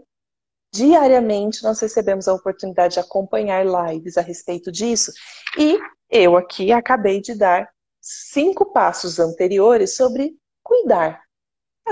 diariamente 0.74 1.62
nós 1.62 1.78
recebemos 1.78 2.26
a 2.26 2.34
oportunidade 2.34 2.94
de 2.94 3.00
acompanhar 3.00 3.64
lives 3.64 4.18
a 4.18 4.22
respeito 4.22 4.72
disso. 4.72 5.12
E 5.56 5.78
eu 6.10 6.36
aqui 6.36 6.72
acabei 6.72 7.20
de 7.20 7.32
dar 7.36 7.68
cinco 8.00 8.72
passos 8.72 9.20
anteriores 9.20 9.94
sobre 9.94 10.36
cuidar. 10.64 11.27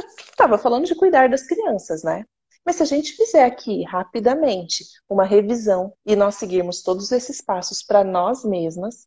Estava 0.05 0.59
falando 0.59 0.86
de 0.86 0.94
cuidar 0.94 1.28
das 1.28 1.47
crianças, 1.47 2.02
né? 2.02 2.24
Mas 2.64 2.77
se 2.77 2.82
a 2.82 2.86
gente 2.86 3.12
fizer 3.12 3.44
aqui 3.44 3.85
rapidamente 3.85 4.85
uma 5.09 5.24
revisão 5.24 5.93
e 6.05 6.16
nós 6.16 6.35
seguirmos 6.35 6.82
todos 6.82 7.12
esses 7.12 7.40
passos 7.40 7.82
para 7.82 8.02
nós 8.02 8.44
mesmas, 8.44 9.06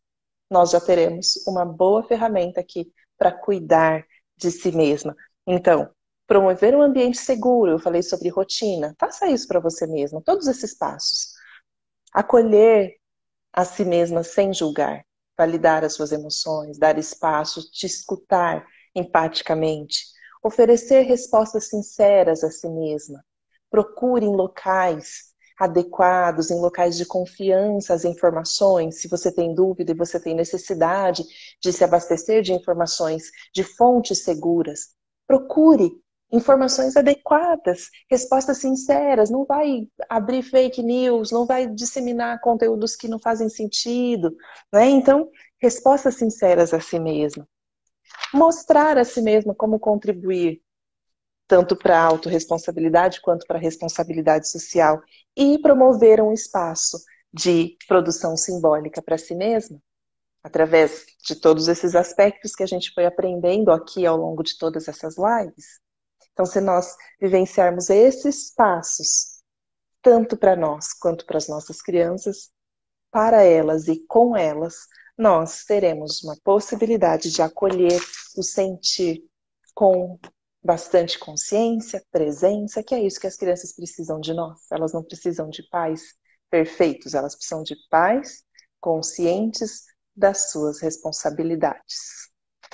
nós 0.50 0.70
já 0.70 0.80
teremos 0.80 1.36
uma 1.46 1.64
boa 1.64 2.02
ferramenta 2.02 2.60
aqui 2.60 2.90
para 3.18 3.30
cuidar 3.30 4.04
de 4.36 4.50
si 4.50 4.72
mesma. 4.72 5.14
Então, 5.46 5.90
promover 6.26 6.74
um 6.74 6.80
ambiente 6.80 7.18
seguro, 7.18 7.72
eu 7.72 7.78
falei 7.78 8.02
sobre 8.02 8.30
rotina. 8.30 8.94
Faça 8.98 9.28
isso 9.28 9.46
para 9.46 9.60
você 9.60 9.86
mesma, 9.86 10.22
todos 10.22 10.46
esses 10.46 10.74
passos. 10.76 11.32
Acolher 12.14 12.96
a 13.52 13.64
si 13.64 13.84
mesma 13.84 14.22
sem 14.22 14.54
julgar, 14.54 15.04
validar 15.36 15.84
as 15.84 15.92
suas 15.94 16.12
emoções, 16.12 16.78
dar 16.78 16.98
espaço, 16.98 17.70
te 17.70 17.84
escutar 17.86 18.66
empaticamente, 18.94 20.06
oferecer 20.42 21.02
respostas 21.02 21.68
sinceras 21.68 22.42
a 22.44 22.50
si 22.50 22.68
mesma. 22.68 23.24
Procure 23.70 24.24
em 24.24 24.34
locais 24.34 25.30
adequados, 25.58 26.50
em 26.50 26.58
locais 26.58 26.96
de 26.96 27.04
confiança 27.04 27.92
as 27.92 28.04
informações, 28.06 29.00
se 29.00 29.08
você 29.08 29.30
tem 29.30 29.54
dúvida 29.54 29.92
e 29.92 29.94
você 29.94 30.18
tem 30.18 30.34
necessidade 30.34 31.22
de 31.62 31.72
se 31.72 31.84
abastecer 31.84 32.42
de 32.42 32.54
informações 32.54 33.30
de 33.54 33.62
fontes 33.62 34.24
seguras, 34.24 34.94
procure 35.26 35.92
informações 36.32 36.96
adequadas, 36.96 37.90
respostas 38.10 38.58
sinceras, 38.58 39.30
não 39.30 39.44
vai 39.44 39.86
abrir 40.08 40.42
fake 40.42 40.82
news, 40.82 41.30
não 41.30 41.44
vai 41.44 41.66
disseminar 41.66 42.40
conteúdos 42.40 42.96
que 42.96 43.08
não 43.08 43.18
fazem 43.18 43.48
sentido, 43.48 44.34
né? 44.72 44.88
Então, 44.88 45.28
respostas 45.60 46.14
sinceras 46.14 46.72
a 46.72 46.80
si 46.80 46.98
mesma. 46.98 47.46
Mostrar 48.32 48.98
a 48.98 49.04
si 49.04 49.20
mesma 49.20 49.54
como 49.54 49.78
contribuir 49.78 50.62
tanto 51.50 51.74
para 51.74 51.98
a 51.98 52.04
autorresponsabilidade 52.04 53.20
quanto 53.20 53.44
para 53.44 53.58
a 53.58 53.60
responsabilidade 53.60 54.48
social, 54.48 55.02
e 55.36 55.58
promover 55.58 56.20
um 56.22 56.32
espaço 56.32 56.96
de 57.32 57.76
produção 57.88 58.36
simbólica 58.36 59.02
para 59.02 59.18
si 59.18 59.34
mesma, 59.34 59.82
através 60.44 61.06
de 61.26 61.34
todos 61.34 61.66
esses 61.66 61.96
aspectos 61.96 62.54
que 62.54 62.62
a 62.62 62.66
gente 62.66 62.92
foi 62.94 63.04
aprendendo 63.04 63.72
aqui 63.72 64.06
ao 64.06 64.16
longo 64.16 64.44
de 64.44 64.56
todas 64.58 64.86
essas 64.86 65.16
lives. 65.18 65.80
Então, 66.32 66.46
se 66.46 66.60
nós 66.60 66.94
vivenciarmos 67.20 67.90
esses 67.90 68.54
passos, 68.54 69.42
tanto 70.00 70.36
para 70.36 70.54
nós 70.54 70.92
quanto 70.92 71.26
para 71.26 71.38
as 71.38 71.48
nossas 71.48 71.82
crianças, 71.82 72.50
para 73.10 73.42
elas 73.42 73.88
e 73.88 74.06
com 74.06 74.36
elas, 74.36 74.86
nós 75.20 75.64
teremos 75.64 76.24
uma 76.24 76.34
possibilidade 76.42 77.30
de 77.30 77.42
acolher 77.42 78.00
o 78.38 78.42
sentir 78.42 79.22
com 79.74 80.18
bastante 80.64 81.18
consciência, 81.18 82.02
presença, 82.10 82.82
que 82.82 82.94
é 82.94 83.02
isso 83.02 83.20
que 83.20 83.26
as 83.26 83.36
crianças 83.36 83.74
precisam 83.74 84.18
de 84.18 84.32
nós. 84.32 84.60
Elas 84.72 84.94
não 84.94 85.04
precisam 85.04 85.50
de 85.50 85.62
pais 85.68 86.14
perfeitos, 86.48 87.12
elas 87.12 87.36
precisam 87.36 87.62
de 87.62 87.76
pais 87.90 88.42
conscientes 88.80 89.84
das 90.16 90.50
suas 90.50 90.80
responsabilidades. 90.80 92.29